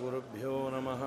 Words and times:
श्रीमदानन्दतीर्थगुरुभ्यो 0.00 0.52
नमः 0.72 1.00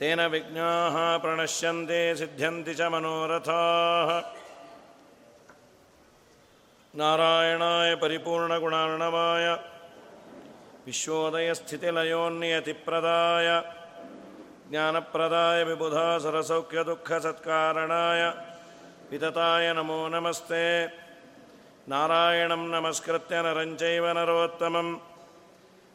तेन 0.00 0.20
विघ्नाः 0.36 0.96
प्रणश्यन्ते 1.26 2.00
सिद्ध्यन्ति 2.22 2.74
च 2.74 2.80
मनोरथाः 2.94 4.14
नारायणाय 6.94 7.90
परिपूर्णगुणार्णवाय 8.04 9.46
विश्वोदयस्थितिलयोन्नियतिप्रदाय 10.87 13.47
ज्ञानप्रदाय 14.71 15.59
विबुधा 15.67 16.07
सरसौख्यदुःखसत्कारणाय 16.23 18.21
वितताय 19.11 19.65
नमो 19.77 20.01
नमस्ते। 20.13 20.63
नारायणं 21.91 22.63
नमस्कृत्य 22.71 23.35
नरञ्चैव 23.45 24.05
नरोत्तमं 24.17 24.87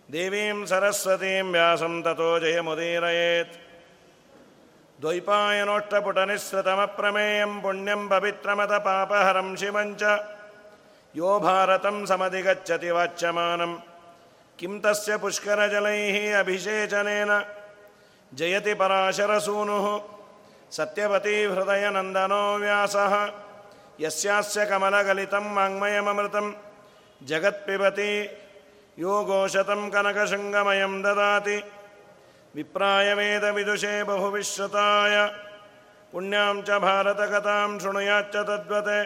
देवीं 0.09 0.59
सरस्वतीं 0.71 1.47
व्यासं 1.55 1.95
ततो 2.05 2.31
जयमुदीरयेत्। 2.43 3.55
द्वैपायनोष्टपुटनिःसृतमप्रमेयं 5.03 7.53
पुण्यं 7.63 8.03
पवित्रमतपापहरं 8.13 9.49
शिवञ्च 9.63 10.03
यो 11.15 11.31
भारतं 11.41 11.97
समधिगच्छति 12.11 12.91
वाच्यमानं 12.99 13.73
ಕಿಂ 14.63 14.75
ತಸ್ಯ 14.79 15.13
ಪುಷ್ಕರಜಲೈ 15.17 15.97
ಅಭಿಷೇಚನೇನ 16.41 17.33
ಜಯತಿ 18.33 18.75
ಪರಾಶರಸೂನು 18.75 19.79
ಸತ್ಯಪತಿ 20.73 21.33
ಹೃದಯನಂದನೋ 21.47 22.43
ವ್ಯಾಸ 22.61 22.97
ಯಸ್ಯಾಸ್ಯ 24.03 24.65
ಕಮಲಗಲಿತಂ 24.65 25.47
ವಾङ्ಮಯಮೃತಂ 25.57 26.47
ಜಗತ್ಪಿಬತಿ 27.21 28.13
ಯೋ 28.99 29.15
ಘೋಷತಂ 29.31 29.83
ಕನಕಶೃಂಗಮಯಂ 29.91 30.95
ದದಾತಿ 31.03 31.59
ವಿಪ್ರಾಯ 32.55 33.09
ವೇದ 33.15 33.51
ವಿದುಷೇ 33.57 33.93
ಬಹುವಿಶ್ರುತಾಯ 34.03 35.17
ಪುಣ್ಯಾಂ 36.13 36.61
ಚ 36.65 36.79
ಭಾರತಕಥಾಂ 36.83 37.75
ಶೃಣುಯಾಚ್ಚ 37.81 38.37
ತದ್ವತೆ 38.49 39.01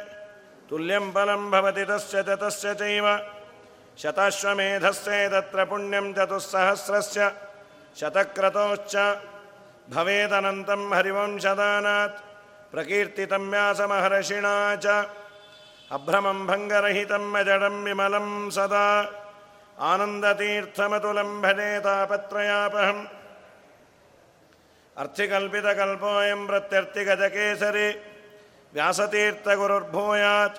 ತುಲ್ಯಂ 0.71 1.09
ಫಲಂ 1.13 1.45
ಭವತಿ 1.51 1.87
ತಸ್ಯ 1.87 2.23
ಚ 2.23 2.39
ತಸ್ಯ 2.41 2.75
ಚೈವ 2.75 3.07
तत्र 5.29 5.65
पुण्यं 5.65 6.15
चतुस्सहस्रस्य 6.15 7.33
शतक्रतोश्च। 8.01 8.97
भवेदनन्तं 9.91 10.95
हरिवंशदानात्। 10.95 12.21
प्रकीर्तितं 12.73 13.51
व्यासमहर्षिणा 13.51 14.77
च। 14.77 14.87
अभ्रमं 15.93 16.47
भङ्गरहितं 16.47 17.35
अजडं 17.35 17.85
विमलं 17.85 18.51
सदा। 18.51 18.87
आनन्दतीर्थमतुलं 19.81 21.43
भजे 21.43 21.81
तापत्रयापहम्। 21.81 23.07
अर्थिकल्पितकल्पोऽयं 24.97 26.47
प्रत्यर्थिगजकेसरि। 26.47 27.89
व्यासतीर्थगुरुर्भूयात्। 28.75 30.59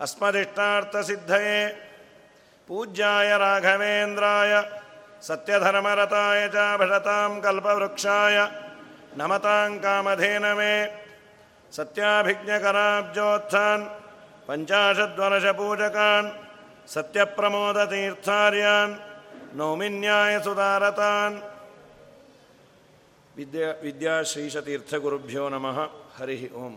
अस्मदिष्टार्थसिद्धये। 0.00 1.91
पूज्याय 2.71 3.29
राघवेन्द्राय 3.43 4.53
सत्यधर्मरताय 5.27 6.41
च 6.55 6.57
भषतां 6.79 7.31
कल्पवृक्षाय 7.45 8.37
नमतां 9.19 9.69
कामधेनवे 9.83 10.75
सत्याभिज्ञकराब्जोत्थान् 11.77 13.85
पञ्चाशद्वर्षपूजकान् 14.47 16.27
सत्यप्रमोदतीर्थार्यान् 16.93 18.93
नौमिन्यायसुदारतान् 19.59 21.37
ವಿದ್ಯಾ 23.35 23.67
ವಿದ್ಯಾಶ್ರೀಶತೀರ್ಥಗುರುಭ್ಯೋ 23.85 25.43
ನಮಃ 25.53 25.77
ಹರಿ 26.17 26.37
ಓಂ 26.61 26.73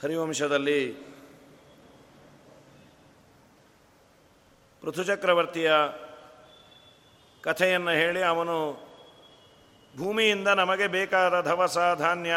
ಹರಿವಂಶದಲ್ಲಿ 0.00 0.80
ಪೃಥುಚಕ್ರವರ್ತಿಯ 4.87 5.73
ಕಥೆಯನ್ನು 7.41 7.91
ಹೇಳಿ 7.91 8.23
ಅವನು 8.23 8.73
ಭೂಮಿಯಿಂದ 9.97 10.47
ನಮಗೆ 10.47 10.87
ಬೇಕಾದ 10.87 11.41
ಧವಸ 11.41 11.77
ಧಾನ್ಯ 11.97 12.31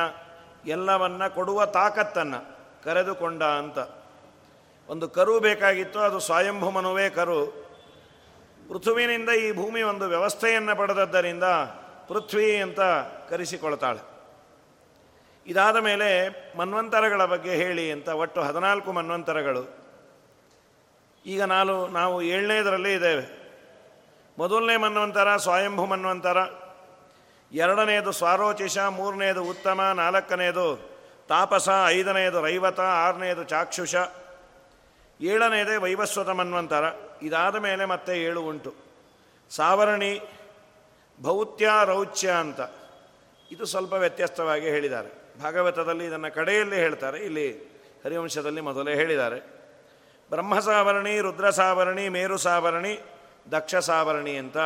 ಎಲ್ಲವನ್ನ 0.66 1.27
ಕೊಡುವ 1.27 1.66
ತಾಕತ್ತನ್ನು 1.66 2.59
ಕರೆದುಕೊಂಡ 2.84 3.43
ಅಂತ. 3.43 3.78
ಒಂದು 4.88 5.09
ಕರು 5.09 5.41
ಬೇಕಾಗಿತ್ತು, 5.41 5.99
ಅದು 5.99 6.21
ಸ್ವಯಂಭೂಮನುವೇ 6.21 7.11
ಕರು. 7.11 7.47
ಪೃಥುವಿನಿಂದ 8.69 9.28
ಈ 9.28 9.53
ಭೂಮಿ 9.53 9.82
ಒಂದು 9.82 10.05
ವ್ಯವಸ್ಥೆಯನ್ನು 10.05 10.77
ಪಡೆದದ್ದರಿಂದ 10.77 11.44
ಪೃಥ್ವಿ 12.09 12.56
ಅಂತ 12.56 12.81
ಕರೆಸಿಕೊಳ್ತಾಳೆ. 13.28 14.00
ಇದಾದ 15.47 15.77
ಮೇಲೆ 15.77 16.28
ಮನ್ವಂತರಗಳ 16.59 17.25
ಬಗ್ಗೆ 17.25 17.50
ಹೇಳಿ 17.50 17.93
ಅಂತ 17.93 18.09
ಒಟ್ಟು 18.09 18.43
ಹದಿನಾಲ್ಕು 18.43 18.93
ಮನ್ವಂತರಗಳು 18.93 19.80
ಈಗ 21.26 21.42
ನಾನು, 21.42 21.86
ನಾವು 21.86 22.22
ಏಳನೇದರಲ್ಲೇ 22.22 22.94
ಇದ್ದೇವೆ. 22.94 23.41
ಮೊದಲನೇ 24.38 24.76
ಮನ್ವಂತರ, 24.76 25.36
ಸ್ವಯಂಭು 25.36 25.86
ಮನ್ವಂತರ. 25.86 26.36
ಎರಡನೆಯದು 27.53 28.12
ಸ್ವಾರೋಚಿಷ 28.12 28.78
ಮೂರನೆಯದು 28.78 29.44
ಉತ್ತಮ 29.44 29.81
ನಾಲ್ಕನೆಯದು 29.97 30.91
ತಾಪಸ 31.28 31.69
ಐದನೆಯದು 31.86 32.41
ರೈವತ 32.41 32.81
ಆರನೆಯದು 32.81 33.44
ಚಾಕ್ಷುಷ. 33.44 33.94
ಏಳನೆಯದೇ 35.20 35.76
ವೈವಸ್ವತ 35.76 36.28
ಮನ್ವಂತರ. 36.28 36.84
ಇದಾದ 37.22 37.56
ಮೇಲೆ 37.56 37.84
ಮತ್ತೆ 37.84 38.22
ಏಳು 38.22 38.42
ಉಂಟು. 38.42 38.75
ಸಾವರಣಿ, 39.50 40.20
ಭೌತ್ಯ, 41.22 41.70
ರೌಚ್ಯ 41.84 42.31
ಅಂತ. 42.31 42.60
ಇದು 43.50 43.64
ಸ್ವಲ್ಪ 43.64 43.92
ವ್ಯತ್ಯಸ್ತವಾಗಿ 43.92 44.69
ಹೇಳಿದ್ದಾರೆ. 44.69 45.41
ಭಾಗವತದಲ್ಲಿ 45.42 46.04
ಇದನ್ನು 46.04 46.34
ಕಡೆಯಲ್ಲಿ 46.34 46.76
ಹೇಳ್ತಾರೆ. 46.76 47.19
ಇಲ್ಲಿ 47.19 47.58
ಹರಿವಂಶದಲ್ಲಿ 48.04 48.60
ಮೊದಲೇ 48.60 48.94
ಹೇಳಿದ್ದಾರೆ. 48.94 49.59
ಬ್ರಹ್ಮ 50.31 50.59
ಸಾವರಣಿ 50.59 51.21
ರುದ್ರ 51.21 51.51
ಸಾವರಣಿ 51.51 52.09
ಮೇರು 52.09 52.37
ಸಾವರಣಿ 52.37 53.01
ದಕ್ಷ 53.51 53.75
ಸಾವರಣಿ 53.75 54.37
ಅಂತ. 54.37 54.59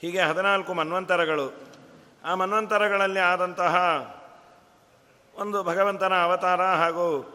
ಹೀಗೆ 0.00 0.20
ಹದಿನಾಲ್ಕು 0.20 0.74
ಮನ್ವಂತರಗಳು. 0.74 1.54
ಆ 2.24 2.34
ಮನ್ವಂತರಗಳಲ್ಲಿ 2.34 3.20
ಆದಂತಹ 3.20 3.76
ಒಂದು 5.34 5.62
ಭಗವಂತನ 5.62 6.12
ಅವತಾರ 6.22 6.62
ಹಾಗೂ 6.62 7.34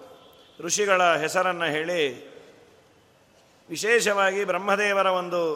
ಋಷಿಗಳ 0.60 1.16
ಹೆಸರನ್ನು 1.16 1.66
ಹೇಳಿ 1.66 2.30
ವಿಶೇಷವಾಗಿ 3.70 4.46
ಬ್ರಹ್ಮದೇವರ 4.46 5.06
ಒಂದು 5.06 5.56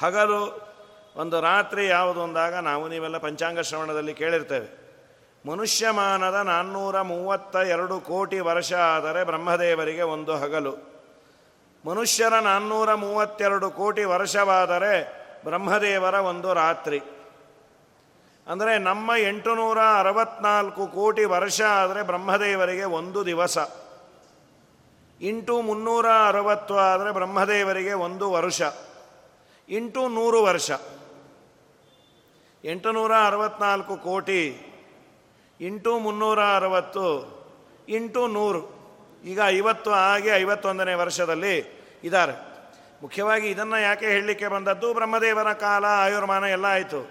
ಹಗಲು, 0.00 0.68
ಒಂದು 1.16 1.40
ರಾತ್ರಿ 1.40 1.86
ಯಾವುದು 1.88 2.22
ಅಂದಾಗ 2.22 2.54
ನಾವು 2.54 2.88
ನೀವೆಲ್ಲ 2.88 3.18
ಪಂಚಾಂಗ 3.18 3.60
ಶ್ರವಣದಲ್ಲಿ 3.60 4.14
ಕೇಳಿರ್ತೇವೆ. 4.14 4.77
ಮನುಷ್ಯಮಾನದ 5.48 6.34
ನಾನ್ನೂರ 6.34 7.00
ಮೂವತ್ತ 7.00 7.56
ಎರಡು 7.56 8.00
ಕೋಟಿ 8.00 8.38
ವರ್ಷ 8.38 8.72
ಆದರೆ 8.72 9.24
ಬ್ರಹ್ಮದೇವರಿಗೆ 9.24 10.02
ಒಂದು 10.02 10.36
ಹಗಲು. 10.36 10.72
ಮನುಷ್ಯರ 11.84 12.34
ನಾನ್ನೂರ 12.34 12.94
ಮೂವತ್ತೆರಡು 12.94 13.70
ಕೋಟಿ 13.70 14.04
ವರ್ಷವಾದರೆ 14.04 15.12
ಬ್ರಹ್ಮದೇವರ 15.44 16.14
ಒಂದು 16.14 16.54
ರಾತ್ರಿ. 16.54 17.00
ಅಂದರೆ 18.46 18.78
ನಮ್ಮ 18.78 19.10
ಎಂಟುನೂರ 19.16 19.78
ಅರವತ್ನಾಲ್ಕು 19.78 20.86
ಕೋಟಿ 20.86 21.24
ವರ್ಷ 21.24 21.60
ಆದರೆ 21.62 22.02
ಬ್ರಹ್ಮದೇವರಿಗೆ 22.02 22.84
ಒಂದು 22.84 23.26
ದಿವಸ. 23.26 23.58
ಇಂಟು 25.20 25.62
ಮುನ್ನೂರ 25.62 26.06
ಅರವತ್ತು 26.28 26.76
ಆದರೆ 26.76 27.12
ಬ್ರಹ್ಮದೇವರಿಗೆ 27.12 27.92
ಒಂದು 27.92 28.32
ವರ್ಷ. 28.32 28.62
ಇಂಟು 29.68 30.08
ನೂರು 30.08 30.42
ವರ್ಷ. 30.42 30.70
ಎಂಟುನೂರ 32.64 33.12
ಅರವತ್ನಾಲ್ಕು 33.26 33.96
ಕೋಟಿ 33.96 34.67
ಇಂಟು 35.60 35.98
ಮುನ್ನೂರ 35.98 36.40
ಅರವತ್ತು, 36.40 37.06
ಇಂಟು 37.88 38.26
ನೂರು. 38.26 38.78
ಈಗ 39.24 39.40
ಐವತ್ತು 39.46 39.90
ಆಗಿ 39.90 40.28
ಐವತ್ತೊಂದನೇ 40.28 40.94
ವರ್ಷದಲ್ಲಿ 40.94 41.58
ಇದ್ದಾರೆ. 42.04 42.32
ಮುಖ್ಯವಾಗಿ 43.02 43.48
ಇದನ್ನು 43.48 43.82
ಯಾಕೆ 43.82 44.06
ಹೇಳಲಿಕ್ಕೆ 44.06 44.48
ಬಂದದ್ದು? 44.48 44.94
ಬ್ರಹ್ಮದೇವರ 44.94 45.52
ಕಾಲ 45.52 45.84
ಆಯುರ್ಮಾನ 45.84 46.44
ಎಲ್ಲ 46.44 46.64
ಆಯಿತು. 46.64 47.10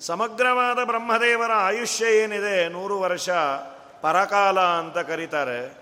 ಸಮಗ್ರವಾದ 0.00 0.84
ಬ್ರಹ್ಮದೇವರ 0.84 1.52
ಆಯುಷ್ಯ 1.52 2.06
ಏನಿದೆ? 2.06 2.68
ನೂರು 2.68 3.00
ವರ್ಷ 3.00 3.30
ಪರಕಾಲ 4.00 4.60
ಅಂತ 4.60 4.98
ಕರೀತಾರೆ. 4.98 5.78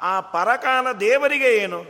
ಆ 0.00 0.20
ಪರಕಾಲ 0.20 0.92
ದೇವರಿಗೆ 0.92 1.56
ಏನು? 1.56 1.84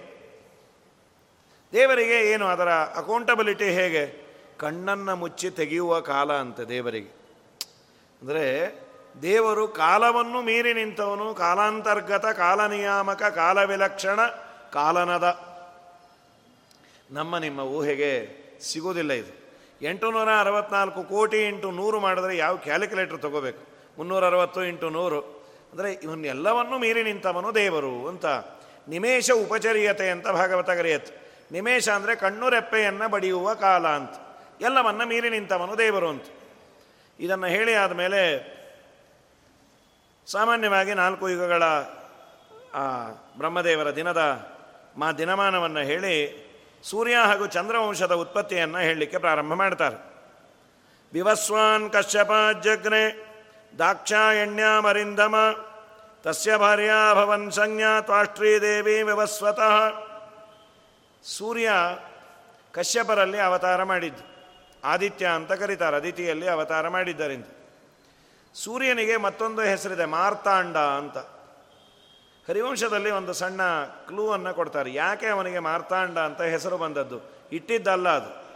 ದೇವರಿಗೆ 1.73 2.33
ಏನು? 2.33 2.47
ಅದರ 2.47 2.69
ಅಕೌಂಟಬಿಲಿಟಿ 2.69 3.65
ಹೇಗೆ? 3.65 4.31
ಕಣ್ಣನ್ನು 4.59 5.17
ಮುಚ್ಚಿ 5.17 5.51
ತೆಗೆಯುವ 5.51 6.01
ಕಾಲ 6.01 6.33
ಅಂತ 6.33 6.61
ದೇವರಿಗೆ. 6.61 7.21
ಅಂದರೆ 8.23 8.90
ದೇವರು 9.23 9.69
ಕಾಲವನ್ನು 9.69 10.43
ಮೀರಿ 10.43 10.75
ನಿಂತವನು 10.75 11.35
ಕಾಲಾಂತರ್ಗತ 11.35 12.27
ಕಾಲನಿಯಾಮಕ 12.27 13.23
ಕಾಲವಿಲಕ್ಷಣ 13.23 14.21
ಕಾಲನದ. 14.73 15.41
ನಮ್ಮ 17.11 17.39
ನಿಮ್ಮ 17.39 17.61
ಊಹೆಗೆ 17.61 18.13
ಸಿಗೋದಿಲ್ಲ 18.61 19.13
ಇದು. 19.13 19.33
ಎಂಟುನೂರ 19.83 20.29
ಅರವತ್ನಾಲ್ಕು 20.41 21.03
ಕೋಟಿ 21.03 21.47
ಇಂಟು 21.47 21.71
ನೂರು 21.71 22.01
ಮಾಡಿದ್ರೆ 22.01 22.37
ಯಾವ 22.37 22.57
ಕ್ಯಾಲ್ಕುಲೇಟರ್ 22.57 23.23
ತಗೋಬೇಕು? 23.23 23.63
ಮುನ್ನೂರ 23.99 24.27
ಅರವತ್ತು 24.27 24.65
ಇಂಟು 24.65 24.91
ನೂರು. 24.91 25.21
ಅಂದರೆ 25.73 25.93
ಇವನ್ನೆಲ್ಲವನ್ನು 25.93 26.79
ಮೀರಿ 26.79 27.03
ನಿಂತವನು 27.03 27.55
ದೇವರು 27.55 28.09
ಅಂತ. 28.09 28.27
ನಿಮೇಷ 28.89 29.31
ಉಪಚರ್ಯತೆ 29.31 30.11
ಅಂತ 30.11 30.29
ಭಾಗವತ 30.29 30.71
ಕರೆಯತ್ತು 30.71 31.13
ನಿಮೇಷ 31.53 31.89
ಅಂದರೆ 31.89 32.15
ಕಣ್ಣು 32.17 32.49
ರೆಪ್ಪೆಯನ್ನು 32.49 33.09
ಬಡಿಯುವ 33.09 33.55
ಕಾಲ 33.55 33.89
ಅಂತ. 33.89 34.11
ಎಲ್ಲವನ್ನು 34.61 35.07
ಮೀರಿ 35.07 35.31
ನಿಂತವನು 35.31 35.79
ದೇವರು 35.79 36.09
ಅಂತ. 36.09 36.23
ಇದನ್ನು 37.19 37.47
ಹೇಳಿ 37.47 37.75
ಆದಮೇಲೆ 37.75 38.60
ಸಾಮಾನ್ಯವಾಗಿ 40.31 40.95
ನಾಲ್ಕು 40.95 41.29
ಯುಗಗಳ 41.29 41.63
ಬ್ರಹ್ಮದೇವರ 43.39 43.95
ದಿನದ 43.95 44.21
ಮಾ 44.97 45.13
ದಿನಮಾನವನ್ನು 45.13 45.81
ಹೇಳಿ 45.81 46.15
ಸೂರ್ಯ 46.83 47.17
ಹಾಗೂ 47.17 47.47
ಚಂದ್ರವಂಶದ 47.47 48.15
ಉತ್ಪತ್ತಿಯನ್ನು 48.15 48.79
ಹೇಳಲಿಕ್ಕೆ 48.79 49.19
ಪ್ರಾರಂಭ 49.19 49.53
ಮಾಡ್ತಾರೆ. 49.53 49.97
ವಿವಸ್ವಾನ್ 51.13 51.91
ಕಶ್ಯಪ 51.91 52.31
ಜಗ್ನೆ 52.63 53.03
ದಾಕ್ಷಾಯಣ್ಯಾಮರಿಂದಮ 53.79 55.37
ತಸ್ಯ 56.23 56.57
ಭಾರ್ಯಾ 56.57 57.15
ಭವನ್ 57.15 57.51
ಸಂಜ್ಞಾ 57.51 58.01
ತ್ವಾಷ್ಟ್ರೀದೇವಿ 58.01 59.03
ವಿವಸ್ವತಃ. 59.03 59.77
ಸೂರ್ಯ 61.23 61.71
ಕಶ್ಯಪರಲ್ಲಿ 62.73 63.41
ಅವತಾರ 63.41 63.83
ಮಾಡಿದ್ದು. 63.83 64.25
ಆದಿತ್ಯ 64.85 65.27
ಅಂತ 65.27 65.53
ಕರೀತಾರೆ, 65.53 65.97
ಅದಿತಿಯಲ್ಲಿ 65.97 66.49
ಅವತಾರ 66.49 66.89
ಮಾಡಿದ್ದರಿಂದ. 66.89 67.45
ಸೂರ್ಯನಿಗೆ 68.55 69.17
ಮತ್ತೊಂದು 69.17 69.63
ಹೆಸರಿದೆ, 69.63 70.05
ಮಾರ್ತಾಂಡ 70.05 70.77
ಅಂತ. 70.77 71.19
ಹರಿವಂಶದಲ್ಲಿ 72.49 73.11
ಒಂದು 73.11 73.33
ಸಣ್ಣ 73.33 73.63
ಕ್ಲೂ 73.85 74.33
ಅನ್ನು 74.33 74.55
ಕೊಡ್ತಾರೆ. 74.55 74.93
ಯಾಕೆ 74.93 75.27
ಅವನಿಗೆ 75.27 75.59
ಮಾರ್ತಾಂಡ 75.59 76.19
ಅಂತ 76.19 76.43
ಹೆಸರು 76.43 76.79
ಬಂದದ್ದು? 76.79 77.21
ಇಟ್ಟಿದ್ದಲ್ಲ 77.53 78.09
ಅದು. 78.09 78.51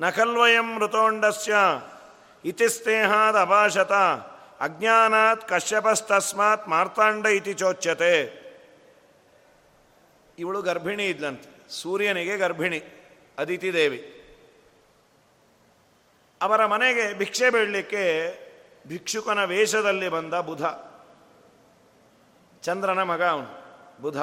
ನಖಲ್ವಯಂ 0.00 0.78
ಮೃತೋಂಡಸ್ಯ 0.78 1.54
ಇತಿಸ್ನೇಹಾದ 2.44 3.40
ಅಭಾಷತ, 3.40 3.92
ಅಜ್ಞಾನಾತ್ 4.60 5.48
ಕಶ್ಯಪಸ್ತಸ್ಮಾತ್ 5.48 6.68
ಮಾರ್ತಾಂಡ 6.68 7.26
ಇತಿ 7.26 7.54
ಚೋಚ್ಯತೆ. 7.54 8.42
ಇವಳು 10.38 10.62
ಗರ್ಭಿಣಿ 10.62 11.06
ಇದ್ಲಂತೆ. 11.06 11.72
ಸೂರ್ಯನಿಗೆ 11.72 12.36
ಗರ್ಭಿಣಿ, 12.36 12.78
ಅದಿತಿ 13.38 13.72
ದೇವಿ. 13.72 14.18
ಅವರ 16.42 16.66
ಮನೆಗೆ 16.66 17.18
ಭಿಕ್ಷೆ 17.18 17.50
ಬೀಳಲಿಕ್ಕೆ 17.50 18.04
ಭಿಕ್ಷುಕನ 18.88 19.44
ವೇಷದಲ್ಲಿ 19.44 20.08
ಬಂದ 20.08 20.34
ಬುಧ. 20.34 20.64
ಚಂದ್ರನ 22.62 23.02
ಮಗ 23.02 23.22
ಅವನು, 23.22 23.50
ಬುಧ. 24.02 24.16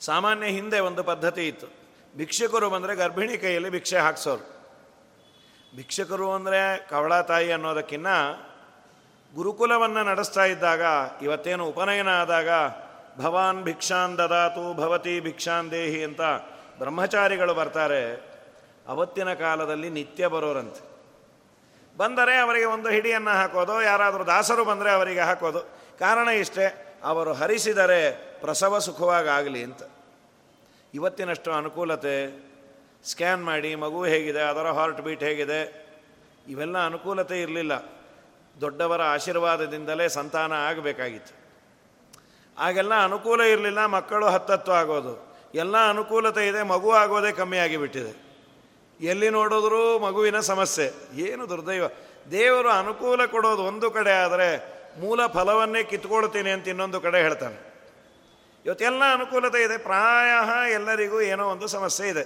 ಸಾಮಾನ್ಯ 0.00 0.46
ಹಿಂದೆ 0.46 0.80
ಒಂದು 0.80 1.04
ಪದ್ಧತಿ 1.04 1.48
ಇತ್ತು. 1.48 1.66
ಭಿಕ್ಷುಕರು 2.16 2.70
ಬಂದರೆ 2.70 2.96
ಗರ್ಭಿಣಿ 2.96 3.38
ಕೈಯಲ್ಲಿ 3.38 3.70
ಭಿಕ್ಷೆ 3.70 3.98
ಹಾಕ್ಸೋರು. 3.98 4.44
ಭಿಕ್ಷುಕರು 5.76 6.32
ಅಂದರೆ 6.32 6.88
ಕವಳ 6.88 7.20
ತಾಯಿ 7.20 7.52
ಅನ್ನೋದಕ್ಕಿನ್ನ 7.52 8.06
ಗುರುಕುಲವನ್ನು 9.34 10.04
ನಡೆಸ್ತಾ 10.04 10.44
ಇದ್ದಾಗ, 10.44 10.82
ಇವತ್ತೇನು 11.22 11.66
ಉಪನಯನ 11.66 12.08
ಆದಾಗ, 12.08 12.48
ಭವಾನ್ 13.18 13.62
ಭಿಕ್ಷಾನ್ 13.62 14.18
ದದಾತು 14.18 14.74
ಭವತಿ 14.74 15.20
ಭಿಕ್ಷಾನ್ 15.20 15.70
ದೇಹಿ 15.70 16.04
ಅಂತ 16.04 16.20
ಬ್ರಹ್ಮಚಾರಿಗಳು 16.78 17.54
ಬರ್ತಾರೆ. 17.54 18.31
ಅವತ್ತಿನ 18.88 19.34
ಕಾಲದಲ್ಲಿ 19.34 19.90
ನಿತ್ಯ 19.90 20.26
ಬರೋರಂತೆ. 20.26 20.92
ಬಂದರೆ 21.96 22.36
ಅವರಿಗೆ 22.36 22.64
ಒಂದು 22.64 22.88
ಹಿಡಿಯನ್ನು 22.88 23.30
ಹಾಕೋದು, 23.30 23.82
ಯಾರಾದರೂ 23.82 24.24
ದಾಸರು 24.24 24.64
ಬಂದರೆ 24.64 24.90
ಅವರಿಗೆ 24.90 25.20
ಹಾಕೋದು. 25.20 25.60
ಕಾರಣ 25.98 26.28
ಇಷ್ಟೇ, 26.28 26.98
ಅವರು 27.04 27.32
ಹರಿಸಿದರೆ 27.32 28.10
ಪ್ರಸವ 28.40 28.78
ಸುಖವಾಗಲಿ 28.78 29.64
ಅಂತ. 29.64 29.82
ಇವತ್ತಿನಷ್ಟು 30.94 31.52
ಅನುಕೂಲತೆ, 31.52 32.44
ಸ್ಕ್ಯಾನ್ 33.04 33.44
ಮಾಡಿ, 33.44 33.74
ಮಗು 33.74 34.04
ಹೇಗಿದೆ, 34.04 34.40
ಅದರ 34.40 34.70
ಹಾರ್ಟ್ 34.70 35.00
ಬೀಟ್ 35.00 35.22
ಹೇಗಿದೆ, 35.22 35.82
ಇವೆಲ್ಲ 36.48 36.86
ಅನುಕೂಲತೆ 36.86 37.42
ಇರಲಿಲ್ಲ. 37.42 37.72
ದೊಡ್ಡವರ 38.60 39.02
ಆಶೀರ್ವಾದದಿಂದಲೇ 39.02 40.08
ಸಂತಾನ 40.08 40.52
ಆಗಬೇಕಾಗಿತ್ತು. 40.52 41.42
ಆಗೆಲ್ಲ 42.58 43.04
ಅನುಕೂಲ 43.04 43.40
ಇರಲಿಲ್ಲ, 43.40 43.86
ಮಕ್ಕಳು 43.86 44.26
ಹತ್ತತ್ತು 44.26 44.72
ಆಗೋದು. 44.72 45.34
ಎಲ್ಲ 45.54 45.88
ಅನುಕೂಲತೆ 45.88 46.48
ಇದೆ, 46.48 46.62
ಮಗು 46.62 46.92
ಆಗೋದೇ 46.92 47.32
ಕಮ್ಮಿ 47.32 47.58
ಆಗಿಬಿಟ್ಟಿದೆ. 47.58 48.31
ಎಲ್ಲಿ 49.02 49.28
ನೋಡಿದ್ರೂ 49.30 49.98
ಮಗುವಿನ 49.98 50.40
ಸಮಸ್ಯೆ. 50.40 50.86
ಏನು 51.20 51.48
ದುರ್ದೈವ. 51.48 51.84
ದೇವರು 52.30 52.70
ಅನುಕೂಲ 52.70 53.24
ಕೊಡೋದು 53.26 53.62
ಒಂದು 53.62 53.90
ಕಡೆ 53.90 54.12
ಆದರೆ 54.12 54.48
ಮೂಲ 55.00 55.26
ಫಲವನ್ನೇ 55.26 55.82
ಕಿತ್ಕೊಳ್ತೀನಿ 55.82 56.50
ಅಂತ 56.50 56.68
ಇನ್ನೊಂದು 56.68 57.00
ಕಡೆ 57.00 57.18
ಹೇಳ್ತಾನೆ. 57.22 57.58
ಇವತ್ತೆಲ್ಲ 58.66 59.02
ಅನುಕೂಲತೆ 59.14 59.62
ಇದೆ. 59.62 59.76
ಪ್ರಾಯ 59.78 60.30
ಎಲ್ಲರಿಗೂ 60.72 61.20
ಏನೋ 61.20 61.44
ಒಂದು 61.48 61.66
ಸಮಸ್ಯೆ 61.66 62.08
ಇದೆ. 62.08 62.24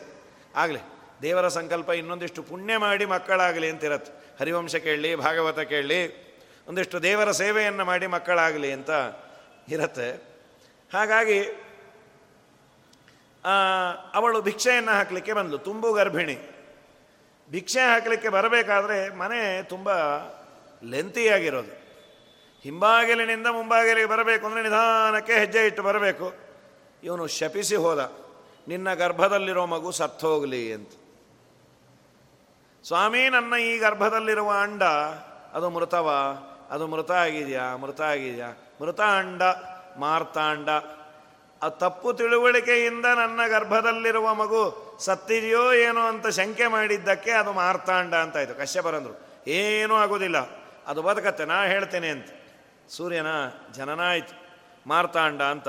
ಆಗಲಿ, 0.57 0.81
ದೇವರ 1.23 1.49
ಸಂಕಲ್ಪ 1.49 1.91
ಇನ್ನೊಂದಿಷ್ಟು 1.91 2.43
ಪುಣ್ಯ 2.43 2.77
ಮಾಡಿ 2.77 3.05
ಮಕ್ಕಳಾಗಲಿ 3.05 3.69
ಅಂತಿರತ್ತೆ. 3.71 4.13
ಹರಿವಂಶ 4.41 4.77
ಕೇಳಲಿ, 4.77 5.17
ಭಾಗವತ 5.17 5.59
ಕೇಳಲಿ, 5.59 6.01
ಒಂದಿಷ್ಟು 6.69 7.03
ದೇವರ 7.03 7.31
ಸೇವೆಯನ್ನು 7.31 7.85
ಮಾಡಿ 7.85 8.07
ಮಕ್ಕಳಾಗಲಿ 8.07 8.73
ಅಂತ 8.73 8.91
ಇರತ್ತೆ. 9.69 10.09
ಹಾಗಾಗಿ 10.93 11.41
ಅವಳು 14.15 14.41
ಭಿಕ್ಷೆಯನ್ನು 14.41 14.93
ಹಾಕಲಿಕ್ಕೆ 14.93 15.33
ಬಂದಳು 15.33 15.59
ತುಂಬು 15.59 15.93
ಗರ್ಭಿಣಿ. 15.93 16.37
ಭಿಕ್ಷೆ 17.51 17.81
ಹಾಕಲಿಕ್ಕೆ 17.81 18.29
ಬರಬೇಕಾದ್ರೆ 18.29 19.15
ಮನೆ 19.15 19.63
ತುಂಬ 19.63 19.89
ಲೆಂತಿಯಾಗಿರೋದು 20.85 21.75
ಹಿಂಬಾಗಿಲಿನಿಂದ 22.65 23.47
ಮುಂಬಾಗಿಲಿಗೆ 23.47 24.07
ಬರಬೇಕು 24.07 24.47
ಅಂದರೆ 24.47 24.63
ನಿಧಾನಕ್ಕೆ 24.63 25.35
ಹೆಜ್ಜೆ 25.35 25.67
ಇಟ್ಟು 25.67 25.83
ಬರಬೇಕು. 25.83 26.27
ಇವನು 27.03 27.27
ಶಪಿಸಿ 27.27 27.77
ಹೋದ, 27.77 28.13
ನಿನ್ನ 28.69 28.95
ಗರ್ಭದಲ್ಲಿರೋ 28.95 29.67
ಮಗು 29.67 29.91
ಸತ್ತೋಗಲಿ 29.91 30.73
ಅಂತ. 30.73 30.93
ಸ್ವಾಮಿ, 32.85 33.29
ನನ್ನ 33.29 33.55
ಈ 33.55 33.79
ಗರ್ಭದಲ್ಲಿರುವ 33.79 34.51
ಅಂಡ, 34.51 34.83
ಅದು 35.53 35.71
ಮೃತವ? 35.71 36.09
ಅದು 36.71 36.87
ಮೃತ 36.87 37.11
ಆಗಿದೆಯಾ? 37.11 37.77
ಮೃತ 37.77 38.01
ಆಗಿದೆಯಾ? 38.01 38.51
ಮೃತ 38.83 39.01
ಅಂಡ, 39.01 39.43
ಮಾರ್ತಾಂಡ 39.99 40.69
ಆ 41.63 41.69
ತಪ್ಪು 41.83 42.09
ತಿಳುವಳಿಕೆಯಿಂದ 42.13 43.07
ನನ್ನ 43.21 43.41
ಗರ್ಭದಲ್ಲಿರುವ 43.47 44.35
ಮಗು 44.35 44.63
ಸತ್ತಿದೆಯೋ 45.01 45.65
ಏನೋ 45.87 46.03
ಅಂತ 46.07 46.27
ಶಂಕೆ 46.39 46.67
ಮಾಡಿದ್ದಕ್ಕೆ 46.67 47.33
ಅದು 47.33 47.53
ಮಾರ್ತಾಂಡ 47.53 48.15
ಅಂತ 48.25 48.37
ಆಯಿತು 48.37 48.55
ಕಶ್ಯಪರಂದ್ರು 48.55 49.15
ಏನೂ 49.61 49.95
ಆಗೋದಿಲ್ಲ, 49.95 50.39
ಅದು 50.87 51.01
ಬದುಕತ್ತೆ, 51.03 51.45
ನಾ 51.45 51.59
ಹೇಳ್ತೇನೆ 51.65 52.09
ಅಂತ. 52.09 52.29
ಸೂರ್ಯನ 52.89 53.31
ಜನನ 53.73 54.01
ಆಯಿತು, 54.01 54.35
ಮಾರ್ತಾಂಡ 54.87 55.43
ಅಂತ. 55.55 55.69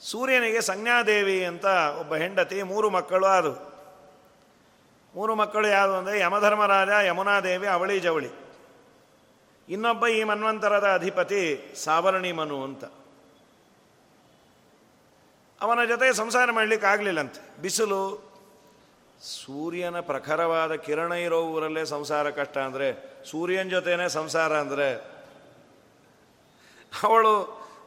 ಸೂರ್ಯನಿಗೆ 0.00 0.60
ಸಂಜ್ಞಾದೇವಿ 0.60 1.38
ಅಂತ 1.44 1.66
ಒಬ್ಬ 2.00 2.14
ಹೆಂಡತಿ, 2.14 2.58
ಮೂರು 2.62 2.90
ಮಕ್ಕಳು 2.90 3.26
ಅದು 3.26 3.52
ಮೂರು 5.14 5.32
ಮಕ್ಕಳು 5.34 5.68
ಯಾವುದು 5.68 5.94
ಅಂದರೆ 5.96 6.16
ಯಮಧರ್ಮರಾಜ, 6.20 6.90
ಯಮುನಾದೇವಿ, 7.06 7.66
ಅವಳಿ 7.66 7.96
ಜವಳಿ. 8.00 8.30
ಇನ್ನೊಬ್ಬ 9.68 10.06
ಈ 10.06 10.20
ಮನ್ವಂತರದ 10.22 10.88
ಅಧಿಪತಿ 10.94 11.42
ಸಾವರ್ಣಿ 11.84 12.32
ಮನು 12.32 12.58
ಅಂತ. 12.64 12.84
ಅವನ 15.62 15.80
ಜೊತೆ 15.92 16.06
ಸಂಸಾರ 16.20 16.50
ಮಾಡಲಿಕ್ಕೆ 16.58 16.86
ಆಗಲಿಲ್ಲಂತೆ. 16.92 17.40
ಬಿಸಿಲು, 17.62 18.02
ಸೂರ್ಯನ 19.32 19.98
ಪ್ರಖರವಾದ 20.10 20.72
ಕಿರಣ 20.86 21.12
ಇರೋ 21.26 21.38
ಊರಲ್ಲೇ 21.54 21.82
ಸಂಸಾರ 21.92 22.30
ಕಷ್ಟ 22.38 22.56
ಅಂದರೆ, 22.68 22.88
ಸೂರ್ಯನ 23.30 23.68
ಜೊತೆನೇ 23.74 24.06
ಸಂಸಾರ 24.18 24.52
ಅಂದರೆ, 24.64 24.88
ಅವಳು 26.92 27.32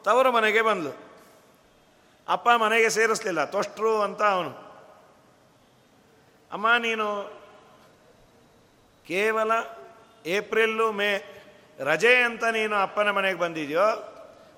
ತವರು 0.05 0.29
ಮನೆಗೆ 0.37 0.61
ಬಂದಳು 0.69 0.93
ಅಪ್ಪ 2.27 2.47
ಮನೆಗೆ 2.63 2.89
ಸೇರಿಸ್ಲಿಲ್ಲ, 2.97 3.41
ತೊಷ್ಟ್ರು 3.55 3.91
ಅಂತ 4.05 4.21
ಅವನು. 4.35 4.53
ಅಮ್ಮ 6.51 6.67
ನೀನು 6.85 7.07
ಕೇವಲ 9.05 9.51
ಏಪ್ರಿಲ್ಲು 10.35 10.87
ಮೇ 10.99 11.11
ರಜೆ 11.79 12.13
ಅಂತ 12.29 12.43
ನೀನು 12.57 12.75
ಅಪ್ಪನ 12.85 13.09
ಮನೆಗೆ 13.17 13.39
ಬಂದಿದೆಯೋ, 13.45 13.87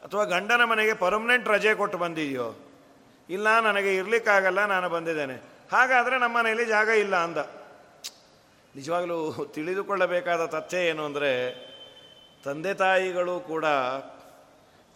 ಅಥವಾ 0.05 0.23
ಗಂಡನ 0.35 0.63
ಮನೆಗೆ 0.71 0.93
ಪರ್ಮನೆಂಟ್ 1.03 1.47
ರಜೆ 1.55 1.71
ಕೊಟ್ಟು 1.81 1.97
ಬಂದಿದೆಯೋ 2.05 2.47
ಇಲ್ಲ, 3.29 3.47
ನನಗೆ 3.67 3.91
ಇರಲಿಕ್ಕಾಗಲ್ಲ, 3.99 4.61
ನಾನು 4.73 4.87
ಬಂದಿದ್ದೇನೆ. 4.95 5.37
ಹಾಗಾದರೆ 5.73 6.15
ನಮ್ಮ 6.23 6.35
ಮನೆಯಲ್ಲಿ 6.39 6.65
ಜಾಗ 6.75 6.89
ಇಲ್ಲ 7.03 7.15
ಅಂದ 7.27 7.39
ನಿಜವಾಗಲೂ 8.75 9.17
ತಿಳಿದುಕೊಳ್ಳಬೇಕಾದ 9.55 10.41
ತಥ್ಯ 10.55 10.89
ಏನು 10.89 11.03
ಅಂದರೆ, 11.09 11.31
ತಂದೆ 12.45 12.73
ತಾಯಿಗಳು 12.81 13.35
ಕೂಡ 13.51 13.65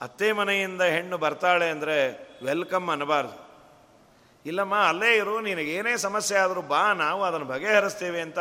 ಅತ್ತೆ 0.02 0.28
ಮನೆಯಿಂದ 0.40 0.84
ಹೆಣ್ಣು 0.96 1.18
ಬರ್ತಾಳೆ 1.24 1.68
ಅಂದರೆ 1.76 1.98
ವೆಲ್ಕಮ್ 2.48 2.88
ಅನ್ನಬಾರ್ದು. 2.94 3.36
ಇಲ್ಲಮ್ಮ, 4.46 4.76
ಅಲ್ಲೇ 4.92 5.10
ಇರು 5.22 5.34
ನಿನಗೇನೇ 5.48 5.94
ಸಮಸ್ಯೆ 6.06 6.38
ಆದರೂ 6.44 6.62
ಬಾ, 6.74 6.84
ನಾವು 7.04 7.22
ಅದನ್ನು 7.28 7.48
ಬಗೆಹರಿಸ್ತೇವೆ 7.52 8.22
ಅಂತ. 8.28 8.40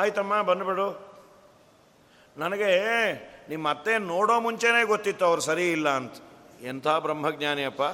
ಆಯ್ತಮ್ಮ 0.00 0.40
ಬಂದುಬಿಡು 0.50 0.88
ನನಗೆ 2.36 2.72
ನಿಮ್ಮ 3.52 3.68
ಅತ್ತೆ 3.74 3.94
ನೋಡೋ 4.12 4.34
ಮುಂಚೆನೇ 4.46 4.82
ಗೊತ್ತಿತ್ತು, 4.92 5.24
ಅವ್ರು 5.30 5.42
ಸರಿ 5.48 5.66
ಇಲ್ಲ 5.76 5.88
ಅಂತ. 6.00 6.16
ಎಂಥ 6.70 6.86
ಬ್ರಹ್ಮಜ್ಞಾನಿಯಪ್ಪ. 7.06 7.84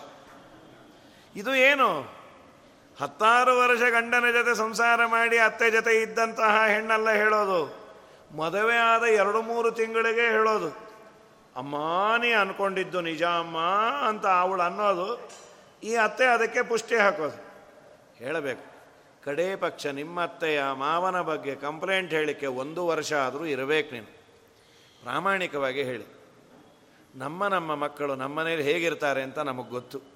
ಇದು 1.37 1.55
ಏನು? 1.55 2.15
ಹತ್ತಾರು 3.01 3.59
ವರ್ಷ 3.59 3.81
ಗಂಡನ 3.81 4.25
ಜೊತೆ 4.33 4.55
ಸಂಸಾರ 4.55 5.07
ಮಾಡಿ 5.07 5.39
ಅತ್ತೆ 5.39 5.71
ಜೊತೆ 5.71 6.03
ಇದ್ದಂತಹ 6.03 6.67
ಹೆಣ್ಣಲ್ಲ 6.67 7.11
ಹೇಳೋದು. 7.11 7.85
ಮದುವೆ 8.37 8.77
ಆದ 8.77 9.03
ಎರಡು 9.03 9.43
ಮೂರು 9.43 9.71
ತಿಂಗಳಿಗೆ 9.71 10.21
ಹೇಳೋದು. 10.21 10.69
ಅಮ್ಮ, 11.57 11.75
ನೀ 12.19 12.33
ಅನ್ಕೊಂಡಿದ್ದು 12.33 13.01
ನಿಜ 13.01 13.23
ಅಮ್ಮ 13.23 13.59
ಅಂತ 14.09 14.27
ಅವಳು 14.27 14.63
ಅನ್ನೋದು. 14.63 15.29
ಈ 15.83 15.95
ಅತ್ತೆ 15.95 16.27
ಅದಕ್ಕೆ 16.27 16.63
ಪುಷ್ಟಿ 16.63 16.97
ಹಾಕೋದು. 16.97 17.45
ಹೇಳಬೇಕು. 18.17 18.75
ಕಡೇ 19.25 19.57
ಪಕ್ಷ 19.57 19.87
ನಿಮ್ಮ 19.87 20.23
ಅತ್ತೆಯ 20.23 20.63
ಮಾವನ 20.73 21.21
ಬಗ್ಗೆ 21.21 21.55
ಕಂಪ್ಲೇಂಟ್ 21.55 22.11
ಹೇಳಿಕೆ 22.11 22.47
ಒಂದು 22.47 22.87
ವರ್ಷ 22.87 23.13
ಆದರೂ 23.13 23.45
ಇರಬೇಕು 23.45 23.95
ನೀನು. 23.95 24.07
ಪ್ರಾಮಾಣಿಕವಾಗಿ 25.03 25.83
ಹೇಳಿ. 25.83 26.07
ನಮ್ಮ 27.15 27.49
ನಮ್ಮ 27.49 27.75
ಮಕ್ಕಳು 27.75 28.15
ನಮ್ಮನೇಲಿ 28.15 28.63
ಹೇಗಿರ್ತಾರೆ 28.63 29.23
ಅಂತ 29.23 29.39
ನಮಗೆ 29.39 29.71
ಗೊತ್ತು. 29.71 30.14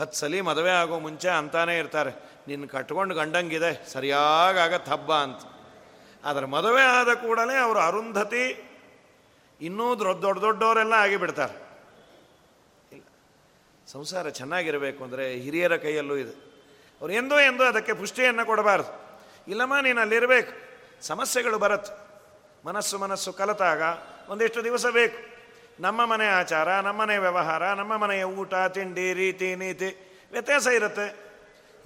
ಹತ್ತು 0.00 0.16
ಸಲ 0.18 0.40
ಮದುವೆ 0.48 0.70
ಆಗೋ 0.70 0.98
ಮುಂಚೆ 0.98 1.28
ಅಂತಾನೇ 1.28 1.74
ಇರ್ತಾರೆ. 1.78 2.12
ನಿನ್ನ 2.48 2.66
ಕಟ್ಕೊಂಡು 2.66 3.14
ಗಂಡಂಗಿದೆ 3.14 3.70
ಸರಿಯಾಗತ್ತೆ 3.92 4.90
ಹಬ್ಬ 4.90 5.10
ಅಂತ. 5.12 5.40
ಆದರೆ 6.24 6.46
ಮದುವೆ 6.46 6.82
ಆದ 6.82 7.10
ಕೂಡಲೇ 7.14 7.56
ಅವರು 7.56 7.80
ಅರುಂಧತಿ 7.80 8.44
ಇನ್ನೂ 9.60 9.86
ದೊಡ್ಡ 9.98 10.20
ದೊಡ್ಡ 10.24 10.40
ದೊಡ್ಡವರೆಲ್ಲ 10.42 10.94
ಆಗಿಬಿಡ್ತಾರೆ. 11.04 11.54
ಇಲ್ಲ, 12.92 13.04
ಸಂಸಾರ 13.86 14.28
ಚೆನ್ನಾಗಿರಬೇಕು 14.28 15.00
ಅಂದರೆ 15.04 15.24
ಹಿರಿಯರ 15.44 15.76
ಕೈಯಲ್ಲೂ 15.76 16.16
ಇದೆ. 16.16 16.34
ಅವ್ರು 17.00 17.12
ಎಂದೋ 17.14 17.38
ಎಂದೋ 17.40 17.64
ಅದಕ್ಕೆ 17.64 17.92
ಪುಷ್ಟಿಯನ್ನು 17.92 18.44
ಕೊಡಬಾರ್ದು. 18.46 18.90
ಇಲ್ಲಮ್ಮ, 19.48 19.74
ನೀನು 19.80 20.00
ಅಲ್ಲಿರಬೇಕು. 20.00 20.52
ಸಮಸ್ಯೆಗಳು 21.02 21.58
ಬರುತ್ತೆ. 21.58 21.92
ಮನಸ್ಸು 22.66 22.96
ಮನಸ್ಸು 22.98 23.32
ಕಲತಾಗ 23.32 23.82
ಒಂದಿಷ್ಟು 24.30 24.64
ದಿವಸ 24.64 24.86
ಬೇಕು. 24.86 25.29
ನಮ್ಮ 25.84 26.00
ಮನೆ 26.10 26.26
ಆಚಾರ, 26.40 26.68
ನಮ್ಮ 26.86 26.98
ಮನೆ 27.02 27.16
ವ್ಯವಹಾರ, 27.24 27.64
ನಮ್ಮ 27.80 27.92
ಮನೆಯ 28.02 28.24
ಊಟ, 28.40 28.54
ತಿಂಡಿ, 28.76 29.06
ರೀತಿ, 29.20 29.48
ನೀತಿ 29.62 29.88
ವ್ಯತ್ಯಾಸ 30.32 30.66
ಇರುತ್ತೆ. 30.78 31.06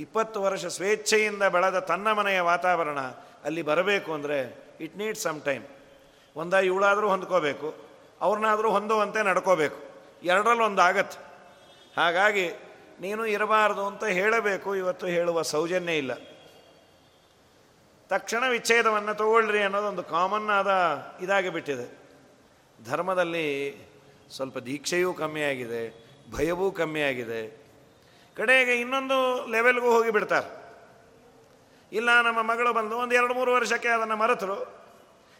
ಇಪ್ಪತ್ತು 0.00 0.38
ವರ್ಷ 0.44 0.64
ಸ್ವೇಚ್ಛೆಯಿಂದ 0.76 1.44
ಬೆಳೆದ 1.54 1.78
ತನ್ನ 1.90 2.06
ಮನೆಯ 2.18 2.38
ವಾತಾವರಣ 2.50 3.00
ಅಲ್ಲಿ 3.46 3.62
ಬರಬೇಕು 3.70 4.10
ಅಂದರೆ 4.16 4.38
ಇಟ್ 4.84 4.96
ನೀಡ್ 5.02 5.18
ಸಮ್ 5.24 5.40
ಟೈಮ್ 5.48 5.64
ಒಂದ 6.36 6.54
ಇವಳಾದರೂ 6.70 7.06
ಹೊಂದ್ಕೋಬೇಕು, 7.14 7.68
ಅವ್ರನ್ನಾದರೂ 8.26 8.68
ಹೊಂದುವಂತೆ 8.76 9.20
ನಡ್ಕೋಬೇಕು. 9.30 9.78
ಎರಡರಲ್ಲಿ 10.30 10.64
ಒಂದು 10.68 10.82
ಆಗತ್ತೆ. 10.88 11.18
ಹಾಗಾಗಿ 11.96 12.46
ನೀನು 13.00 13.22
ಇರಬಾರ್ದು 13.36 13.82
ಅಂತ 13.90 14.04
ಹೇಳಬೇಕು, 14.18 14.68
ಇವತ್ತು 14.82 15.06
ಹೇಳುವ 15.16 15.42
ಸೌಜನ್ಯ 15.54 15.94
ಇಲ್ಲ. 16.02 16.12
ತಕ್ಷಣ 18.10 18.42
ವಿಚ್ಛೇದವನ್ನು 18.54 19.12
ತಗೊಳ್ರಿ 19.20 19.60
ಅನ್ನೋದೊಂದು 19.66 20.02
ಕಾಮನ್ 20.14 20.48
ಆದ 20.58 20.72
ಇದಾಗಿ 21.24 21.50
ಬಿಟ್ಟಿದೆ 21.56 21.86
ಧರ್ಮದಲ್ಲಿ 22.84 23.46
ಸ್ವಲ್ಪ 24.30 24.58
ದೀಕ್ಷೆಯೂ 24.58 25.14
ಕಮ್ಮಿಯಾಗಿದೆ 25.14 25.82
ಭಯವೂ 26.32 26.72
ಕಮ್ಮಿಯಾಗಿದೆ 26.72 27.64
ಕಡೆಗೆ 28.36 28.74
ಇನ್ನೊಂದು 28.80 29.46
ಲೆವೆಲ್ಗೂ 29.50 29.86
ಹೋಗಿ 29.86 30.10
ಬಿಡ್ತಾರೆ. 30.10 30.64
ಇಲ್ಲ, 31.92 32.22
ನಮ್ಮ 32.22 32.42
ಮಗಳು 32.42 32.72
ಬಂದು 32.72 32.96
ಒಂದು 32.96 33.14
ಎರಡು 33.14 33.34
ಮೂರು 33.34 33.52
ವರ್ಷಕ್ಕೆ 33.52 33.88
ಅದನ್ನು 33.88 34.16
ಮರೆತರು. 34.16 34.56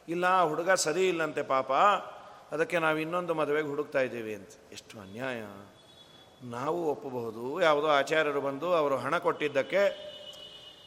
ಇಲ್ಲ, 0.08 0.42
ಹುಡುಗ 0.42 0.70
ಸರಿ 0.70 1.08
ಇಲ್ಲಂತೆ 1.08 1.42
ಪಾಪ, 1.42 1.72
ಅದಕ್ಕೆ 2.52 2.78
ನಾವು 2.78 2.98
ಇನ್ನೊಂದು 2.98 3.34
ಮದುವೆಗೆ 3.34 3.68
ಹುಡುಕ್ತಾ 3.68 4.00
ಇದ್ದೀವಿ 4.00 4.34
ಅಂತ. 4.34 4.50
ಎಷ್ಟು 4.72 5.00
ಅನ್ಯಾಯ. 5.00 5.42
ನಾವು 6.50 6.90
ಒಪ್ಪಬಹುದು, 6.90 7.60
ಯಾವುದೋ 7.60 7.88
ಆಚಾರ್ಯರು 7.88 8.40
ಬಂದು 8.40 8.74
ಅವರು 8.74 8.96
ಹಣ 8.96 9.18
ಕೊಟ್ಟಿದ್ದಕ್ಕೆ 9.18 9.84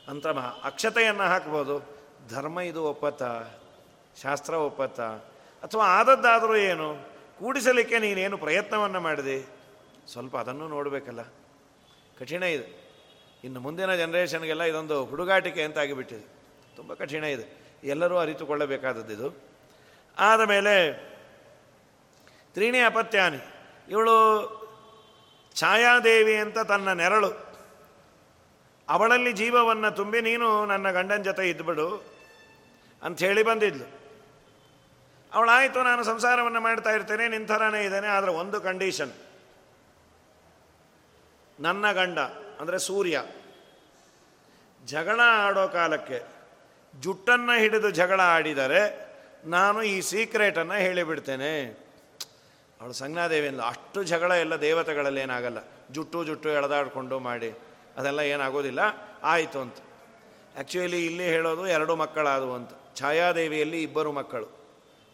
ಅಂತ 0.07 0.27
ಅಕ್ಷತೆಯನ್ನು 0.63 1.23
ಹಾಕ್ಬೋದು. 1.23 1.97
ಧರ್ಮ 2.29 2.59
ಇದು 2.59 2.83
ಒಪ್ಪತ್ತ, 2.83 3.23
ಶಾಸ್ತ್ರ 4.21 4.53
ಒಪ್ಪತ್ತ 4.53 4.99
ಅಥವಾ 5.63 5.85
ಆದದ್ದಾದರೂ 5.85 6.55
ಏನು? 6.55 6.95
ಕೂಡಿಸಲಿಕ್ಕೆ 7.39 7.99
ನೀನೇನು 7.99 8.37
ಪ್ರಯತ್ನವನ್ನು 8.37 9.01
ಮಾಡಿದೆ? 9.01 9.45
ಸ್ವಲ್ಪ 10.11 10.37
ಅದನ್ನು 10.37 10.67
ನೋಡಬೇಕಲ್ಲ. 10.67 11.21
ಕಠಿಣ 12.19 12.43
ಇದೆ. 12.43 12.87
ಇನ್ನು 13.43 13.59
ಮುಂದಿನ 13.59 13.95
ಜನ್ರೇಷನ್ಗೆಲ್ಲ 13.95 14.63
ಇದೊಂದು 14.63 15.05
ಹುಡುಗಾಟಿಕೆ 15.05 15.63
ಅಂತ 15.63 15.77
ಆಗಿಬಿಟ್ಟಿದೆ 15.77 16.21
ತುಂಬ 16.75 16.93
ಕಠಿಣ 16.93 17.23
ಇದೆ. 17.23 17.67
ಎಲ್ಲರೂ 17.83 18.17
ಅರಿತುಕೊಳ್ಳಬೇಕಾದದ್ದು 18.17 19.13
ಇದು. 19.13 19.43
ಆದಮೇಲೆ 20.17 20.93
ತ್ರೀಣಿ 22.53 22.79
ಅಪತ್ಯಾನಿ. 22.79 23.37
ಇವಳು 23.89 24.13
ಛಾಯಾದೇವಿ 25.55 26.35
ಅಂತ 26.35 26.59
ತನ್ನ 26.59 26.93
ನೆರಳು. 26.93 27.47
ಅವಳಲ್ಲಿ 28.89 29.33
ಜೀವವನ್ನು 29.33 29.95
ತುಂಬಿ 29.95 30.21
ನೀನು 30.21 30.65
ನನ್ನ 30.65 30.91
ಗಂಡನ 30.91 31.21
ಜೊತೆ 31.21 31.49
ಇದ್ಬಿಡು 31.49 32.03
ಅಂಥೇಳಿ 33.03 33.43
ಬಂದಿದ್ಲು. 33.43 33.96
ಅವಳಾಯಿತು, 35.31 35.79
ನಾನು 35.89 36.01
ಸಂಸಾರವನ್ನು 36.11 36.61
ಮಾಡ್ತಾ 36.67 36.91
ಇರ್ತೇನೆ 36.97 37.25
ನಿನ್ನ 37.33 37.47
ಥರನೇ 37.53 37.81
ಇದ್ದೇನೆ, 37.87 38.09
ಆದರೆ 38.17 38.31
ಒಂದು 38.41 38.57
ಕಂಡೀಷನ್ 38.67 39.13
ನನ್ನ 41.59 41.85
ಗಂಡ, 41.99 42.19
ಅಂದರೆ 42.61 42.77
ಸೂರ್ಯ, 42.87 43.17
ಜಗಳ 44.83 45.19
ಆಡೋ 45.45 45.65
ಕಾಲಕ್ಕೆ 45.75 46.19
ಜುಟ್ಟನ್ನು 46.93 47.55
ಹಿಡಿದು 47.63 47.89
ಜಗಳ 47.99 48.19
ಆಡಿದರೆ 48.35 48.81
ನಾನು 49.55 49.79
ಈ 49.91 49.95
ಸೀಕ್ರೆಟನ್ನು 50.09 50.77
ಹೇಳಿಬಿಡ್ತೇನೆ. 50.85 51.51
ಅವಳು 52.79 52.93
ಸಂಜ್ಞಾದೇವಿ 53.01 53.49
ಅಷ್ಟು 53.71 53.99
ಜಗಳ 54.11 54.31
ಎಲ್ಲ 54.43 54.55
ದೇವತೆಗಳಲ್ಲಿ 54.67 55.21
ಏನಾಗಲ್ಲ. 55.25 55.59
ಜುಟ್ಟು 55.95 56.19
ಜುಟ್ಟು 56.29 56.49
ಎಳೆದಾಡಿಕೊಂಡು 56.57 57.17
ಮಾಡಿ, 57.27 57.49
ಅದೆಲ್ಲ 57.97 58.21
ಏನಾಗೋದಿಲ್ಲ, 58.33 58.81
ಆಯಿತು 59.33 59.59
ಅಂತ. 59.65 59.77
ಆ್ಯಕ್ಚುಲಿ 60.55 60.99
ಇಲ್ಲಿ 61.09 61.25
ಹೇಳೋದು 61.35 61.63
ಎರಡು 61.77 61.93
ಮಕ್ಕಳಾದವು 62.03 62.53
ಅಂತ. 62.59 62.71
ಛಾಯಾದೇವಿಯಲ್ಲಿ 62.99 63.79
ಇಬ್ಬರು 63.87 64.11
ಮಕ್ಕಳು. 64.19 64.47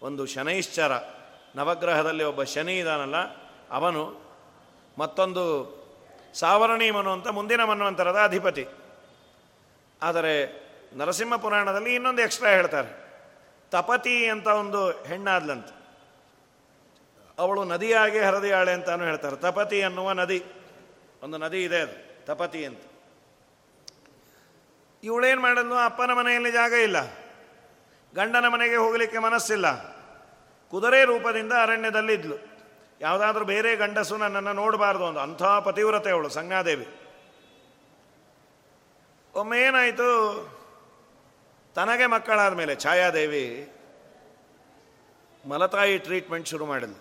ಒಂದು 0.03 0.25
ಶನೈಶ್ಚರ. 0.25 0.91
ನವಗ್ರಹದಲ್ಲಿ 1.55 2.23
ಒಬ್ಬ 2.23 2.43
ಶನಿ 2.43 2.79
ಇದಾನಲ್ಲ, 2.79 3.15
ಅವನು 3.71 4.21
ಮತ್ತೊಂದು 4.97 5.43
ಸಾವರಣಿ 6.33 6.89
ಅಂತ 7.11 7.27
ಮುಂದಿನ 7.27 7.63
ಮನ್ವಂತರದ 7.63 8.19
ಅಧಿಪತಿ. 8.23 8.67
ಆದರೆ 10.01 10.63
ನರಸಿಂಹ 10.93 11.35
ಪುರಾಣದಲ್ಲಿ 11.35 11.95
ಇನ್ನೊಂದು 11.95 12.21
ಎಕ್ಸ್ಟ್ರಾ 12.21 12.49
ಹೇಳ್ತಾರೆ. 12.49 13.03
ತಪತಿ 13.71 14.29
ಅಂತ 14.29 14.47
ಒಂದು 14.47 15.03
ಹೆಣ್ಣಾದ್ಲಂತ. 15.03 15.67
ಅವಳು 17.39 17.63
ನದಿಯಾಗಿ 17.63 18.19
ಹರದಿಯಾಳೆ 18.19 18.73
ಅಂತಾನು 18.73 19.03
ಹೇಳ್ತಾರೆ. 19.03 19.35
ತಪತಿ 19.35 19.81
ಅನ್ನುವ 19.81 20.11
ನದಿ, 20.11 20.43
ಒಂದು 21.23 21.37
ನದಿ 21.37 21.63
ಇದೆ 21.63 21.79
ಅದು, 21.79 22.25
ತಪತಿ 22.25 22.65
ಅಂತ. 22.65 22.79
ಇವಳೇನು 25.03 25.41
ಮಾಡಲು 25.41 25.75
ಅಪ್ಪನ 25.75 26.13
ಮನೆಯಲ್ಲಿ 26.13 26.51
ಜಾಗ 26.51 26.73
ಇಲ್ಲ. 26.73 26.97
ಗಂಡನ 28.15 28.47
ಮನೆಗೆ 28.47 28.75
ಹೋಗಲಿಕ್ಕೆ 28.75 29.17
ಮನಸ್ಸಿಲ್ಲ. 29.17 29.92
ಕುದುರೆ 30.73 31.05
ರೂಪದಿಂದ 31.05 31.53
ಅರಣ್ಯದಲ್ಲಿದ್ಲು. 31.61 32.35
ಯಾವುದಾದ್ರೂ 33.01 33.45
ಬೇರೆ 33.45 33.75
ಗಂಡಸು 33.75 34.17
ನನ್ನನ್ನು 34.17 34.53
ನೋಡಬಾರ್ದು 34.53 35.03
ಒಂದು 35.03 35.19
ಅಂಥ 35.19 35.43
ಪತಿವ್ರತೆ 35.43 36.11
ಅವಳು 36.11 36.29
ಸಂಗಾದೇವಿ 36.29 36.87
ಒಮ್ಮೆ 39.35 39.61
ಏನಾಯಿತು? 39.61 40.09
ತನಗೆ 41.75 42.05
ಮಕ್ಕಳಾದ 42.05 42.53
ಮೇಲೆ 42.53 42.75
ಛಾಯಾದೇವಿ 42.75 43.71
ಮಲತಾಯಿ 45.45 45.97
ಟ್ರೀಟ್ಮೆಂಟ್ 45.97 46.47
ಶುರು 46.47 46.65
ಮಾಡಿದ್ಲು. 46.65 46.99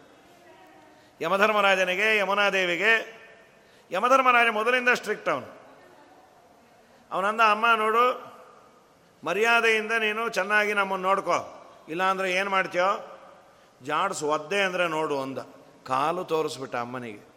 ಯಮಧರ್ಮರಾಜನಿಗೆ, 1.20 2.18
ಯಮುನಾದೇವಿಗೆ, 2.18 2.92
ಯಮಧರ್ಮರಾಜ 3.90 4.48
ಮೊದಲಿಂದ 4.50 4.88
ಸ್ಟ್ರಿಕ್ಟ್ 4.88 5.28
ಅವನು. 5.28 5.46
ಅವನಂದ, 7.10 7.40
ಅಮ್ಮ, 7.40 7.66
ನೋಡು, 7.76 8.04
ಮರ್ಯಾದೆಯಿಂದ 9.24 9.92
ನೀನು 9.92 10.28
ಚೆನ್ನಾಗಿ 10.28 10.72
ನಮ್ಮನ್ನು 10.72 11.08
ನೋಡ್ಕೋ. 11.08 11.68
ಇಲ್ಲಾಂದ್ರೆ 11.88 12.32
ಏನು 12.32 12.50
ಮಾಡ್ತೀಯೋ? 12.50 13.11
ಜಾಡ್ಸು 13.84 14.26
ಒದ್ದೆ 14.26 14.62
ಅಂದರೆ 14.62 14.88
ನೋಡು 14.88 15.22
ಅಂದ. 15.22 15.38
ಕಾಲು 15.86 16.24
ತೋರಿಸ್ಬಿಟ್ಟ 16.24 16.76
ಅಮ್ಮನಿಗೆ. 16.76 17.32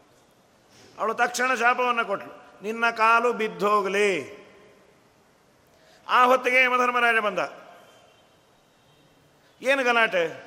ಅವಳು 0.99 1.13
ತಕ್ಷಣ 1.13 1.55
ಶಾಪವನ್ನು 1.55 2.05
ಕೊಟ್ಟಳು 2.05 2.63
ನಿನ್ನ 2.63 2.89
ಕಾಲು 2.89 3.33
ಬಿದ್ದೋಗಲಿ. 3.33 4.45
ಆ 6.09 6.25
ಹೊತ್ತಿಗೆ 6.25 6.63
ಯಮಧರ್ಮರಾಜ 6.63 7.17
ಬಂದ. 7.17 7.39
ಏನು 9.61 9.83
ಗಲಾಟೆ? 9.83 10.45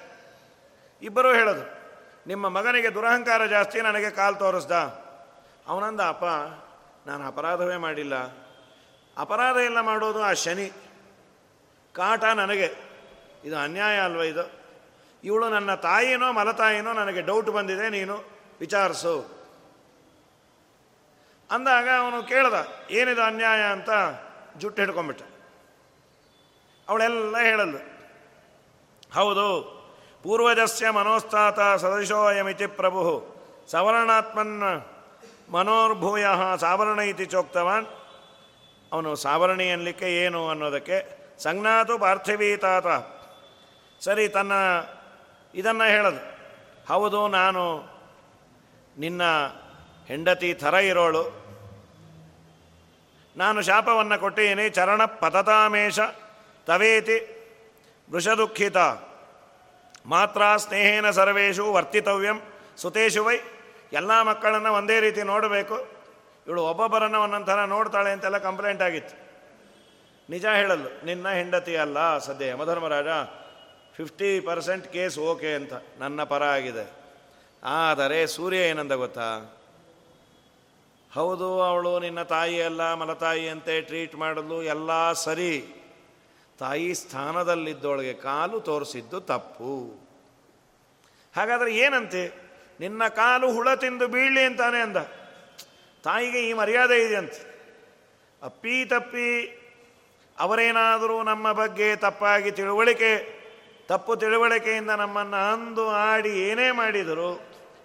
ಇಬ್ಬರೂ 1.02 1.34
ಹೇಳೋದು. 1.34 1.78
ನಿಮ್ಮ 2.26 2.48
ಮಗನಿಗೆ 2.48 2.94
ದುರಹಂಕಾರ 2.94 3.46
ಜಾಸ್ತಿ, 3.46 3.80
ನನಗೆ 3.80 4.10
ಕಾಲು 4.10 4.36
ತೋರಿಸ್ದ. 4.36 4.72
ಅವನಂದ, 5.66 6.00
ಅಪ್ಪ, 6.00 6.24
ನಾನು 7.08 7.26
ಅಪರಾಧವೇ 7.26 7.76
ಮಾಡಿಲ್ಲ. 7.76 8.14
ಅಪರಾಧ 9.18 9.56
ಎಲ್ಲ 9.56 9.80
ಮಾಡೋದು 9.80 10.22
ಆ 10.22 10.32
ಶನಿ. 10.32 10.72
ಕಾಟ 11.92 12.24
ನನಗೆ. 12.24 12.74
ಇದು 13.44 13.58
ಅನ್ಯಾಯ 13.58 13.98
ಅಲ್ವ 13.98 14.20
ಇದು? 14.20 14.57
ಇವಳು 15.24 15.46
ನನ್ನ 15.48 15.74
ತಾಯಿನೋ 15.74 16.28
ಮಲತಾಯಿನೋ 16.32 16.92
ನನಗೆ 16.92 17.22
ಡೌಟ್ 17.22 17.50
ಬಂದಿದೆ, 17.50 17.86
ನೀನು 17.90 18.16
ವಿಚಾರಿಸು. 18.60 19.14
ಅಂದಾಗ 21.50 21.88
ಅವನು 22.00 22.18
ಕೇಳ್ದ, 22.22 22.56
ಏನಿದು 22.90 23.22
ಅನ್ಯಾಯ 23.22 23.62
ಅಂತ 23.72 23.90
ಜುಟ್ಟು 24.58 24.78
ಹಿಡ್ಕೊಂಬಿಟ್ಟ 24.82 25.22
ಅವಳೆಲ್ಲ 26.88 27.36
ಹೇಳಲ್ಲು, 27.38 27.80
ಹೌದು, 29.14 29.46
ಪೂರ್ವಜಸ್ಯ 30.22 30.90
ಮನೋಸ್ತಾತ 30.90 31.60
ಸದಶೋಯಮಿತಿ 31.82 32.66
ಪ್ರಭು, 32.78 33.02
ಸವರ್ಣಾತ್ಮನ್ 33.70 34.56
ಮನೋರ್ಭೂಯ 35.52 36.26
ಸಾವರ್ಣ 36.60 37.00
ಇತಿ 37.10 37.26
ಚೋಕ್ತವಾನ್. 37.26 37.86
ಅವನು 38.92 39.10
ಸಾವರಣಿ 39.16 39.66
ಅನ್ಲಿಕ್ಕೆ 39.70 40.08
ಏನು 40.24 40.40
ಅನ್ನೋದಕ್ಕೆ 40.48 40.98
ಸಂಜ್ಞಾತು 41.38 41.94
ಪಾರ್ಥಿವೀತಾತ. 41.98 42.86
ಸರಿ, 44.00 44.24
ತನ್ನ 44.28 44.52
ಇದನ್ನು 45.54 45.84
ಹೇಳೋದು. 45.84 46.38
ಹೌದು, 46.88 47.28
ನಾನು 47.28 47.82
ನಿನ್ನ 48.98 49.22
ಹೆಂಡತಿ 50.06 50.54
ಥರ 50.54 50.74
ಇರೋಳು. 50.74 51.48
ನಾನು 53.36 53.62
ಶಾಪವನ್ನು 53.62 54.20
ಕೊಟ್ಟೀನಿ, 54.20 54.68
ಚರಣ 54.68 55.04
ಪತತಾಮೇಶ 55.04 56.00
ತವೇತಿ 56.66 57.38
ವೃಷದುಃಖಿತ. 58.12 58.76
ಮಾತ್ರ 60.06 60.56
ಸ್ನೇಹೇನ 60.56 61.10
ಸರ್ವೇಶು 61.10 61.72
ವರ್ತಿತವ್ಯಂ 61.72 62.40
ಸುತೇಶು 62.76 63.24
ವೈ. 63.24 63.36
ಎಲ್ಲ 63.92 64.22
ಮಕ್ಕಳನ್ನು 64.22 64.72
ಒಂದೇ 64.72 65.00
ರೀತಿ 65.00 65.22
ನೋಡಬೇಕು. 65.22 65.86
ಇವಳು 66.46 66.62
ಒಬ್ಬೊಬ್ಬರನ್ನು 66.62 67.20
ಒಂದೊಂದು 67.20 67.66
ನೋಡ್ತಾಳೆ 67.66 68.12
ಅಂತೆಲ್ಲ 68.12 68.38
ಕಂಪ್ಲೇಂಟ್ 68.38 68.82
ಆಗಿತ್ತು. 68.82 69.28
ನಿಜ 70.30 70.46
ಹೇಳಲು 70.46 71.04
ನಿನ್ನ 71.04 71.28
ಹೆಂಡತಿ 71.28 71.76
ಅಲ್ಲ 71.76 72.18
ಸದ್ಯ 72.18 72.46
Yamadharmaraja. 72.46 73.06
Fifty 73.98 74.40
percent 74.40 74.92
case 74.92 75.18
okay 75.18 75.54
ಅಂತ. 75.54 75.72
ನನ್ನ 75.98 76.24
ಪರ 76.24 76.42
ಆಗಿದೆ. 76.42 76.90
ಆದರೆ 77.64 78.26
ಸೂರ್ಯ 78.26 78.56
ಏನಂದ 78.56 78.92
ಗೊತ್ತಾ? 78.92 79.58
ಹೌದು, 81.14 81.62
ಅವಳು 81.62 81.98
ನಿನ್ನ 81.98 82.22
ತಾಯಿ 82.22 82.62
ಅಲ್ಲ 82.62 82.94
ಮಲತಾಯಿ 82.94 83.48
ಅಂತೆ 83.48 83.80
ಟ್ರೀಟ್ 83.80 84.14
ಮಾಡಲು 84.14 84.62
ಎಲ್ಲ 84.62 85.12
ಸರಿ. 85.12 85.66
ತಾಯಿ 86.58 86.94
ಸ್ಥಾನದಲ್ಲಿದ್ದೊಳಗೆ 86.94 88.12
ಕಾಲು 88.12 88.60
ತೋರಿಸಿದ್ದು 88.60 89.20
ತಪ್ಪು. 89.20 90.00
ಹಾಗಾದರೆ 91.36 91.76
ಏನಂತೆ? 91.76 92.32
ನಿನ್ನ 92.80 93.08
ಕಾಲು 93.08 93.52
ಹುಳ 93.52 93.74
ತಿಂದು 93.74 94.08
ಬೀಳಲಿ 94.08 94.44
ಅಂತಾನೆ 94.44 94.80
ಅಂದ. 94.80 94.96
ತಾಯಿಗೆ 96.04 96.48
ಈ 96.48 96.52
ಮರ್ಯಾದೆ 96.52 97.06
ಇದೆಯಂತೆ? 97.06 97.72
ಅಪ್ಪಿ 98.42 98.84
ತಪ್ಪಿ, 98.84 99.58
ಅವರೇನಾದರೂ 100.38 101.22
ನಮ್ಮ 101.22 101.52
ಬಗ್ಗೆ 101.52 101.96
ತಪ್ಪಾಗಿ 101.96 102.50
ತಿಳುವಳಿಕೆ 102.50 103.37
ತಪ್ಪು 103.88 104.16
ತಿಳುವಳಿಕೆಯಿಂದ 104.16 104.90
ನಮ್ಮನ್ನು 104.90 105.52
ಅಂದು 105.52 105.90
ಆಡಿ 105.90 106.28
ಏನೇ 106.28 106.70
ಮಾಡಿದರು 106.70 107.40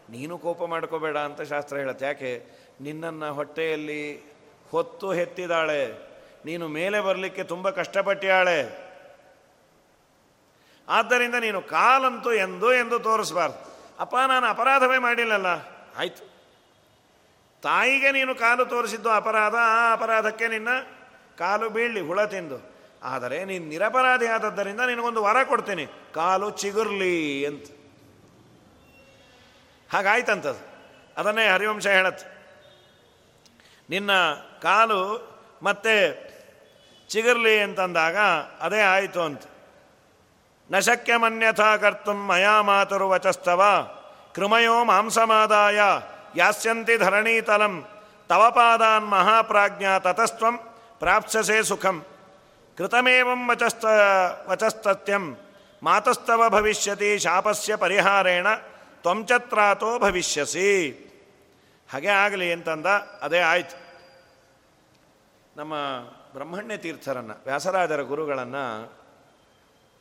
ನೀನು 0.10 0.38
ಕೋಪ 0.38 0.63
ಮಾಡ್ಕೋಬೇಡ 0.63 1.17
ಅಂತ 1.17 1.41
ಶಾಸ್ತ್ರ 1.41 1.77
ಹೇಳುತ್ತೆ. 1.77 2.05
ಯಾಕೆ? 2.05 2.45
ನಿನ್ನನ್ನು 2.81 3.33
ಹೊಟ್ಟೆಯಲ್ಲಿ 3.33 4.33
ಹೊತ್ತು 4.72 5.12
ಹೆತ್ತಿದಾಳೆ 5.12 6.13
ನೀನು 6.45 6.67
ಮೇಲೆ 6.67 7.01
ಬರಲಿಕ್ಕೆ 7.01 7.43
ತುಂಬ 7.43 7.69
ಕಷ್ಟಪಟ್ಟಿಯಾಳೆ 7.69 8.83
ಆದ್ದರಿಂದ 10.89 11.36
ನೀನು 11.36 11.62
ಕಾಲಂತೂ 11.62 12.33
ಎಂದು 12.33 12.74
ಎಂದು 12.74 13.00
ತೋರಿಸಬಾರ್ದು. 13.00 13.74
ಅಪ್ಪ, 14.00 14.15
ನಾನು 14.27 14.45
ಅಪರಾಧವೇ 14.45 14.98
ಮಾಡಿಲ್ಲಲ್ಲ? 14.98 15.48
ಆಯಿತು. 15.98 16.33
ತಾಯಿಗೆ 17.62 18.12
ನೀನು 18.12 18.36
ಕಾಲು 18.36 18.65
ತೋರಿಸಿದ್ದು 18.65 19.10
ಅಪರಾಧ, 19.10 19.55
ಆ 19.55 19.93
ಅಪರಾಧಕ್ಕೆ 19.93 20.48
ನಿನ್ನ 20.48 20.69
ಕಾಲು 21.38 21.69
ಬೀಳಲಿ, 21.69 22.01
ಹುಳ 22.01 22.25
ತಿಂದು. 22.25 22.73
ಆದರೆ 23.03 23.45
ನೀನು 23.45 23.65
ನಿರಪರಾಧಿ 23.65 24.27
ಆದದ್ದರಿಂದ 24.27 24.79
ನಿನಗೊಂದು 24.79 25.24
ವರ 25.24 25.43
ಕೊಡ್ತೀನಿ. 25.43 25.86
ಕಾಲು 26.13 26.50
ಚಿಗುರ್ಲಿ 26.50 27.45
ಅಂತ. 27.45 27.65
ಹಾಗಾಯ್ತಂಥದ್ದು 29.93 30.74
ಅದನ್ನೇ 31.17 31.48
ಹರಿವಂಶ 31.48 31.88
ಹೇಳತ್ತೆ. 31.88 32.33
ನಿನ್ನ 33.89 34.12
ಕಾಲು 34.62 35.33
ಮತ್ತೆ 35.63 36.24
ಚಿಗುರ್ಲಿ 37.10 37.60
ಅಂತಂದಾಗ 37.60 38.17
ಅದೇ 38.62 38.81
ಆಯಿತು 38.81 39.22
ಅಂತ. 39.22 39.41
ನ 40.72 40.79
ಶಕ್ಯಮನ್ಯಥಾ 40.79 41.77
ಕರ್ತು 41.77 42.13
ಮಯಾ 42.13 42.62
ಮಾತರು 42.62 43.10
ವಚಸ್ತವ 43.10 43.63
ಕೃಮಯೋ 44.36 44.83
ಮಾಂಸಮಾದಾಯ. 44.83 45.79
ಯಾಸ್ಯಂತಿ 46.36 46.98
ಧರಣೀತಲಂ 46.98 47.86
ತವಪಾದಾನ್ 48.29 49.10
ಮಹಾಪ್ರಾಜ್ಞಾ 49.10 50.00
ತತಸ್ತ್ವಂ. 50.00 50.60
ಪ್ರಾಪ್ಸಸೆ 51.00 51.63
ಸುಖಂ. 51.63 52.05
ಕೃತಮೇವಂ 52.77 53.50
ವಚಸ್ತ 53.50 53.86
ವಚಸ್ತತ್ಯಂ. 54.48 55.38
ಮಾತಸ್ತವ 55.84 56.50
ಭವಿಷ್ಯತಿ, 56.50 57.20
ಶಾಪಸ್ಯ 57.20 57.75
ಪರಿಹಾರೇಣ 57.75 58.48
ತ್ವಂಚತ್ರಾತೋ 59.01 60.00
ಭವಿಷ್ಯಸಿ. 60.00 60.70
ಹಾಗೆ 61.92 62.08
ಆಗಲಿ 62.08 62.53
ಅಂತಂದ, 62.53 62.86
ಅದೇ 63.22 63.39
ಆಯ್ತು. 63.39 63.77
ನಮ್ಮ 65.58 65.74
ಬ್ರಹ್ಮಣ್ಯ 66.34 66.77
ತೀರ್ಥರನ್ನು, 66.77 67.34
ವ್ಯಾಸರಾಜರ 67.46 68.01
ಗುರುಗಳನ್ನು 68.01 68.94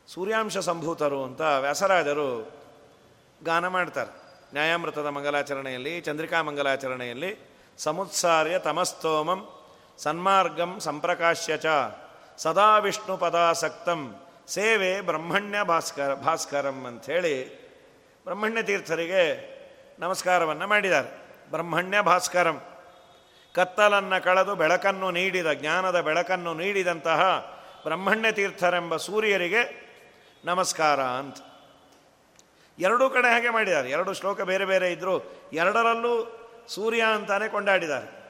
ಸೂರ್ಯಾಂಶ 0.07 0.57
ಸಂಭೂತರು 0.57 1.23
ಅಂತ 1.23 1.41
ವ್ಯಾಸರಾಜರು 1.41 2.51
ಗಾನ 3.43 3.67
ಮಾಡ್ತಾರೆ. 3.67 4.11
ನ್ಯಾಯಾಮೃತದ 4.53 5.05
ಮಂಗಲಾಚರಣೆಯಲ್ಲಿ, 5.05 6.01
ಚಂದ್ರಿಕಾ 6.01 6.41
ಮಂಗಲಾಚರಣೆಯಲ್ಲಿ, 6.41 7.49
ಸಮುತ್ಸಾರ್ಯ 7.77 8.59
ತಮಸ್ತೋಮಂ, 8.59 9.49
ಸನ್ಮಾರ್ಗಂ 9.97 10.79
ಸಂಪ್ರಕಾಶ್ಯ 10.79 11.57
ಚ 11.57 11.65
ಸದಾ 12.37 12.77
ವಿಷ್ಣು 12.77 13.17
ಪದಾಸಕ್ತಂ 13.17 14.15
ಸೇವೆ 14.47 15.01
ಬ್ರಹ್ಮಣ್ಯ 15.01 15.63
ಭಾಸ್ಕರ 15.63 16.13
ಭಾಸ್ಕರಂ 16.13 16.85
ಅಂಥೇಳಿ 16.85 17.63
ಬ್ರಹ್ಮಣ್ಯ 18.23 18.63
ತೀರ್ಥರಿಗೆ 18.63 19.53
ನಮಸ್ಕಾರವನ್ನು 19.99 20.67
ಮಾಡಿದ್ದಾರೆ. 20.67 21.23
ಬ್ರಹ್ಮಣ್ಯ 21.51 22.01
ಭಾಸ್ಕರಂ, 22.01 22.61
ಕತ್ತಲನ್ನು 23.53 24.23
ಕಳೆದು 24.23 24.55
ಬೆಳಕನ್ನು 24.55 25.11
ನೀಡಿದ, 25.11 25.51
ಜ್ಞಾನದ 25.53 26.01
ಬೆಳಕನ್ನು 26.01 26.53
ನೀಡಿದಂತಹ 26.53 27.21
ಬ್ರಹ್ಮಣ್ಯ 27.83 28.31
ತೀರ್ಥರೆಂಬ 28.31 28.95
ಸೂರ್ಯರಿಗೆ 28.95 29.83
ನಮಸ್ಕಾರ 30.45 31.01
ಅಂತ. 31.03 31.37
ಎರಡೂ 32.79 33.09
ಕಡೆ 33.09 33.33
ಹಾಗೆ 33.33 33.49
ಮಾಡಿದ್ದಾರೆ. 33.49 33.89
ಎರಡು 33.89 34.13
ಶ್ಲೋಕ 34.13 34.41
ಬೇರೆ 34.41 34.65
ಬೇರೆ 34.65 34.91
ಇದ್ದರೂ 34.91 35.33
ಎರಡರಲ್ಲೂ 35.53 36.39
ಸೂರ್ಯ 36.67 37.03
ಅಂತಾನೆ 37.03 37.47
ಕೊಂಡಾಡಿದ್ದಾರೆ. 37.47 38.22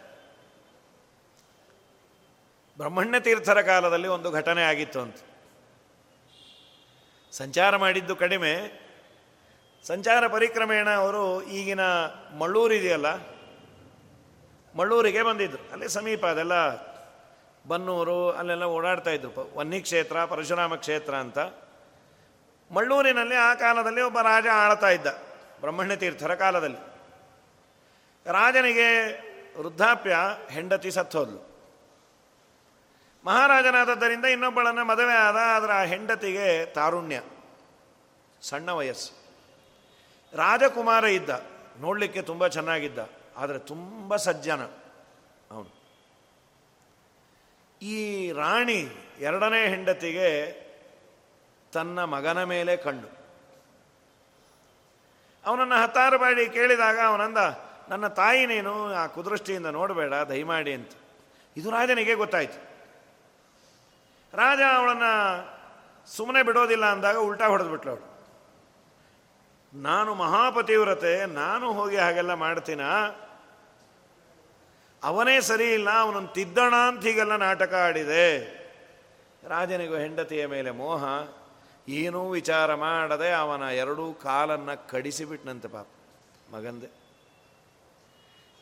ಬ್ರಹ್ಮಣ್ಯ 2.84 3.20
ತೀರ್ಥರ 3.20 3.62
ಕಾಲದಲ್ಲಿ 3.62 4.08
ಒಂದು 4.08 4.32
ಘಟನೆ 4.32 4.64
ಆಗಿತ್ತು 4.64 5.02
ಅಂತ. 5.02 5.16
ಸಂಚಾರ 7.32 7.76
ಮಾಡಿದ್ದು 7.76 8.16
ಕಡಿಮೆ. 8.16 8.54
ಸಂಚಾರ 9.84 10.28
ಪರಿಕ್ರಮೇಣ 10.28 10.90
ಅವರು 10.90 11.44
ಈಗಿನ 11.44 11.80
ಮಳ್ಳೂರಿದೆಯಲ್ಲ 12.38 13.06
ಮಳ್ಳೂರಿಗೆ 14.76 15.24
ಬಂದಿದ್ದರು 15.24 15.72
ಅಲ್ಲಿ 15.72 15.90
ಸಮೀಪ 15.90 16.26
ಅದೆಲ್ಲ 16.26 16.54
ಬನ್ನೂರು, 17.68 18.32
ಅಲ್ಲೆಲ್ಲ 18.32 18.64
ಓಡಾಡ್ತಾ 18.64 19.10
ಇದ್ರು. 19.10 19.58
ವನ್ನಿ 19.58 19.82
ಕ್ಷೇತ್ರ, 19.82 20.26
ಪರಶುರಾಮ 20.26 20.76
ಕ್ಷೇತ್ರ 20.76 21.16
ಅಂತ. 21.16 21.40
ಮಳ್ಳೂರಿನಲ್ಲಿ 22.72 23.36
ಆ 23.36 23.54
ಕಾಲದಲ್ಲಿ 23.54 24.02
ಒಬ್ಬ 24.02 24.22
ರಾಜ 24.22 24.46
ಆಳ್ತಾ 24.54 24.90
ಇದ್ದ, 24.90 25.08
ಬ್ರಹ್ಮಣ್ಯ 25.60 25.96
ತೀರ್ಥರ 25.96 26.36
ಕಾಲದಲ್ಲಿ. 26.36 26.78
ರಾಜನಿಗೆ 28.26 28.90
ವೃದ್ಧಾಪ್ಯ 29.60 30.16
ಹೆಂಡತಿ 30.50 30.92
ಸತ್ತೋದ್ಲು 30.92 31.53
ಮಹಾರಾಜನಾದದ್ದರಿಂದ 33.26 34.26
ಇನ್ನೊಬ್ಬಳನ್ನ 34.26 34.82
ಮದುವೆ 34.92 35.16
ಆದ 35.28 35.40
ಅದರ 35.58 35.74
ಹೆಂಡತಿಗೆ 35.92 36.48
ತಾರುಣ್ಯ, 36.78 37.18
ಸಣ್ಣ 38.42 38.70
ವಯಸ್ಸು. 38.80 39.12
ರಾಜಕುಮಾರ 40.34 41.04
ಇದ್ದ, 41.18 41.32
ನೋಡಲಿಕ್ಕೆ 41.82 42.22
ತುಂಬ 42.22 42.48
ಚೆನ್ನಾಗಿದ್ದ, 42.48 43.00
ಆದರೆ 43.38 43.60
ತುಂಬ 43.72 44.16
ಸಜ್ಜನ 44.26 44.64
ಅವನು. 45.52 45.72
ಈ 47.82 47.98
ರಾಣಿ 48.32 48.82
ಎರಡನೇ 49.20 49.62
ಹೆಂಡತಿಗೆ 49.68 50.30
ತನ್ನ 51.74 52.04
ಮಗನ 52.16 52.40
ಮೇಲೆ 52.44 52.76
ಕಂಡು. 52.78 53.10
ಅವನನ್ನು 55.44 55.78
ಹತ್ತಾರು 55.84 56.18
ಬಾಡಿ 56.20 56.44
ಕೇಳಿದಾಗ 56.58 57.00
ಅವನಂದ, 57.08 57.40
ನನ್ನ 57.90 58.06
ತಾಯಿ 58.20 58.44
ನೀನು 58.46 58.74
ಆ 58.94 59.06
ಕುದೃಷ್ಟಿಯಿಂದ 59.16 59.70
ನೋಡಬೇಡ, 59.80 60.14
ದಯಮಾಡಿ 60.30 60.74
ಅಂತ. 60.74 60.94
ಇದು 61.56 61.70
ರಾಜನಿಗೆ 61.70 62.16
ಗೊತ್ತಾಯ್ತು. 62.16 62.60
ರಾಜ 64.34 64.60
ಅವಳನ್ನು 64.76 65.14
ಸುಮ್ಮನೆ 66.08 66.44
ಬಿಡೋದಿಲ್ಲ 66.44 66.86
ಅಂದಾಗ 66.86 67.18
ಉಲ್ಟಾ 67.18 67.48
ಹೊಡೆದ್ಬಿಟ್ಲು 67.48 67.92
ಅವಳು. 67.92 68.14
ನಾನು 69.82 70.16
ಮಹಾಪತಿವ್ರತೆ 70.16 71.26
ನಾನು 71.26 71.74
ಹೋಗಿ 71.74 71.98
ಹಾಗೆಲ್ಲ 71.98 72.34
ಮಾಡ್ತೀನ? 72.34 72.82
ಅವನೇ 75.04 75.42
ಸರಿ 75.42 75.74
ಇಲ್ಲ, 75.74 75.90
ಅವನನ್ನು 75.90 76.28
ತಿದ್ದಣ 76.28 76.76
ಅಂತ 76.76 77.04
ಹೀಗೆಲ್ಲ 77.04 77.36
ನಾಟಕ 77.36 77.74
ಆಡಿದೆ. 77.74 78.64
ರಾಜನಿಗೂ 79.48 79.96
ಹೆಂಡತಿಯ 79.96 80.46
ಮೇಲೆ 80.46 80.72
ಮೋಹ. 80.72 81.04
ಏನೂ 81.88 82.30
ವಿಚಾರ 82.30 82.76
ಮಾಡದೆ 82.76 83.32
ಅವನ 83.32 83.62
ಎರಡೂ 83.62 84.14
ಕಾಲನ್ನು 84.14 84.90
ಕಡಿಸಿಬಿಟ್ನಂತೆ 84.90 85.68
ಪಾಪ 85.68 85.88
ಮಗಂದೆ. 86.54 86.88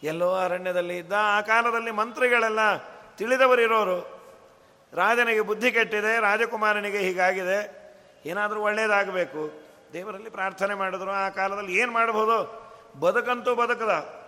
ಎಲ್ಲೋ 0.03 0.35
ಅರಣ್ಯದಲ್ಲಿ 0.35 0.97
ಇದ್ದ 0.97 1.13
ಆ 1.17 1.41
ಕಾಲದಲ್ಲಿ 1.41 1.91
ಮಂತ್ರಿಗಳೆಲ್ಲ 1.91 2.77
ತಿಳಿದವರಿರೋರು. 3.15 4.20
ರಾಜನಿಗೆ 4.93 5.41
ಬುದ್ಧಿ 5.41 5.71
ಕೆಟ್ಟಿದೆ, 5.71 6.21
ರಾಜಕುಮಾರನಿಗೆ 6.21 6.97
ಹೀಗಾಗಿದೆ. 6.97 7.81
ಏನಾದರೂ 8.25 8.61
ಒಳ್ಳೇದಾಗಬೇಕು. 8.61 9.51
ದೇವರಲ್ಲಿ 9.93 10.29
ಪ್ರಾರ್ಥನೆ 10.29 10.73
ಮಾಡಿದ್ರು, 10.73 11.11
ಆ 11.11 11.29
ಕಾಲದಲ್ಲಿ 11.29 11.77
ಏನು 11.77 11.91
ಮಾಡಬಹುದು? 11.91 12.61
ಬದುಕಂತೂ 12.99 13.55
ಬದುಕದ. 13.55 14.21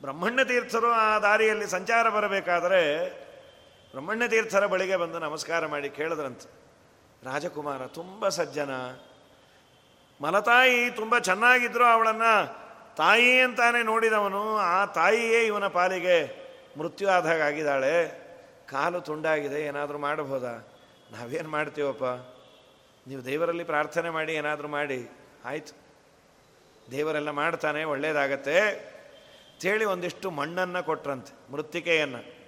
ಬ್ರಹ್ಮಣ್ಯ 0.00 0.44
ತೀರ್ಥರು 0.44 0.92
ಆ 0.92 1.18
ದಾರಿಯಲ್ಲಿ 1.18 1.66
ಸಂಚಾರ 1.66 2.08
ಬರಬೇಕಾದರೆ 2.08 3.08
ಬ್ರಹ್ಮಣ್ಯ 3.90 4.28
ತೀರ್ಥರ 4.28 4.66
ಬಳಿಗೆ 4.66 4.96
ಬಂದು 4.96 5.18
ನಮಸ್ಕಾರ 5.18 5.66
ಮಾಡಿ 5.66 5.90
ಕೇಳಿದ್ರಂತೆ. 5.90 6.50
ರಾಜಕುಮಾರ, 7.32 7.86
ತುಂಬ 7.86 8.28
ಸಜ್ಜನ. 8.28 8.70
ಮಲತಾಯಿ 10.20 10.90
ತುಂಬ 10.90 11.18
ಚೆನ್ನಾಗಿದ್ರು 11.18 11.84
ಅವಳನ್ನು. 11.84 12.68
ತಾಯಿ 12.96 13.40
ಅಂತಾನೆ 13.40 13.82
ನೋಡಿದವನು. 13.82 14.56
ಆ 14.56 14.84
ತಾಯಿಯೇ 14.84 15.46
ಇವನ 15.46 15.66
ಪಾಲಿಗೆ 15.66 16.48
ಮೃತ್ಯು 16.78 17.08
ಆದಾಗ 17.08 17.42
ಆಗಿದ್ದಾಳೆ 17.42 18.17
ಕಾಲು 18.70 19.00
ತುಂಡಾಗಿದೆ, 19.00 19.62
ಏನಾದರೂ 19.62 19.98
ಮಾಡಬಹುದಾ? 19.98 20.68
ನಾವೇನು 21.12 21.48
ಮಾಡ್ತೀವಪ್ಪ? 21.48 22.04
ನೀವು 23.08 23.24
ದೇವರಲ್ಲಿ 23.24 23.64
ಪ್ರಾರ್ಥನೆ 23.64 24.10
ಮಾಡಿ, 24.10 24.34
ಏನಾದರೂ 24.34 24.68
ಮಾಡಿ. 24.68 25.10
ಆಯಿತು. 25.44 25.76
ದೇವರೆಲ್ಲ 26.90 27.30
ಮಾಡ್ತಾನೆ, 27.30 27.84
ಒಳ್ಳೇದಾಗತ್ತೆ. 27.84 28.60
ಅಂತೇಳಿ 28.60 29.84
ಒಂದಿಷ್ಟು 29.84 30.30
ಮಣ್ಣನ್ನು 30.30 30.84
ಕೊಟ್ರಂತೆ, 30.84 31.52
ಮೃತ್ತಿಕೆಯನ್ನು. 31.52 32.38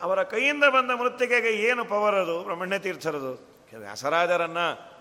ಅವರ 0.00 0.22
ಕೈಯಿಂದ 0.22 0.64
ಬಂದ 0.64 0.90
ಮೃತ್ತಿಕೆಗೆ 0.90 1.48
ಏನು 1.48 1.84
ಪವರ್ 1.84 2.14
ಅದು? 2.14 2.44
ಬ್ರಹ್ಮಣ್ಯ 2.44 2.78
ತೀರ್ಥರದು. 2.78 3.48
ವ್ಯಾಸರಾಜರನ್ನು. 3.78 4.98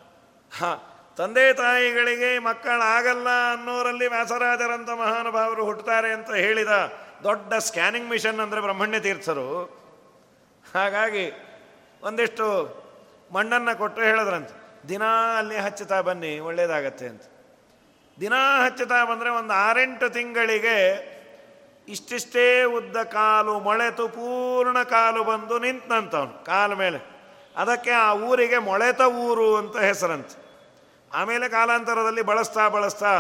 ಹಾ, 0.60 0.94
ತಂದೆ 1.18 1.54
ತಾಯಿಗಳಿಗೆ 1.54 2.40
ಮಕ್ಕಳಾಗಲ್ಲ 2.40 3.28
ಅನ್ನೋರಲ್ಲಿ 3.52 4.08
ವ್ಯಾಸರಾಜರಂಥ 4.08 4.90
ಮಹಾನುಭಾವರು 4.90 5.66
ಹುಟ್ಟುತ್ತಾರೆ 5.66 6.14
ಅಂತ 6.14 6.34
ಹೇಳಿದ 6.34 6.68
ದೊಡ್ಡ 7.24 7.54
ಸ್ಕ್ಯಾನಿಂಗ್ 7.54 8.10
ಮಿಷನ್ 8.10 8.40
ಅಂದರೆ 8.40 8.62
ಬ್ರಹ್ಮಣ್ಯ 8.62 9.00
ತೀರ್ಥರು. 9.00 9.78
ಹಾಗಾಗಿ 10.76 11.26
ಒಂದಿಷ್ಟು 12.04 12.46
ಮಣ್ಣನ್ನು 13.34 13.78
ಕೊಟ್ಟರೆ 13.78 14.06
ಹೇಳಿದ್ರಂತೆ, 14.06 14.56
ದಿನಾ 14.90 15.38
ಅಲ್ಲಿ 15.38 15.58
ಹಚ್ಚುತ್ತಾ 15.58 16.02
ಬನ್ನಿ, 16.02 16.40
ಒಳ್ಳೇದಾಗತ್ತೆ 16.40 17.08
ಅಂತ. 17.08 17.22
ದಿನಾ 18.20 18.66
ಹಚ್ಚುತ್ತಾ 18.66 19.06
ಬಂದರೆ 19.06 19.30
ಒಂದು 19.30 19.54
ಆರೆಂಟು 19.54 20.10
ತಿಂಗಳಿಗೆ 20.10 20.78
ಇಷ್ಟಿಷ್ಟೇ 21.88 22.64
ಉದ್ದ 22.64 22.98
ಕಾಲು 22.98 23.60
ಮೊಳೆತು 23.60 24.08
ಪೂರ್ಣ 24.08 24.84
ಕಾಲು 24.84 25.24
ಬಂದು 25.24 25.60
ನಿಂತಂತವನು 25.60 26.46
ಕಾಲ 26.46 26.74
ಮೇಲೆ. 26.74 27.00
ಅದಕ್ಕೆ 27.56 27.92
ಆ 27.92 28.14
ಊರಿಗೆ 28.14 28.58
ಮೊಳೆತ 28.58 29.02
ಊರು 29.02 29.56
ಅಂತ 29.56 29.78
ಹೆಸರಂತೆ. 29.78 30.36
ಆಮೇಲೆ 31.14 31.50
ಕಾಲಾಂತರದಲ್ಲಿ 31.50 32.22
ಬಳಸ್ತಾ 32.22 32.68
ಬಳಸ್ತಾ 32.68 33.14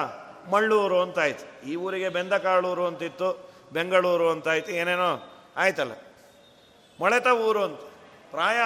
ಮಳ್ಳೂರು 0.51 1.01
ಅಂತಾಯ್ತು 1.01 1.45
ಈ 1.67 1.75
ಊರಿಗೆ 1.75 2.09
ಬೆಂದಕಾಳೂರು 2.09 2.85
ಅಂತಿತ್ತು, 2.85 3.29
ಬೆಂಗಳೂರು 3.73 4.29
ಅಂತಾಯ್ತು 4.29 4.71
ಏನೇನೋ 4.71 5.11
ಆಯ್ತಲ್ಲ. 5.57 5.91
ಮೊಳೆತ 6.99 7.27
ಊರು 7.27 7.63
ಅಂತ 7.63 7.79
ಪ್ರಾಯ 8.31 8.57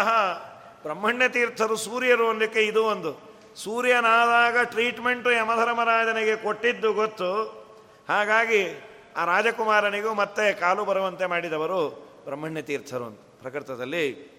ಬ್ರಹ್ಮಣ್ಯ 0.84 1.30
ತೀರ್ಥರು 1.30 1.76
ಸೂರ್ಯರು 1.76 2.30
ಅನ್ಲಿಕ್ಕೆ 2.30 2.62
ಇದು 2.62 2.86
ಒಂದು. 2.86 3.32
ಸೂರ್ಯನಾದಾಗ 3.56 4.66
ಟ್ರೀಟ್ಮೆಂಟು 4.66 5.32
ಯಮಧರ್ಮರಾಜನಿಗೆ 5.32 6.36
ಕೊಟ್ಟಿದ್ದು 6.36 6.94
ಗೊತ್ತು. 6.94 7.62
ಹಾಗಾಗಿ 8.10 8.88
ಆ 9.18 9.26
ರಾಜಕುಮಾರನಿಗೂ 9.26 10.14
ಮತ್ತೆ 10.14 10.54
ಕಾಲು 10.54 10.86
ಬರುವಂತೆ 10.86 11.26
ಮಾಡಿದವರು 11.26 11.90
ಬ್ರಹ್ಮಣ್ಯ 12.26 12.62
ತೀರ್ಥರು 12.62 13.06
ಅಂತ 13.06 13.20
ಪ್ರಕೃತದಲ್ಲಿ. 13.42 14.32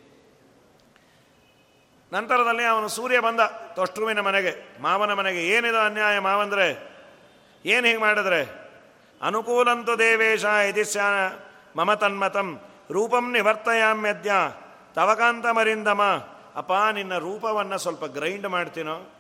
ನಂತರದಲ್ಲಿ 2.13 2.65
ಅವನು 2.65 2.89
ಸೂರ್ಯ 2.89 3.21
ಬಂದ. 3.21 3.41
ತೊಷ್ಟುವಿನ 3.75 4.21
ಮನೆಗೆ, 4.21 4.83
ಮಾವನ 4.83 5.13
ಮನೆಗೆ. 5.13 5.49
ಏನಿದು 5.49 5.79
ಅನ್ಯಾಯ 5.79 6.19
ಮಾವಂದ್ರೆ? 6.19 6.93
ಏನು 7.67 7.87
ಹೀಗೆ 7.87 7.99
ಮಾಡಿದ್ರೆ? 7.99 8.71
ಅನುಕೂಲಂತು 9.23 9.99
ದೇವೇಶ 9.99 10.45
ಯದಿಶ್ಯ 10.45 11.01
ಮಮ 11.77 11.95
ತನ್ಮತಂ 11.95 12.61
ರೂಪಂ 12.91 13.33
ನಿವರ್ತಯಾಮ್ಯದ್ಯ 13.33 14.33
ತವಕಾಂತ 14.95 15.47
ಮರಿಂದಮ 15.47 16.03
ಅಪ್ಪ 16.57 16.73
ನಿನ್ನ 16.93 17.19
ರೂಪವನ್ನು 17.19 17.79
ಸ್ವಲ್ಪ 17.79 18.05
ಗ್ರೈಂಡ್ 18.05 18.49
ಮಾಡ್ತೀನೋ? 18.49 19.13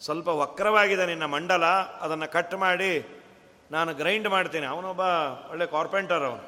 ಸ್ವಲ್ಪ 0.00 0.28
ವಕ್ರವಾಗಿದೆ 0.28 1.06
ನಿನ್ನ 1.06 1.24
ಮಂಡಲ, 1.24 1.64
ಅದನ್ನು 2.00 2.32
ಕಟ್ 2.32 2.54
ಮಾಡಿ 2.54 3.22
ನಾನು 3.70 3.94
ಗ್ರೈಂಡ್ 3.94 4.28
ಮಾಡ್ತೀನಿ. 4.28 4.66
ಅವನೊಬ್ಬ 4.66 5.00
ಒಳ್ಳೆ 5.50 5.66
ಕಾರ್ಪೆಂಟರ್ 5.66 6.22
ಅವನು, 6.22 6.44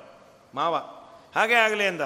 ಮಾವ. 0.55 0.77
ಹಾಗೆ 1.35 1.55
ಆಗಲಿ 1.55 1.87
ಅಂದ. 1.87 2.01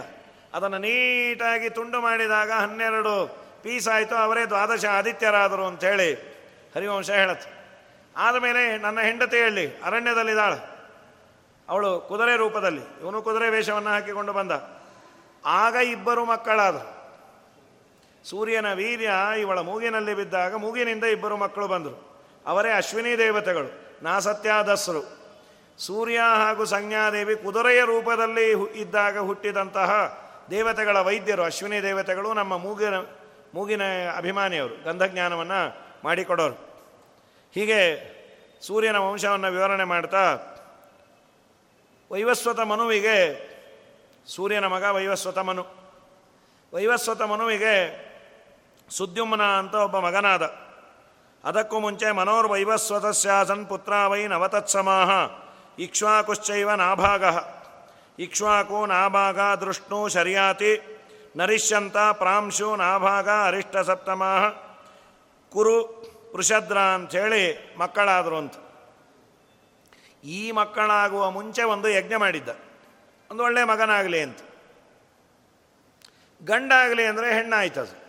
ಅದನ್ನು 0.55 0.79
ನೀಟಾಗಿ 0.79 1.71
ತುಂಡು 1.71 2.01
ಮಾಡಿದಾಗ 2.01 2.53
ಹನ್ನೆರಡು 2.53 3.37
ಪೀಸ್ 3.63 3.89
ಆಯಿತು. 3.89 4.15
ಅವರೇ 4.15 4.47
ದ್ವಾದಶ 4.47 4.85
ಆದಿತ್ಯರಾದರು 4.85 5.67
ಅಂತೇಳಿ 5.67 6.15
ಹರಿವಂಶ 6.75 7.11
ಹೇಳತ್ತೆ. 7.11 7.51
ಆದಮೇಲೆ 8.17 8.79
ನನ್ನ 8.79 9.01
ಹೆಂಡತಿ 9.01 9.37
ಹೇಳಿ, 9.37 9.81
ಅರಣ್ಯದಲ್ಲಿದ್ದಾಳೆ. 9.81 10.72
ಅವಳು 11.73 12.01
ಕುದುರೆ 12.01 12.37
ರೂಪದಲ್ಲಿ, 12.37 12.81
ಇವನು 13.03 13.23
ಕುದುರೆ 13.23 13.51
ವೇಷವನ್ನು 13.51 13.91
ಹಾಕಿಕೊಂಡು 13.91 14.33
ಬಂದ. 14.33 14.53
ಆಗ 15.45 15.75
ಇಬ್ಬರು 15.75 16.25
ಮಕ್ಕಳಾದರು. 16.25 17.03
ಸೂರ್ಯನ 18.29 18.73
ವೀರ್ಯ 18.73 19.11
ಇವಳ 19.41 19.59
ಮೂಗಿನಲ್ಲಿ 19.59 20.15
ಬಿದ್ದಾಗ 20.15 20.55
ಮೂಗಿನಿಂದ 20.55 21.05
ಇಬ್ಬರು 21.05 21.37
ಮಕ್ಕಳು 21.37 21.67
ಬಂದರು. 21.69 21.97
ಅವರೇ 22.47 22.73
ಅಶ್ವಿನಿ 22.73 23.19
ದೇವತೆಗಳು, 23.19 23.71
ನಾಸತ್ಯಾದಸರು. 24.03 25.03
ಸೂರ್ಯ 25.79 26.19
ಹಾಗೂ 26.19 26.65
ಸಂಜ್ಞಾದೇವಿ 26.65 27.37
ಕುದುರೆಯ 27.37 27.81
ರೂಪದಲ್ಲಿ 27.81 28.51
ಇದ್ದಾಗ 28.81 29.19
ಹುಟ್ಟಿದಂತಹ 29.19 29.91
ದೇವತೆಗಳ 30.51 31.01
ವೈದ್ಯರು, 31.01 31.43
ಅಶ್ವಿನಿ 31.43 31.83
ದೇವತೆಗಳು 31.83 32.35
ನಮ್ಮ 32.35 32.57
ಮೂಗಿನ 32.57 32.95
ಮೂಗಿನ 33.55 33.83
ಅಭಿಮಾನಿಯವರು, 34.17 34.85
ಗಂಧಜ್ಞಾನವನ್ನು 34.85 35.61
ಮಾಡಿಕೊಡೋರು. 36.05 36.55
ಹೀಗೆ 37.55 37.81
ಸೂರ್ಯನ 38.63 38.97
ವಂಶವನ್ನು 38.97 39.51
ವಿವರಣೆ 39.51 39.85
ಮಾಡ್ತಾ 39.85 40.39
ವೈವಸ್ವತ 42.13 42.61
ಮನುವಿಗೆ, 42.61 43.19
ಸೂರ್ಯನ 44.27 44.67
ಮಗ 44.67 44.83
ವೈವಸ್ವತ 44.83 45.39
ಮನು. 45.39 45.67
ವೈವಸ್ವತ 46.75 47.23
ಮನುವಿಗೆ 47.23 47.75
ಸುದ್ಯುಮ್ನ 48.91 49.43
ಅಂತ 49.43 49.75
ಒಬ್ಬ 49.75 49.99
ಮಗನಾದ. 49.99 50.43
ಅದಕ್ಕೂ 51.45 51.79
ಮುಂಚೆ 51.79 52.11
ಮನೋರ್ವೈವಸ್ವತಸ್ಯಾಸನ್ 52.11 53.67
ಪುತ್ರ 53.67 53.93
ವೈ 54.07 54.27
ನವತತ್ಸಮಾಹ 54.27 55.11
ಇಕ್ಷ್ವಾಕುಶ್ಚೈವ 55.79 56.73
ನಾಭಾಗ. 56.73 57.25
ಇಕ್ಷ್ವಾಕು 58.19 58.87
ನಾಭಾಗ 58.87 59.41
ದೃಷ್ಣು 59.41 60.09
ಶರ್ಯಾತಿ, 60.09 61.01
ನರಿಷ್ಯಂತ 61.37 61.97
ಪ್ರಾಂಶು 61.97 62.77
ನಾಭಾಗ 62.77 63.29
ಅರಿಷ್ಟ 63.29 63.77
ಸಪ್ತಮಾಹ. 63.77 64.49
ಕುರು 65.53 65.85
ಪೃಷದ್ರ 66.33 66.79
ಅಂಥೇಳಿ 66.79 67.75
ಮಕ್ಕಳಾದರು 67.79 68.37
ಅಂತ. 68.37 68.55
ಈ 70.25 70.53
ಮಕ್ಕಳಾಗುವ 70.53 71.31
ಮುಂಚೆ 71.31 71.63
ಒಂದು 71.63 71.89
ಯಜ್ಞ 71.89 72.15
ಮಾಡಿದ್ದ. 72.17 72.49
ಒಂದು 73.31 73.43
ಒಳ್ಳೆಯ 73.43 73.65
ಮಗನಾಗಲಿ 73.65 74.21
ಅಂತ. 74.21 74.39
ಗಂಡಾಗಲಿ 76.45 77.07
ಅಂದರೆ 77.07 77.35
ಹೆಣ್ಣಾಯ್ತದು 77.35 78.03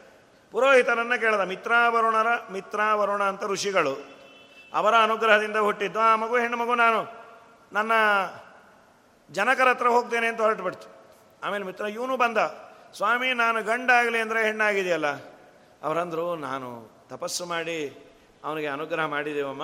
ಪುರೋಹಿತರನ್ನು 0.51 1.21
ಕೇಳಿದ, 1.21 1.41
ಮಿತ್ರಾವರುಣರ, 1.41 2.27
ಮಿತ್ರಾವರುಣ 2.51 3.23
ಅಂತ 3.23 3.43
ಋಷಿಗಳು 3.43 4.13
ಅವರ 4.73 4.93
ಅನುಗ್ರಹದಿಂದ 5.03 5.57
ಹುಟ್ಟಿದ್ದು, 5.57 5.99
ಆ 5.99 6.15
ಮಗು, 6.15 6.37
ಹೆಣ್ಣು 6.37 6.57
ಮಗು 6.57 6.75
ನಾನು. 6.75 7.01
ನನ್ನ 7.73 7.91
ಜನಕರ 9.31 9.69
ಹತ್ರ 9.69 9.87
ಹೋಗ್ತೇನೆ 9.87 10.27
ಅಂತ 10.27 10.41
ಹೊರಟುಬಿಡ್ತು. 10.41 10.87
ಆಮೇಲೆ 11.43 11.63
ಮಿತ್ರ, 11.63 11.85
ಇವನು 11.85 12.17
ಬಂದ. 12.17 12.37
ಸ್ವಾಮಿ, 12.97 13.33
ನಾನು 13.33 13.63
ಗಂಡಾಗಲಿ 13.63 14.19
ಅಂದರೆ 14.19 14.45
ಹೆಣ್ಣಾಗಿದೆಯಲ್ಲ? 14.45 15.05
ಅವರಂದರು, 15.83 16.35
ನಾನು 16.35 16.91
ತಪಸ್ಸು 17.09 17.45
ಮಾಡಿ 17.45 18.09
ಅವನಿಗೆ 18.43 18.67
ಅನುಗ್ರಹ 18.67 19.05
ಮಾಡಿದ್ದೇವಮ್ಮ 19.05 19.63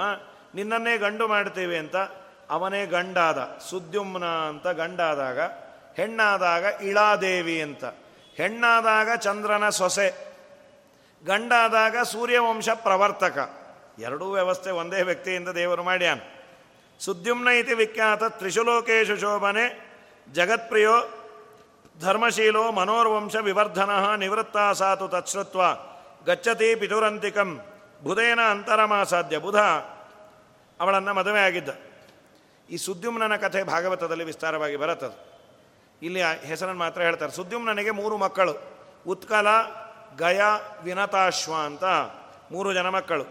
ನಿನ್ನನ್ನೇ 0.55 0.97
ಗಂಡು 0.97 1.27
ಮಾಡ್ತೇವೆ 1.27 1.77
ಅಂತ. 1.77 1.95
ಅವನೇ 2.49 2.85
ಗಂಡಾದ, 2.85 3.57
ಸುದ್ಯುಮ್ನ 3.69 4.25
ಅಂತ 4.25 4.67
ಗಂಡಾದಾಗ, 4.67 5.39
ಹೆಣ್ಣಾದಾಗ 5.97 6.63
ಇಳಾದೇವಿ 6.81 7.61
ಅಂತ. 7.61 7.85
ಹೆಣ್ಣಾದಾಗ 8.35 9.15
ಚಂದ್ರನ 9.15 9.69
ಸೊಸೆ, 9.69 10.35
ಗಂಡಾದಾಗ 11.25 11.97
ಸೂರ್ಯವಂಶ 12.03 12.69
ಪ್ರವರ್ತಕ. 12.69 13.49
ಎರಡೂ 13.99 14.31
ವ್ಯವಸ್ಥೆ 14.31 14.71
ಒಂದೇ 14.71 15.01
ವ್ಯಕ್ತಿಯಿಂದ 15.01 15.49
ದೇವರು 15.49 15.83
ಮಾಡ್ಯಾನ. 15.83 16.19
ಸುದ್ಯುಮ್ನ 16.99 17.47
ಇತಿ 17.47 17.73
ವಿಖ್ಯಾತ 17.73 18.23
ತ್ರಿಶುಲೋಕೇಶು 18.23 19.17
ಶೋಭನೆ, 19.17 19.65
ಜಗತ್ಪ್ರಿಯೋ, 20.33 20.95
ಧರ್ಮಶೀಲೋ 22.01 22.71
ಮನೋರ್ವಂಶ 22.71 23.35
ವಿವರ್ಧನ 23.35 24.15
ನಿವೃತ್ತ 24.15 24.57
ಸಾತು 24.73 25.07
ತತ್ಸೃತ್ವ, 25.07 25.61
ಗಚ್ಚತಿ 26.25 26.75
ಪಿತುರಂತಿಕಂ, 26.75 27.59
ಬುಧೇನ 28.03 28.41
ಅಂತರಮಾಸಾಧ್ಯ 28.41 29.37
ಬುಧ. 29.37 29.55
ಅವಳನ್ನು 30.79 31.13
ಮದುವೆ 31.13 31.39
ಆಗಿದ್ದ 31.39 31.69
ಈ 32.69 32.77
ಸುದ್ಯುಮ್ನನ 32.77 33.35
ಕಥೆ 33.35 33.63
ಭಾಗವತದಲ್ಲಿ 33.63 34.23
ವಿಸ್ತಾರವಾಗಿ 34.23 34.75
ಬರುತ್ತದೆ. 34.75 35.29
ಇಲ್ಲಿ 36.01 36.21
ಹೆಸರನ್ನು 36.21 36.79
ಮಾತ್ರ 36.79 37.01
ಹೇಳ್ತಾರೆ. 37.01 37.31
ಸುದ್ಯುಮ್ನನಿಗೆ 37.31 37.91
ಮೂರು 37.91 38.17
ಮಕ್ಕಳು. 38.17 38.55
ಉತ್ಕಲ, 39.07 39.47
ಗಯ, 40.17 40.41
ವಿನತಾಶ್ವ 40.83 41.51
ಅಂತ 41.65 41.83
ಮೂರು 42.51 42.73
ಜನ 42.73 42.89
ಮಕ್ಕಳು. 42.89 43.25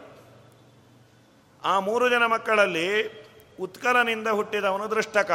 ಆ 1.64 1.80
ಮೂರು 1.80 2.08
ಜನ 2.08 2.26
ಮಕ್ಕಳಲ್ಲಿ 2.26 3.18
ಉತ್ಕಲನಿಂದ 3.60 4.28
ಹುಟ್ಟಿದವನು 4.28 4.90
ದೃಷ್ಟಕ. 4.90 5.30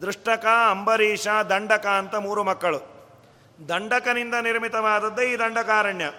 ದೃಷ್ಟಕ, 0.00 0.46
ಅಂಬರೀಷ, 0.70 1.28
ದಂಡಕ 1.28 1.86
ಅಂತ 1.86 2.14
ಮೂರು 2.14 2.44
ಮಕ್ಕಳು. 2.44 3.10
ದಂಡಕನಿಂದ 3.68 4.34
ನಿರ್ಮಿತವಾದದ್ದೇ 4.34 5.32
ಈ 5.32 5.38
ದಂಡಕಾರಣ್ಯ. 5.38 6.12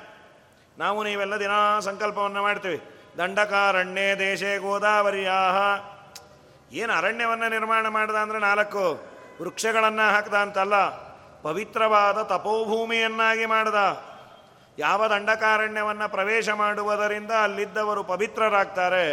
ನಾವು 0.78 1.04
ನೀವೆಲ್ಲ 1.04 1.40
ದಿನಾ 1.40 1.80
ಸಂಕಲ್ಪವನ್ನು 1.80 2.42
ಮಾಡ್ತೀವಿ. 2.42 2.82
ದಂಡಕಾರಣ್ಯೇ 3.18 4.20
ದೇಶೇ 4.20 4.58
ಗೋದಾವರಿಯಾಹ. 4.58 5.97
ಏನು 6.72 6.92
ಅರಣ್ಯವನ್ನು 7.00 7.48
ನಿರ್ಮಾಣ 7.56 7.86
ಮಾಡ್ದ 7.96 8.18
ಅಂದರೆ 8.24 8.40
ನಾಲ್ಕು 8.50 8.84
ವೃಕ್ಷಗಳನ್ನು 9.42 10.06
ಹಾಕ್ದ 10.16 10.36
ಅಂತಲ್ಲ, 10.46 10.76
ಪವಿತ್ರವಾದ 11.48 12.20
ತಪೋಭೂಮಿಯನ್ನಾಗಿ 12.34 13.46
ಮಾಡ್ದ. 13.54 13.80
ಯಾವ 14.78 15.02
ದಂಡಕಾರಣ್ಯವನ್ನು 15.14 16.08
ಪ್ರವೇಶ 16.16 16.48
ಮಾಡುವುದರಿಂದ 16.62 17.34
ಅಲ್ಲಿದ್ದವರು 17.46 18.02
ಪವಿತ್ರರಾಗ್ತಾರೆ. 18.14 19.06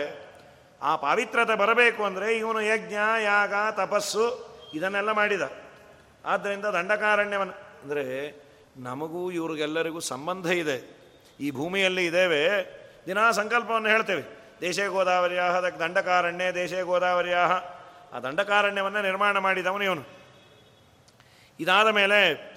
ಆ 0.80 0.92
ಪವಿತ್ರತೆ 1.04 1.54
ಬರಬೇಕು 1.62 2.00
ಅಂದರೆ 2.08 2.28
ಇವನು 2.40 2.60
ಯಜ್ಞ, 2.72 2.96
ಯಾಗ, 3.32 3.54
ತಪಸ್ಸು 3.82 4.24
ಇದನ್ನೆಲ್ಲ 4.78 5.10
ಮಾಡಿದ. 5.20 5.44
ಆದ್ದರಿಂದ 6.24 6.66
ದಂಡಕಾರಣ್ಯವನ್ನು 6.78 7.56
ಅಂದರೆ 7.82 8.04
ನಮಗೂ 8.86 9.22
ಇವ್ರಿಗೆಲ್ಲರಿಗೂ 9.38 10.00
ಸಂಬಂಧ 10.12 10.46
ಇದೆ. 10.62 10.78
ಈ 11.40 11.48
ಭೂಮಿಯಲ್ಲಿ 11.58 12.04
ಇದ್ದೇವೆ, 12.06 12.42
ದಿನಾ 13.06 13.24
ಸಂಕಲ್ಪವನ್ನು 13.38 13.90
ಹೇಳ್ತೇವೆ. 13.94 14.24
ದೇಶೇ 14.60 14.86
ಗೋದಾವರಿಯ 14.86 15.40
ದಂಡಕಾರಣ್ಯ 15.78 16.52
ದೇಶೇ 16.52 16.82
ಗೋದಾವರಿಯ 16.82 17.36
ಆ 18.14 18.18
ದಂಡಕಾರಣ್ಯವನ್ನು 18.18 19.02
ನಿರ್ಮಾಣ 19.02 19.38
ಮಾಡಿದವನು 19.38 19.84
ಇವನು. 19.84 20.04
ಇದಾದ 21.60 21.88
ಮೇಲೆ 21.88 22.54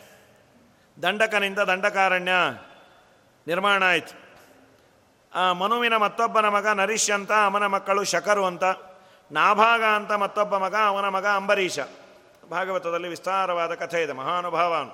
ದಂಡಕನಿಂದ 1.02 1.60
ದಂಡಕಾರಣ್ಯ 1.60 2.32
ನಿರ್ಮಾಣ 3.48 3.84
ಆಯಿತು. 3.84 4.28
ಆ 5.36 5.54
ಮನುವಿನ 5.54 5.96
ಮತ್ತೊಬ್ಬನ 5.98 6.48
ಮಗ 6.48 6.68
ನರೀಶ್ 6.68 7.12
ಅಂತ, 7.12 7.32
ಅವನ 7.32 7.66
ಮಕ್ಕಳು 7.66 8.04
ಶಕರು 8.04 8.46
ಅಂತ, 8.46 8.64
ನಾಭಾಗ 9.32 9.84
ಅಂತ 9.84 10.12
ಮತ್ತೊಬ್ಬ 10.12 10.58
ಮಗ, 10.58 10.76
ಅವನ 10.76 11.08
ಮಗ 11.08 11.26
ಅಂಬರೀಷ. 11.26 11.80
ಭಾಗವತದಲ್ಲಿ 12.52 13.08
ವಿಸ್ತಾರವಾದ 13.08 13.74
ಕಥೆ 13.74 14.04
ಇದೆ, 14.04 14.14
ಮಹಾನುಭಾವ 14.14 14.90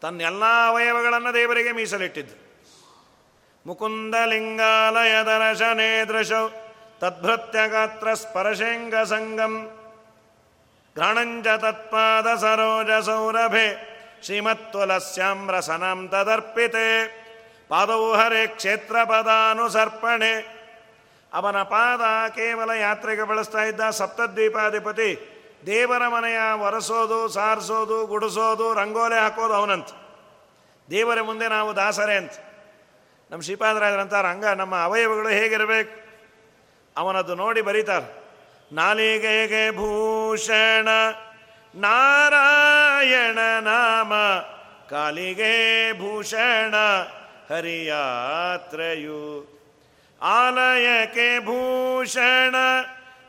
ತನ್ನೆಲ್ಲ 0.00 0.44
ಅವಯವಗಳನ್ನು 0.66 1.34
ದೇವರಿಗೆ 1.34 1.72
ಮೀಸಲಿಟ್ಟಿದ್ದು. 1.72 2.45
ಮುಕುಂದಲಿಂಗಾಲಯ 3.66 5.14
ದರ್ಶನೇ 5.22 5.88
ದೃಶೌ 6.04 6.44
ತದ್ಭೃತ್ಯಗಾತ್ರ 6.98 8.08
ಸ್ಪರ್ಶೇಂಗಸಂಗಂ 8.14 9.54
ಘ್ರಾಣಂಚ 10.96 11.46
ತತ್ಪಾದ 11.56 12.28
ಸರೋಜ 12.36 12.90
ಸೌರಭೆ 13.06 13.66
हरे 14.22 16.08
ತದರ್ಪಿತೆ 16.10 16.86
ಪಾದವು 17.68 18.08
ಹರೆ 18.14 18.42
ಕ್ಷೇತ್ರ 18.46 18.96
ಪದಾನುಸರ್ಪಣೆ 19.04 20.32
ಅವನ 21.32 21.58
ಪಾದ 21.62 22.02
ಕೇವಲ 22.34 22.70
ಯಾತ್ರೆಗೆ 22.78 23.22
ಬಳಸ್ತಾ 23.22 23.62
ಇದ್ದ 23.62 23.90
ಸಪ್ತದ್ವೀಪಾಧಿಪತಿ 23.90 25.10
ದೇವರ 25.66 26.04
ಮನೆಯ 26.08 26.40
ಒರೆಸೋದು 26.60 27.18
ಸಾರಿಸೋದು 27.28 27.98
ಗುಡಿಸೋದು 28.06 28.66
ರಂಗೋಲೆ 28.74 29.18
ಹಾಕೋದು 29.20 29.54
ಅವನಂತ 29.54 29.90
ದೇವರ 30.90 31.20
ಮುಂದೆ 31.22 31.46
ನಾವು 31.48 31.70
ದಾಸರೇ 31.76 32.16
ಅಂತ 32.16 32.36
ನಮ್ಮ 33.30 33.42
ಶ್ರೀಪಾದರಾಜರಂತ 33.42 34.14
ರಂಗ 34.14 34.44
ನಮ್ಮ 34.44 34.82
ಅವಯವಗಳು 34.82 35.28
ಹೇಗಿರಬೇಕು? 35.28 36.06
ಅವನದ್ದು 36.96 37.34
ನೋಡಿ 37.34 37.62
ಬರೀತಾರೆ 37.62 38.26
ನಾಲಿಗೆಗೆ 38.72 39.76
ಭೂಷಣ, 39.76 40.88
ನಾರಾಯಣ 41.74 43.38
ನಾಮ, 43.60 44.14
ಕಾಲಿಗೆ 44.90 45.92
ಭೂಷಣ, 45.92 46.74
ಹರಿಯಾತ್ರೆಯು. 47.50 49.22
ಆಲಯಕ್ಕೆ 50.22 51.38
ಭೂಷಣ 51.38 52.54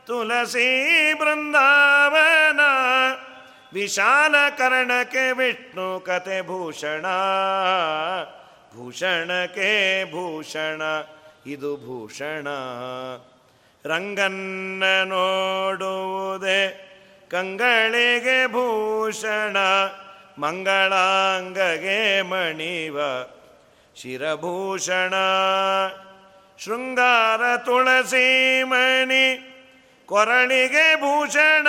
ತುಳಸಿ 0.06 0.68
ಬೃಂದಾವನ 1.14 2.60
ವಿಶಾಲ 3.72 4.34
ಕರ್ಣಕ್ಕೆ 4.58 5.32
ವಿಷ್ಣು 5.32 6.00
ಕತೆ 6.00 6.46
ಭೂಷಣ. 6.46 7.06
ಭೂಷಣಕ್ಕೆ 8.76 10.04
ಭೂಷಣ, 10.12 10.82
ಇದು 11.46 11.76
ಭೂಷಣ. 11.76 12.48
ರಂಗನ್ನ 13.84 14.84
ನೋಡುವುದೇ 15.04 16.84
ಕಂಗಳಿಗೆ 17.30 18.46
ಭೂಷಣ, 18.46 19.56
ಮಂಗಳಾಂಗಗೆ 20.38 22.22
ಮಣಿವ. 22.22 22.98
ಶಿರಭೂಷಣ, 23.96 25.14
ಶೃಂಗಾರ 26.64 27.56
ತುಳಸಿ 27.56 28.62
ಮಣಿ 28.64 29.54
ಕೊರಳಿಗೆ 30.06 30.96
ಭೂಷಣ. 30.96 31.66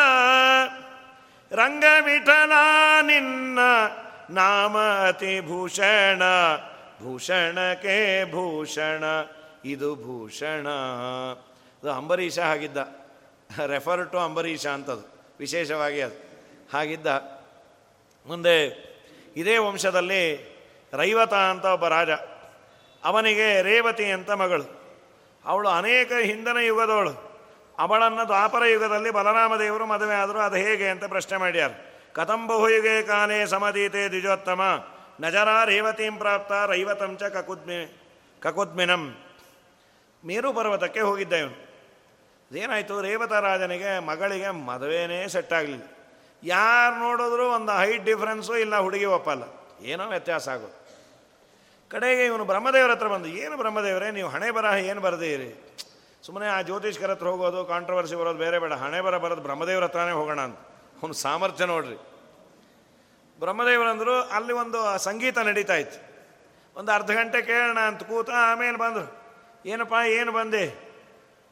ರಂಗವಿಠಲ 1.52 2.52
ನಿನ್ನ 3.02 3.60
ನಾಮ 4.30 4.78
ಅತಿ 4.78 5.42
ಭೂಷಣ 5.42 6.22
ಭೂಷಣಕ್ಕೆ 7.04 8.32
ಭೂಷಣ, 8.32 9.04
ಇದು 9.66 9.96
ಭೂಷಣ. 9.96 10.68
ಅದು 11.82 11.92
ಅಂಬರೀಷ 11.92 12.40
ಆಗಿದ್ದ 12.40 12.78
ರೆಫರ್ 13.66 14.12
ಟು 14.12 14.18
ಅಂಬರೀಷ 14.18 14.68
ಅಂತದು, 14.68 15.36
ವಿಶೇಷವಾಗಿ 15.40 16.02
ಅದು. 16.02 16.16
ಹಾಗಿದ್ದ. 16.74 17.08
ಮುಂದೆ, 18.28 18.66
ಇದೇ 19.36 19.58
ವಂಶದಲ್ಲಿ 19.58 20.56
ರೈವತ 20.94 21.34
ಅಂತ 21.34 21.66
ಒಬ್ಬ 21.66 21.88
ರಾಜ. 21.88 22.10
ಅವನಿಗೆ 23.04 23.62
ರೇವತಿ 23.62 24.06
ಅಂತ 24.06 24.32
ಮಗಳು. 24.32 24.80
ಅವಳು 25.46 25.70
ಅನೇಕ 25.70 26.12
ಹಿಂದನ 26.22 26.58
ಯುಗದವಳು. 26.58 27.30
ಅವಳನ್ನು 27.80 28.26
ದ್ವಾಪರ 28.26 28.66
ಯುಗದಲ್ಲಿ 28.66 29.12
ಬಲರಾಮದೇವರು 29.12 29.86
ಮದುವೆ 29.86 30.16
ಆದರೂ 30.16 30.40
ಅದು 30.40 30.56
ಹೇಗೆ 30.56 30.90
ಅಂತ 30.90 31.06
ಪ್ರಶ್ನೆ 31.06 31.38
ಮಾಡ್ಯಾರ. 31.38 31.72
ಕಥಂಬಹುಯುಗೆ 32.14 33.04
ಕಾಲೇ 33.04 33.46
ಸಮದೀತೆ 33.46 34.10
ದ್ವಿಜೋತ್ತಮ. 34.10 34.88
ನಜರ 35.20 35.48
ರೇವತೀಂ 35.66 36.18
ಪ್ರಾಪ್ತ, 36.18 36.52
ರೈವತಂ 36.52 37.18
ಚ 37.18 37.24
ಕಕುದ್ಮಿ, 37.24 37.98
ಕಕುದ್ಮಿನಂ. 38.42 39.18
ಮೇರು 40.26 40.54
ಪರ್ವತಕ್ಕೆ 40.54 41.00
ಹೋಗಿದ್ದ 41.00 41.34
ಇವನು. 41.34 41.70
ಏನಾಯಿತು 42.58 43.02
ರೇವತ 43.02 43.32
ರಾಜನಿಗೆ 43.32 44.00
ಮಗಳಿಗೆ 44.00 44.50
ಮದುವೆನೇ 44.50 45.28
ಸೆಟ್ 45.28 45.54
ಆಗಲಿಲ್ಲ. 45.54 45.84
ಯಾರು 46.44 47.00
ನೋಡಿದ್ರು 47.00 47.52
ಒಂದು 47.52 47.72
ಹೈಟ್ 47.72 48.06
ಡಿಫ್ರೆನ್ಸು 48.06 48.58
ಇಲ್ಲ, 48.58 48.78
ಹುಡುಗಿ 48.78 49.06
ಒಪ್ಪಲ್ಲ. 49.06 49.44
ಏನೋ 49.82 50.08
ವ್ಯತ್ಯಾಸ 50.08 50.50
ಆಗೋದು. 50.50 50.80
ಕಡೆಗೆ 51.90 52.26
ಇವನು 52.26 52.46
ಬ್ರಹ್ಮದೇವರ 52.46 52.92
ಹತ್ರ 52.92 53.08
ಬಂದು, 53.08 53.28
ಏನು 53.28 53.58
ಬ್ರಹ್ಮದೇವರೇ, 53.58 54.12
ನೀವು 54.12 54.30
ಹಣೆ 54.30 54.52
ಬರಹ 54.52 54.74
ಏನು 54.74 55.02
ಬರೆದಿರಿ? 55.02 55.78
ಸುಮ್ಮನೆ 56.24 56.48
ಆ 56.48 56.62
ಜ್ಯೋತಿಷ್ಕರ 56.62 57.12
ಹತ್ರ 57.12 57.28
ಹೋಗೋದು 57.28 57.66
ಕಾಂಟ್ರವರ್ಸಿ 57.66 58.16
ಬರೋದು 58.16 58.38
ಬೇರೆ 58.38 58.60
ಬೇಡ. 58.60 58.74
ಹಣೆ 58.74 59.02
ಬರ 59.02 59.18
ಬರೋದು 59.18 59.42
ಬ್ರಹ್ಮದೇವರ 59.42 59.84
ಹತ್ರನೇ 59.84 60.12
ಹೋಗೋಣ 60.12 60.42
ಅಂತ. 60.42 60.60
ಅವನು 61.02 61.14
ಸಾಮರ್ಥ್ಯ 61.14 61.66
ನೋಡ್ರಿ. 61.66 62.19
ಬ್ರಹ್ಮದೇವರಂದರು 63.40 64.22
ಅಲ್ಲಿ 64.22 64.54
ಒಂದು 64.54 64.98
ಸಂಗೀತ 64.98 65.38
ನಡೀತಾ 65.38 65.76
ಇತ್ತು 65.76 66.10
ಒಂದು 66.80 66.92
ಅರ್ಧ 66.92 67.12
ಗಂಟೆ 67.12 67.42
ಕೇಳೋಣ 67.42 67.80
ಅಂತ 67.80 68.04
ಕೂತ 68.04 68.30
ಆಮೇಲೆ 68.30 68.78
ಬಂದರು. 68.78 69.20
ಏನಪ್ಪ, 69.66 69.94
ಏನು 70.08 70.32
ಬಂದೆ? 70.32 70.90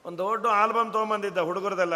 ಒಂದು 0.06 0.18
ದೊಡ್ಡ 0.18 0.48
ಆಲ್ಬಮ್ 0.48 0.94
ತೊಗೊಂಬಂದಿದ್ದ 0.94 1.38
ಹುಡುಗರದೆಲ್ಲ. 1.38 1.94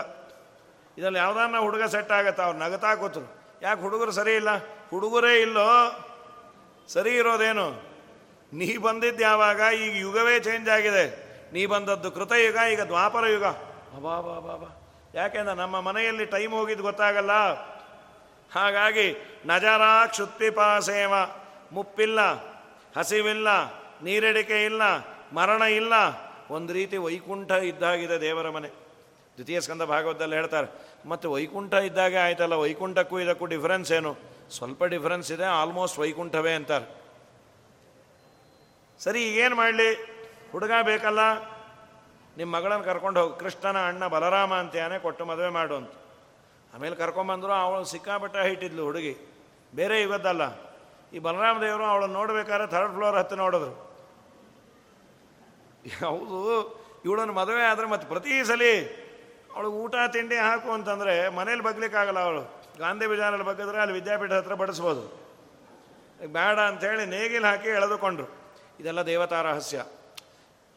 ಇದರಲ್ಲಿ 0.98 1.20
ಯಾವ್ದಾನ 1.20 1.58
ಹುಡುಗ 1.58 1.84
ಸೆಟ್ 1.84 2.12
ಆಗತ್ತೆ, 2.12 2.44
ಅವ್ರು 2.44 2.60
ನಗತಾ 2.60 2.96
ಕೂತರು. 2.96 3.60
ಯಾಕೆ 3.62 3.82
ಹುಡುಗರು 3.82 4.12
ಸರಿ 4.12 4.36
ಇಲ್ಲ? 4.36 4.56
ಹುಡುಗರೇ 4.90 5.42
ಇಲ್ಲೋ? 5.42 5.70
ಸರಿ 6.88 7.16
ಇರೋದೇನು? 7.16 7.84
ನೀ 8.54 8.78
ಬಂದಿದ್ದು 8.78 9.24
ಯಾವಾಗ? 9.24 9.62
ಈಗ 9.74 9.98
ಯುಗವೇ 9.98 10.40
ಚೇಂಜ್ 10.40 10.70
ಆಗಿದೆ. 10.70 11.32
ನೀ 11.54 11.66
ಬಂದದ್ದು 11.66 12.12
ಕೃತಯುಗ, 12.12 12.58
ಈಗ 12.72 12.82
ದ್ವಾಪರ 12.82 13.26
ಯುಗ. 13.26 13.46
ಅಬಾ 13.46 14.22
ಬಾ 14.22 14.40
ಬಾ 14.40 14.56
ಬಾ 14.56 15.00
ಯಾಕೆಂದ್ರೆ 15.14 15.56
ನಮ್ಮ 15.56 15.82
ಮನೆಯಲ್ಲಿ 15.82 16.26
ಟೈಮ್ 16.26 16.54
ಹೋಗಿದ್ದು 16.54 16.84
ಗೊತ್ತಾಗಲ್ಲ. 16.84 17.32
ಹಾಗಾಗಿ 18.52 19.08
ನಜರ 19.46 19.84
ಕ್ಷುತ್ಪಿಪಾಸೇವ 20.14 21.14
ಮುಪ್ಪಿಲ್ಲ, 21.76 22.20
ಹಸಿವಿಲ್ಲ 22.98 23.48
ನೀರಡಿಕೆ 24.08 24.58
ಇಲ್ಲ, 24.70 24.84
ಮರಣ 25.38 25.62
ಇಲ್ಲ. 25.80 25.94
ಒಂದು 26.56 26.72
ರೀತಿ 26.74 26.98
ವೈಕುಂಠ 27.08 27.52
ಇದ್ದಾಗಿದೆ 27.72 28.18
ದೇವರ 28.22 28.48
ಮನೆ. 28.56 28.70
ದ್ವಿತೀಯ 29.36 29.60
ಸ್ಕಂದ 29.66 29.84
ಭಾಗವತದಲ್ಲಿ 29.94 30.36
ಹೇಳ್ತಾರೆ, 30.36 30.68
ಮತ್ತು 31.12 31.28
ವೈಕುಂಠ 31.36 31.74
ಇದ್ದಾಗೆ 31.90 32.20
ಆಯ್ತಲ್ಲ, 32.26 32.56
ವೈಕುಂಠಕ್ಕೂ 32.64 33.16
ಇದಕ್ಕೂ 33.20 33.46
ಡಿಫ್ರೆನ್ಸ್ 33.54 33.92
ಏನು? 34.00 34.12
ಸ್ವಲ್ಪ 34.58 34.84
ಡಿಫ್ರೆನ್ಸ್ 34.96 35.30
ಇದೆ 35.32 35.48
ಆಲ್ಮೋಸ್ಟ್ 35.60 36.00
ವೈಕುಂಠವೇ 36.04 36.54
ಅಂತಾರೆ. 36.60 36.88
ಸರಿ 39.00 39.22
ಈಗೇನು 39.30 39.56
ಮಾಡಲಿ? 39.56 39.90
ಹುಡುಗ 40.52 40.74
ಬೇಕಲ್ಲ 40.90 41.22
ನಿಮ್ಮ 42.38 42.50
ಮಗಳನ್ನು 42.56 42.86
ಕರ್ಕೊಂಡು 42.90 43.20
ಹೋಗಿ. 43.22 43.34
ಕೃಷ್ಣನ 43.40 43.78
ಅಣ್ಣ 43.90 44.04
ಬಲರಾಮ 44.16 44.52
ಅಂತಾನೆ 44.54 44.98
ಕೊಟ್ಟು 45.00 45.24
ಮದುವೆ 45.26 45.52
ಮಾಡು 45.60 45.76
ಅಂತ. 45.76 45.94
ಆಮೇಲೆ 46.74 46.96
ಕರ್ಕೊಂಬಂದರು, 46.96 47.54
ಅವಳು 47.66 47.86
ಸಿಕ್ಕಾಪಟ್ಟೆ 47.94 48.42
ಹಿಟ್ಟಿದ್ಲು 48.50 48.84
ಹುಡುಗಿ. 48.88 49.14
ಬೇರೆ 49.76 49.96
ಯುಗದ್ದಲ್ಲ. 50.02 50.44
ಈ 51.14 51.20
ಬಲರಾಮ 51.20 51.56
ದೇವರು 51.62 51.86
ಅವಳನ್ನು 51.86 52.16
ನೋಡ್ಬೇಕಾದ್ರೆ 52.20 52.68
ಥರ್ಡ್ 52.68 52.94
ಫ್ಲೋರ್ 52.96 53.18
ಹತ್ತಿ 53.20 53.36
ನೋಡಿದ್ರು. 53.36 53.74
ಹೌದು, 56.04 56.40
ಇವಳನ್ನು 57.06 57.34
ಮದುವೆ 57.34 57.64
ಆದರೆ 57.72 57.86
ಮತ್ತು 57.94 58.06
ಪ್ರತಿ 58.08 58.34
ಸಲ 58.50 58.64
ಅವಳು 59.54 59.70
ಊಟ, 59.82 59.96
ತಿಂಡಿ 60.14 60.38
ಹಾಕು 60.38 60.70
ಅಂತಂದರೆ 60.72 61.14
ಮನೇಲಿ 61.38 61.64
ಬಗ್ಲಿಕ್ಕಾಗಲ್ಲ 61.64 62.20
ಅವಳು. 62.28 62.44
ಗಾಂಧಿ 62.80 63.08
ಬಿಜಾರಲ್ಲಿ 63.12 63.46
ಬಗ್ಗಿದ್ರೆ 63.46 63.80
ಅಲ್ಲಿ 63.84 63.96
ವಿದ್ಯಾಪೀಠ 64.00 64.32
ಹತ್ರ 64.32 64.56
ಬಡಿಸ್ಬೋದು. 64.62 65.04
ಬೇಡ 66.36 66.58
ಅಂಥೇಳಿ 66.60 67.06
ನೇಗಿಲು 67.06 67.48
ಹಾಕಿ 67.48 67.70
ಎಳೆದುಕೊಂಡ್ರು. 67.78 68.28
ಇದೆಲ್ಲ 68.80 69.02
ದೇವತಾ 69.02 69.42
ರಹಸ್ಯ. 69.42 69.80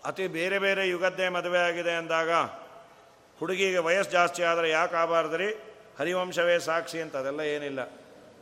ಅತಿ 0.07 0.25
ಬೇರೆ 0.39 0.59
ಬೇರೆ 0.59 0.83
ಯುಗದ್ದೇ 0.89 1.27
ಮದುವೆ 1.29 1.61
ಆಗಿದೆ 1.69 1.95
ಅಂದಾಗ 2.01 2.31
ಹುಡುಗಿಗೆ 3.39 3.81
ವಯಸ್ಸು 3.87 4.11
ಜಾಸ್ತಿ 4.11 4.43
ಆದರೆ 4.51 4.69
ಯಾಕೆ 4.71 4.97
ಆಗಬಾರ್ದ್ರಿ? 5.03 5.49
ಹರಿವಂಶವೇ 5.99 6.59
ಸಾಕ್ಷಿ 6.59 7.01
ಅಂತ 7.01 7.17
ಅದೆಲ್ಲ 7.17 7.41
ಏನಿಲ್ಲ. 7.41 7.81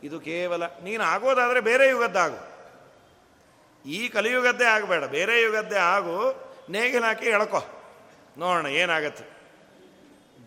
ಇದು 0.03 0.19
ಕೇವಲ, 0.19 0.63
ನೀನು 0.83 1.03
ಆಗೋದಾದರೆ 1.03 1.59
ಬೇರೆ 1.61 1.89
ಯುಗದ್ದಾಗು. 1.89 2.39
ಈ 3.85 4.09
ಕಲಿಯುಗದ್ದೇ 4.09 4.65
ಆಗಬೇಡ, 4.65 5.03
ಬೇರೆ 5.03 5.41
ಯುಗದ್ದೇ 5.41 5.75
ಆಗು, 5.75 6.17
ನೇಗಿಲು 6.69 7.05
ಹಾಕಿ 7.05 7.25
ಎಳ್ಕೊ. 7.25 7.61
ನೋಡೋಣ, 8.37 8.65
ಏನಾಗತ್ತೆ. 8.65 9.25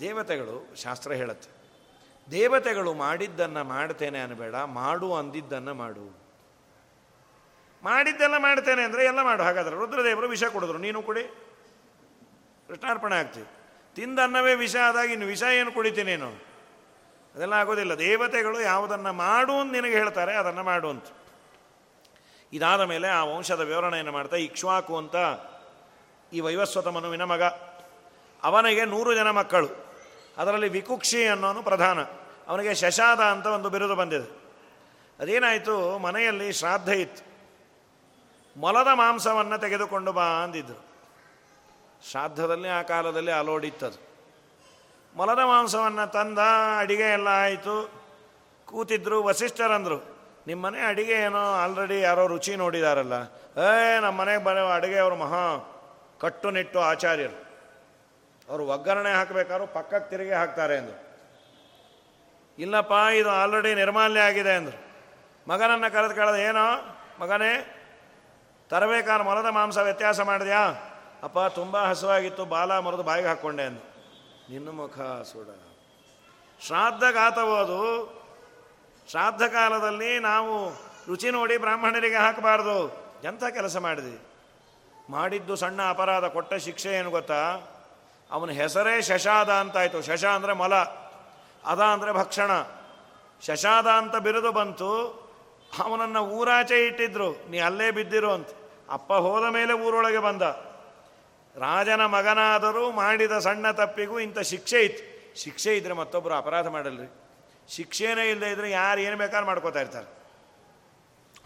ದೇವತೆಗಳು, 0.01 0.75
ಶಾಸ್ತ್ರ 0.83 1.13
ಹೇಳುತ್ತೆ, 1.13 1.51
ದೇವತೆಗಳು 2.31 2.95
ಮಾಡಿದ್ದನ್ನು 2.95 3.65
ಮಾಡ್ತೇನೆ 3.65 4.19
ಅನ್ಬೇಡ, 4.19 4.55
ಮಾಡು 4.55 5.15
ಅಂದಿದ್ದನ್ನು 5.15 5.75
ಮಾಡು. 5.75 6.07
ಮಾಡಿದ್ದೆಲ್ಲ 7.83 8.37
ಮಾಡ್ತೇನೆ 8.39 8.83
ಅಂದರೆ 8.83 9.05
ಎಲ್ಲ 9.05 9.23
ಮಾಡು, 9.23 9.43
ಹಾಗಾದ್ರೆ 9.43 9.77
ರುದ್ರದೇವರು 9.77 10.29
ವಿಷ 10.29 10.45
ಕೊಡಿದ್ರು, 10.45 10.79
ನೀನು 10.79 11.03
ಕುಡಿ. 11.03 11.25
ಕೃಷ್ಣಾರ್ಪಣೆ 12.69 13.17
ಆಗ್ತೀವಿ. 13.17 13.47
ತಿಂದ 13.97 14.19
ಅನ್ನವೇ 14.19 14.55
ವಿಷ 14.55 14.77
ಆದಾಗ 14.77 15.09
ಇನ್ನು 15.11 15.27
ವಿಷ 15.27 15.43
ಏನು 15.43 15.73
ಕುಡಿತೀನಿ 15.73 16.11
ನೀನು? 16.11 16.56
ಅದೆಲ್ಲ 17.37 17.53
ಆಗೋದಿಲ್ಲ. 17.53 17.99
ದೇವತೆಗಳು 17.99 18.61
ಯಾವುದನ್ನು 18.61 19.13
ಮಾಡು 19.13 19.61
ಅಂತ 19.61 19.73
ನಿನಗೆ 19.73 19.93
ಹೇಳ್ತಾರೆ, 19.93 20.37
ಅದನ್ನು 20.37 20.63
ಮಾಡು 20.63 20.91
ಅಂತ. 20.91 21.05
ಇದಾದ 22.53 22.81
ಮೇಲೆ 22.81 23.09
ಆ 23.09 23.25
ವಂಶದ 23.25 23.61
ವಿವರಣೆಯನ್ನು 23.61 24.13
ಮಾಡ್ತಾ, 24.13 24.37
ಇಕ್ಷ್ವಾಕು 24.37 24.99
ಅಂತ 24.99 25.15
ಈ 26.33 26.41
ವೈವಸ್ವತ 26.41 26.87
ಮನುವಿನ 26.87 27.25
ಮಗ. 27.25 27.43
ಅವನಿಗೆ 28.43 28.85
ನೂರು 28.85 29.15
ಜನ 29.15 29.31
ಮಕ್ಕಳು. 29.31 29.69
ಅದರಲ್ಲಿ 30.39 30.69
ವಿಕುಕ್ಷಿ 30.69 31.27
ಅನ್ನೋನು 31.27 31.63
ಪ್ರಧಾನ. 31.63 32.03
ಅವನಿಗೆ 32.49 32.75
ಶಶಾದ 32.75 33.21
ಅಂತ 33.21 33.47
ಒಂದು 33.47 33.71
ಬಿರುದು 33.71 33.95
ಬಂದಿದೆ. 33.95 34.47
ಅದೇನಾಯಿತು, 35.21 35.99
ಮನೆಯಲ್ಲಿ 35.99 36.53
ಶ್ರಾದ್ದ 36.53 36.89
ಇತ್ತು. 36.89 37.37
ಮೊಲದ 38.61 38.89
ಮಾಂಸವನ್ನು 38.95 39.59
ತೆಗೆದುಕೊಂಡು 39.59 40.13
ಬಾ 40.13 40.25
ಅಂದಿದ್ದರು 40.25 40.87
ಶ್ರಾದ್ದದಲ್ಲಿ 42.11 42.69
ಆ 42.69 42.83
ಕಾಲದಲ್ಲಿ 42.83 43.33
ಅಲೋಡಿತ್ತದು 43.33 44.06
ಮೊಲದ 45.17 45.39
ಮಾಂಸವನ್ನು 45.39 46.13
ತಂದ, 46.13 46.39
ಅಡಿಗೆ 46.79 47.09
ಎಲ್ಲ 47.13 47.29
ಆಯಿತು. 47.29 47.77
ಕೂತಿದ್ರು, 48.67 49.23
ವಸಿಷ್ಠರಂದರು 49.23 49.99
ನಿಮ್ಮ 50.47 50.67
ಮನೆ 50.67 50.81
ಅಡಿಗೆ 50.81 51.13
ಏನೋ 51.13 51.43
ಆಲ್ರೆಡಿ 51.55 52.01
ಯಾರೋ 52.01 52.27
ರುಚಿ 52.27 52.57
ನೋಡಿದಾರಲ್ಲ. 52.57 53.13
ಏ 53.61 54.01
ನಮ್ಮ 54.01 54.21
ಮನೆಗೆ 54.21 54.45
ಬರೋ 54.45 54.67
ಅಡುಗೆ 54.71 54.99
ಅವರು 54.99 55.17
ಮಹಾ 55.17 55.43
ಕಟ್ಟುನಿಟ್ಟು 56.21 56.81
ಆಚಾರ್ಯರು. 56.81 57.39
ಅವರು 58.49 58.67
ಒಗ್ಗರಣೆ 58.67 59.13
ಹಾಕಬೇಕಾದ್ರೂ 59.13 59.67
ಪಕ್ಕಕ್ಕೆ 59.67 60.11
ತಿರುಗಿ 60.11 60.33
ಹಾಕ್ತಾರೆ 60.33 60.77
ಎಂದು 60.77 60.95
ಇಲ್ಲಪ್ಪ, 62.59 62.93
ಇದು 62.93 63.31
ಆಲ್ರೆಡಿ 63.31 63.75
ನಿರ್ಮಾಲ್ಯ 63.75 64.21
ಆಗಿದೆ 64.21 64.53
ಅಂದರು. 64.55 64.79
ಮಗನನ್ನು 65.49 65.93
ಕರೆದು 65.93 66.15
ಕೇಳೋದು, 66.15 66.37
ಏನೋ, 66.37 66.67
ಮಗನೇ 67.21 67.53
ತರಬೇಕಾದ್ರೆ 68.71 69.25
ಮೊಲದ 69.25 69.47
ಮಾಂಸ 69.47 69.79
ವ್ಯತ್ಯಾಸ 69.79 70.21
ಮಾಡಿದ್ಯಾ? 70.21 70.63
ಅಪ್ಪ, 71.23 71.39
ತುಂಬ 71.39 71.77
ಹಸುವಾಗಿತ್ತು, 71.79 72.45
ಬಾಲ 72.45 72.79
ಮರದ 72.79 73.01
ಬಾಯಿಗೆ 73.01 73.29
ಹಾಕ್ಕೊಂಡೆ 73.29 73.96
ನಿನ್ನ 74.51 74.71
ಮುಖ 74.71 74.99
ಸುಡ. 74.99 75.49
ಶ್ರಾದ್ದಗಾತವೋದು 76.61 77.81
ಶ್ರಾದ್ದ 79.11 79.43
ಕಾಲದಲ್ಲಿ 79.43 80.19
ನಾವು 80.19 80.71
ರುಚಿ 81.09 81.31
ನೋಡಿ 81.31 81.59
ಬ್ರಾಹ್ಮಣರಿಗೆ 81.59 82.17
ಹಾಕಬಾರ್ದು. 82.17 82.89
ಎಂಥ 83.25 83.45
ಕೆಲಸ 83.45 83.77
ಮಾಡಿದ್ವಿ 83.77 84.19
ಮಾಡಿದ್ದು 85.11 85.57
ಸಣ್ಣ 85.57 85.91
ಅಪರಾಧ, 85.91 86.25
ಕೊಟ್ಟ 86.25 86.55
ಶಿಕ್ಷೆ 86.55 86.93
ಏನು 86.93 87.11
ಗೊತ್ತಾ? 87.11 87.43
ಅವನ 88.31 88.51
ಹೆಸರೇ 88.51 89.03
ಶಶಾದ 89.03 89.51
ಅಂತಾಯಿತು. 89.53 90.03
ಶಶ 90.03 90.25
ಅಂದರೆ 90.25 90.53
ಮೊಲ. 90.53 90.75
ಅದ 91.65 91.81
ಅಂದರೆ 91.81 92.13
ಭಕ್ಷಣ. 92.13 92.51
ಶಶಾದ 93.43 93.87
ಅಂತ 93.87 94.17
ಬಿರುದು 94.17 94.53
ಬಂತು. 94.53 94.91
ಅವನನ್ನು 95.85 96.21
ಊರಾಚೆ 96.21 96.87
ಇಟ್ಟಿದ್ರು. 96.87 97.51
ನೀ 97.51 97.59
ಅಲ್ಲೇ 97.59 97.91
ಬಿದ್ದಿರು 97.91 98.33
ಅಂತ. 98.33 98.49
ಅಪ್ಪ 98.91 99.13
ಹೋದ 99.13 99.49
ಮೇಲೆ 99.49 99.73
ಊರೊಳಗೆ 99.73 100.19
ಬಂದ. 100.19 100.43
ರಾಜನ 101.59 102.05
ಮಗನಾದರೂ 102.07 102.91
ಮಾಡಿದ 102.93 103.39
ಸಣ್ಣ 103.39 103.71
ತಪ್ಪಿಗೂ 103.71 104.19
ಇಂಥ 104.19 104.39
ಶಿಕ್ಷೆ 104.39 104.83
ಇತ್ತು. 104.83 105.05
ಶಿಕ್ಷೆ 105.43 105.77
ಇದ್ರೆ 105.77 105.95
ಮತ್ತೊಬ್ಬರು 105.95 106.35
ಅಪರಾಧ 106.35 106.67
ಮಾಡಲ್ರಿ. 106.67 107.09
ಶಿಕ್ಷೆನೇ 107.69 108.31
ಇಲ್ಲದೆ 108.31 108.51
ಇದ್ದರೆ 108.51 108.71
ಯಾರು 108.71 109.01
ಏನು 109.01 109.17
ಬೇಕಾದ್ರೂ 109.17 109.47
ಮಾಡ್ಕೋತಾ 109.47 109.81
ಇರ್ತಾರೆ. 109.81 110.09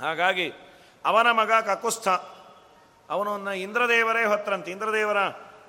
ಹಾಗಾಗಿ 0.01 0.53
ಅವನ 1.05 1.31
ಮಗ 1.31 1.53
ಕಕುಸ್ಥ. 1.53 2.09
ಅವನನ್ನು 3.11 3.53
ಇಂದ್ರದೇವರೇ 3.53 4.25
ಹೊತ್ತರಂತೆ 4.25 4.71
ಇಂದ್ರದೇವರ 4.71 5.17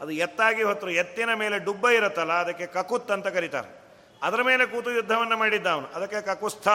ಅದು 0.01 0.11
ಎತ್ತಾಗಿ 0.11 0.63
ಹೊತ್ತರು 0.63 0.91
ಎತ್ತಿನ 0.91 1.33
ಮೇಲೆ 1.33 1.59
ಡುಬ್ಬ 1.59 1.89
ಇರುತ್ತಲ್ಲ, 1.89 2.33
ಅದಕ್ಕೆ 2.33 2.65
ಕಕುತ್ 2.65 3.11
ಅಂತ 3.11 3.27
ಕರೀತಾರೆ. 3.27 3.69
ಅದರ 4.23 4.41
ಮೇಲೆ 4.41 4.65
ಕೂತು 4.65 4.91
ಯುದ್ಧವನ್ನು 4.91 5.37
ಮಾಡಿದ್ದ 5.37 5.67
ಅವನು. 5.67 5.87
ಅದಕ್ಕೆ 5.87 6.21
ಕಕುಸ್ಥ. 6.21 6.67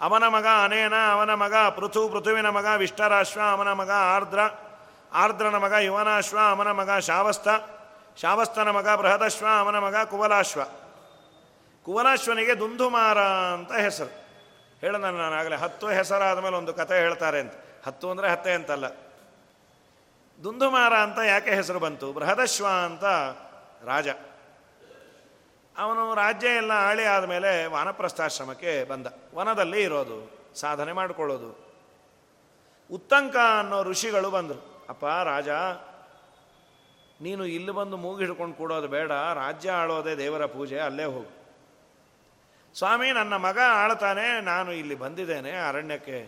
ಅವನ 0.00 0.26
ಮಗ 0.26 0.46
ಅನೇನ, 0.64 0.94
ಅವನ 1.12 1.34
ಮಗ 1.34 1.54
ಪೃಥು, 1.54 2.08
ಪೃಥುವಿನ 2.08 2.48
ಮಗ 2.48 2.66
ವಿಷ್ಟರಾಶ್ವ, 2.76 3.40
ಅವನ 3.50 3.72
ಮಗ 3.72 3.90
ಆರ್ದ್ರ. 3.90 4.38
ಆರ್ದ್ರನ 5.14 5.56
ಮಗ 5.56 5.72
ಯುವನಾಶ್ವ, 5.72 6.38
ಅವನ 6.50 6.70
ಮಗ 6.70 6.98
ಶಾವಸ್ಥ 6.98 7.48
ಶಾವಸ್ಥನ 8.16 8.70
ಮಗ 8.70 8.88
ಬೃಹದಶ್ವ, 8.88 9.46
ಅವನ 9.58 9.78
ಮಗ 9.78 9.96
ಕುವಲಾಶ್ವ. 9.96 10.60
ಕುವಲಾಶ್ವನಿಗೆ 11.84 12.58
ದುಂದುಮಾರ 12.58 13.18
ಅಂತ 13.20 13.72
ಹೆಸರು. 13.72 14.24
ಹೇಳ 14.80 14.96
ನಾನು 14.96 15.18
ಆಗಲೇ 15.18 15.56
ಹತ್ತು 15.56 15.88
ಹೆಸರಾದ 15.88 16.38
ಮೇಲೆ 16.38 16.56
ಒಂದು 16.56 16.74
ಕತೆ 16.74 16.94
ಹೇಳ್ತಾರೆ 16.94 17.40
ಅಂತ. 17.40 17.52
ಹತ್ತು 17.86 18.10
ಅಂದರೆ 18.10 18.30
ಹತ್ತೆ 18.30 18.52
ಅಂತಲ್ಲ. 18.52 18.86
ದುಂದುಮಾರ 20.44 20.92
ಅಂತ 20.94 21.18
ಯಾಕೆ 21.18 21.50
ಹೆಸರು 21.50 21.78
ಬಂತು? 21.78 22.12
ಬೃಹದಶ್ವ 22.12 22.66
ಅಂತ 22.84 23.04
ರಾಜ. 23.84 24.08
ಅವನು 25.78 26.14
ರಾಜ್ಯ 26.14 26.48
ಎಲ್ಲ 26.48 26.72
ಆಳಿ 26.72 27.04
ಆದಮೇಲೆ 27.04 27.66
ವಾನಪ್ರಸ್ಥಾಶ್ರಮಕ್ಕೆ 27.66 28.84
ಬಂದ. 28.84 29.06
ವನದಲ್ಲಿ 29.34 29.82
ಇರೋದು, 29.82 30.50
ಸಾಧನೆ 30.54 30.92
ಮಾಡಿಕೊಳ್ಳೋದು. 30.92 31.74
ಉತ್ತಂಕ 32.92 33.36
ಅನ್ನೋ 33.36 33.82
ಋಷಿಗಳು 33.82 34.30
ಬಂದರು. 34.30 34.73
ಅಪ್ಪ 34.88 35.04
ರಾಜ, 35.04 35.48
ನೀನು 37.20 37.44
ಇಲ್ಲಿ 37.46 37.72
ಬಂದು 37.72 37.96
ಮೂಗಿಡ್ಕೊಂಡು 37.96 38.54
ಕೂಡೋದು 38.54 38.88
ಬೇಡ. 38.88 39.12
ರಾಜ್ಯ 39.12 39.70
ಆಳೋದೇ 39.70 40.14
ದೇವರ 40.14 40.46
ಪೂಜೆ, 40.46 40.78
ಅಲ್ಲೇ 40.78 41.04
ಹೋಗು. 41.04 41.30
ಸ್ವಾಮಿ, 42.74 43.12
ನನ್ನ 43.12 43.34
ಮಗ 43.36 43.58
ಆಳ್ತಾನೆ, 43.82 44.40
ನಾನು 44.40 44.72
ಇಲ್ಲಿ 44.72 44.94
ಬಂದಿದ್ದೇನೆ, 44.94 45.52
ಅರಣ್ಯಕ್ಕೆ 45.68 46.18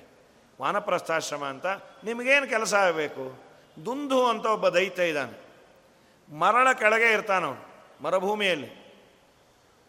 ವಾನಪ್ರಸ್ಥಾಶ್ರಮ 0.60 1.44
ಅಂತ. 1.44 1.66
ನಿಮಗೇನು 2.04 2.46
ಕೆಲಸ 2.46 2.74
ಆಗಬೇಕು? 2.74 3.24
ದುಂದು 3.84 4.28
ಅಂತ 4.28 4.46
ಒಬ್ಬ 4.46 4.68
ದೈತ್ಯ 4.68 5.08
ಇದ್ದಾನೆ. 5.08 5.36
ಮರಳ 6.28 6.68
ಕೆಳಗೆ 6.72 7.12
ಇರ್ತಾನವನು, 7.12 7.62
ಮರುಭೂಮಿಯಲ್ಲಿ. 8.04 8.70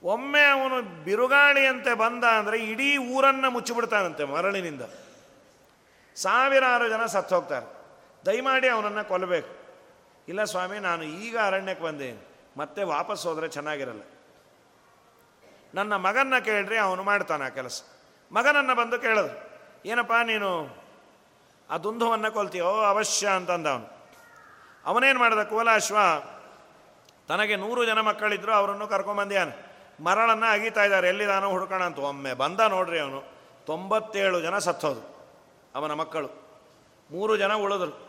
ಒಮ್ಮೆ 0.03 0.43
ಅವನು 0.45 1.03
ಬಿರುಗಾಳಿಯಂತೆ 1.03 1.93
ಬಂದ 1.93 2.23
ಅಂದರೆ 2.23 2.57
ಇಡೀ 2.71 2.89
ಊರನ್ನು 2.97 3.49
ಮುಚ್ಚಿಬಿಡ್ತಾನಂತೆ 3.51 4.23
ಮರಳಿನಿಂದ. 4.23 4.83
ಸಾವಿರಾರು 6.17 6.85
ಜನ 6.89 7.05
ಸತ್ತು 7.05 7.35
ಹೋಗ್ತಾರೆ 7.35 7.76
ದಯಮಾಡಿ 8.25 8.67
ಅವನನ್ನು 8.67 9.07
ಕೊಲ್ಲಬೇಕು 9.07 9.57
ಇಲ್ಲ 10.27 10.43
ಸ್ವಾಮಿ, 10.43 10.79
ನಾನು 10.79 11.03
ಈಗ 11.03 11.37
ಅರಣ್ಯಕ್ಕೆ 11.37 11.85
ಬಂದೆ 11.85 12.27
ಮತ್ತೆ 12.57 12.83
ವಾಪಸ್ 12.83 13.27
ಹೋದರೆ 13.27 13.47
ಚೆನ್ನಾಗಿರಲ್ಲ. 13.47 14.01
ನನ್ನ 15.73 15.95
ಮಗನ್ನ 15.95 16.37
ಕೇಳ್ರಿ, 16.37 16.77
ಅವನು 16.77 17.03
ಮಾಡ್ತಾನೆ 17.03 17.45
ಆ 17.45 17.49
ಕೆಲಸ. 17.49 17.81
ಮಗನನ್ನು 18.31 18.75
ಬಂದು 18.75 18.99
ಕೇಳಿದ್ರು 18.99 19.49
ಏನಪ್ಪ, 19.85 20.13
ನೀನು 20.23 20.77
ಆ 21.69 21.77
ದುಂದುವನ್ನು 21.77 22.31
ಕೊಲ್ತೀಯೋ? 22.31 22.67
ಅವಶ್ಯ 22.67 23.27
ಅಂತಂದ 23.27 23.67
ಅವನು 23.67 23.97
ಅವನೇನು 24.85 25.19
ಮಾಡಿದ? 25.19 25.43
ಕೋಲಾಶ್ವ, 25.43 25.97
ತನಗೆ 27.27 27.55
ನೂರು 27.55 27.85
ಜನ 27.85 27.99
ಮಕ್ಕಳಿದ್ರು, 27.99 28.53
ಅವರನ್ನು 28.53 28.87
ಕರ್ಕೊಂಬಂದ್ಯಾನೆ 28.87 29.67
ಮರಳನ್ನು 30.03 30.45
ಅಗೀತಾ 30.45 30.83
ಇದ್ದಾರೆ. 30.83 31.07
ಎಲ್ಲಿದಾನೋ 31.07 31.49
ಹುಡ್ಕೋಣ 31.49 31.83
ಅಂತ. 31.83 31.99
ಒಮ್ಮೆ 31.99 32.33
ಬಂದ 32.33 32.59
ನೋಡ್ರಿ 32.59 32.99
ಅವನು. 32.99 33.23
ತೊಂಬತ್ತೇಳು 33.65 34.41
ಜನ 34.41 34.57
ಸತ್ತೋದು 34.57 35.01
ಅವನ 35.75 35.93
ಮಕ್ಕಳು. 35.93 36.29
ಮೂರು 37.11 37.37
ಜನ 37.37 37.53
ಉಳಿದ್ರು. 37.53 38.06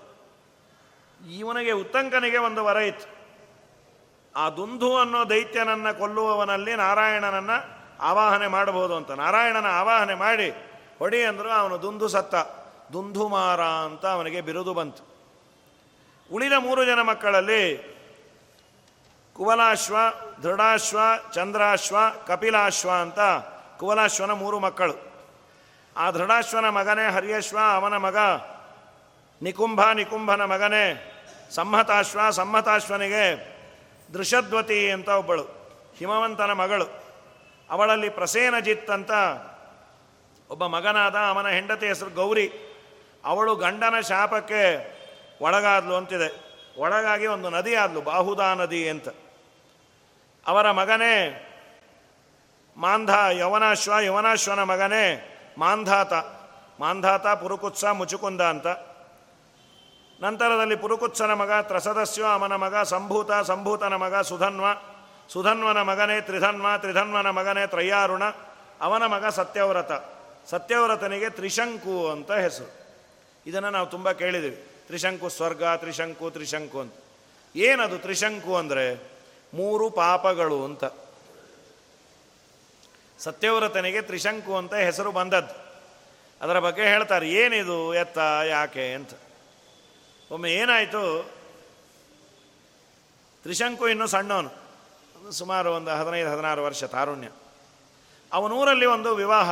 ಇವನಿಗೆ 1.27 1.73
ಉತ್ತಂಕನಿಗೆ 1.73 2.39
ಒಂದು 2.39 2.65
ವರ 2.65 2.77
ಇತ್ತು. 2.77 3.19
ಆ 4.37 4.51
ದುಂಧು 4.51 4.97
ಅನ್ನೋ 4.97 5.31
ದೈತ್ಯನನ್ನು 5.31 5.99
ಕೊಲ್ಲುವವನಲ್ಲಿ 5.99 6.75
ನಾರಾಯಣನನ್ನು 6.75 7.79
ಆವಾಹನೆ 8.01 8.47
ಮಾಡಬಹುದು 8.47 8.97
ಅಂತ. 8.97 9.11
ನಾರಾಯಣನ 9.11 9.67
ಆವಾಹನೆ 9.67 10.15
ಮಾಡಿ, 10.15 10.51
ಹೊಡಿ 10.99 11.25
ಅಂದರು 11.25 11.51
ಅವನು 11.51 11.83
ದುಂದು 11.83 12.09
ಸತ್ತ. 12.09 12.35
ದುಂಧುಮಾರ 12.93 13.63
ಅಂತ 13.63 14.07
ಅವನಿಗೆ 14.07 14.41
ಬಿರುದು 14.41 14.75
ಬಂತು. 14.75 15.03
ಉಳಿದ 16.33 16.53
ಮೂರು 16.53 16.85
ಜನ 16.85 17.03
ಮಕ್ಕಳಲ್ಲಿ 17.03 17.99
ಕುವಲಾಶ್ವ, 19.33 19.97
ದೃಢಾಶ್ವ, 20.43 20.99
ಚಂದ್ರಾಶ್ವ, 21.33 21.97
ಕಪಿಲಾಶ್ವ 22.27 22.91
ಅಂತ 22.91 23.21
ಕುವಲಾಶ್ವನ 23.79 24.31
ಮೂರು 24.31 24.59
ಮಕ್ಕಳು. 24.59 24.95
ಆ 25.97 26.11
ದೃಢಾಶ್ವನ 26.11 26.69
ಮಗನೇ 26.69 27.11
ಹರಿಯಶ್ವ, 27.11 27.59
ಅವನ 27.75 27.97
ಮಗ 27.97 28.17
ನಿಕುಂಭ, 29.43 29.81
ನಿಕುಂಭನ 29.95 30.45
ಮಗನೇ, 30.45 31.15
ಸಂಹತಾಶ್ವ, 31.51 32.31
ಸಂಹತಾಶ್ವನಿಗೆ 32.31 33.59
ದೃಶದ್ವತಿ 34.15 34.91
ಅಂತ 34.91 35.09
ಒಬ್ಬಳು, 35.09 35.43
ಹಿಮವಂತನ 35.99 36.53
ಮಗಳು. 36.53 37.09
ಅವಳಲ್ಲಿ 37.71 38.09
ಪ್ರಸೇನಜಿತ್ 38.09 38.91
ಅಂತ 38.91 39.11
ಒಬ್ಬ 40.51 40.67
ಮಗನಾದ 40.67 41.17
ಅವನ 41.17 41.49
ಹೆಂಡತಿ 41.49 41.87
ಹೆಸರು 41.87 42.11
ಗೌರಿ. 42.11 42.53
ಅವಳು 43.25 43.57
ಗಂಡನ 43.57 44.01
ಶಾಪಕ್ಕೆ 44.01 44.99
ಒಳಗಾದ್ಲು 45.41 45.95
ಅಂತಿದೆ. 45.95 46.49
ಒಳಗಾಗಿ 46.79 47.27
ಒಂದು 47.27 47.51
ನದಿ 47.51 47.75
ಆದ್ಲು 47.75 48.01
ಬಾಹುದಾ 48.01 48.55
ನದಿ 48.55 48.89
ಅಂತ. 48.89 49.09
ಅವರ 50.47 50.71
ಮಗನೇ 50.71 51.45
ಮಾಂಧ, 52.77 53.11
ಯವನಾಶ್ವ, 53.31 53.93
ಯವನಾಶ್ವನ 54.01 54.63
ಮಗನೇ 54.63 55.35
ಮಾಂಧಾತ. 55.59 56.13
ಮಾಂಧಾತ, 56.81 57.27
ಪುರುಕುತ್ಸ, 57.27 57.85
ಮುಚುಕುಂದ 57.85 58.41
ಅಂತ. 58.41 58.67
ನಂತರದಲ್ಲಿ 60.23 60.77
ಪುರುಕುತ್ಸನ 60.77 61.33
ಮಗ 61.33 61.51
ತ್ರಸದಸ್ಯ 61.63 62.23
ಅವನ 62.23 62.55
ಮಗ 62.55 62.77
ಸಂಭೂತ 62.83 63.33
ಸಂಭೂತನ 63.33 63.95
ಮಗ 63.95 64.21
ಸುಧನ್ವ. 64.21 64.65
ಸುಧನ್ವನ 65.33 65.83
ಮಗನೇ 65.83 66.21
ತ್ರಿಧನ್ವ, 66.21 66.67
ತ್ರಿಧನ್ವನ 66.79 67.31
ಮಗನೇ 67.31 67.67
ತ್ರಯ್ಯಾರುಣ 67.67 68.23
ಅವನ 68.81 69.07
ಮಗ 69.07 69.27
ಸತ್ಯವ್ರತ. 69.27 69.93
ಸತ್ಯವ್ರತನಿಗೆ 70.51 71.31
ತ್ರಿಶಂಕು 71.31 72.11
ಅಂತ 72.11 72.33
ಹೆಸರು. 72.33 72.71
ಇದನ್ನು 73.47 73.71
ನಾವು 73.71 73.87
ತುಂಬ 73.87 74.11
ಕೇಳಿದ್ದೀವಿ 74.11 74.57
ತ್ರಿಶಂಕು 74.87 75.29
ಸ್ವರ್ಗ, 75.29 75.63
ತ್ರಿಶಂಕು 75.77 76.31
ತ್ರಿಶಂಕು 76.31 76.81
ಅಂತ. 76.81 76.93
ಏನದು 77.57 77.99
ತ್ರಿಶಂಕು 77.99 78.57
ಅಂದರೆ? 78.57 79.19
ಮೂರು 79.55 79.91
ಪಾಪಗಳು 79.91 80.65
ಅಂತ. 80.65 80.85
ಸತ್ಯವ್ರತನಿಗೆ 83.19 84.03
ತ್ರಿಶಂಕು 84.03 84.57
ಅಂತ 84.57 84.75
ಹೆಸರು 84.75 85.13
ಬಂದದ್ದು. 85.13 85.55
ಅದರ 86.41 86.59
ಬಗ್ಗೆ 86.59 86.83
ಹೇಳ್ತಾರೆ, 86.83 87.31
ಏನಿದು 87.31 87.95
ಎತ್ತ, 87.95 88.19
ಯಾಕೆ 88.49 88.95
ಅಂತ. 88.95 89.11
ಒಮ್ಮೆ 90.31 90.53
ಏನಾಯಿತು? 90.53 91.31
ತ್ರಿಶಂಕು 93.43 93.89
ಇನ್ನೂ 93.89 94.07
ಸಣ್ಣವನು. 94.07 94.69
ಸುಮಾರು 95.33 95.73
ಒಂದು 95.73 95.91
ಹದಿನೈದು, 95.91 96.33
ಹದಿನಾರು 96.33 96.65
ವರ್ಷ 96.65 96.85
ತಾರುಣ್ಯ. 96.85 97.29
ಅವನೂರಲ್ಲಿ 98.33 98.87
ಒಂದು 98.87 99.15
ವಿವಾಹ. 99.15 99.51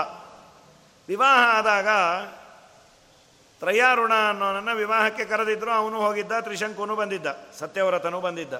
ವಿವಾಹ 1.09 1.57
ಆದಾಗ 1.59 1.89
ತ್ರಯಾರುಣ 3.61 4.12
ಅನ್ನೋನನ್ನು 4.29 4.77
ವಿವಾಹಕ್ಕೆ 4.77 5.24
ಕರೆದಿದ್ರು. 5.24 5.70
ಅವನು 5.70 6.01
ಹೋಗಿದ್ದ, 6.01 6.33
ತ್ರಿಶಂಕುನು 6.41 6.97
ಬಂದಿದ್ದ, 6.97 7.27
ಸತ್ಯವ್ರತನೂ 7.59 8.20
ಬಂದಿದ್ದ. 8.20 8.55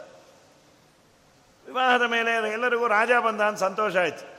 ವಿವಾಹದ 1.67 2.03
ಮೇಲೆ 2.03 2.53
ಎಲ್ಲರಿಗೂ 2.53 2.87
ರಾಜ 2.87 3.11
ಬಂದ 3.25 3.41
ಅಂತ 3.41 3.59
ಸಂತೋಷ 3.59 3.97
ಆಯ್ತು. 3.97 4.37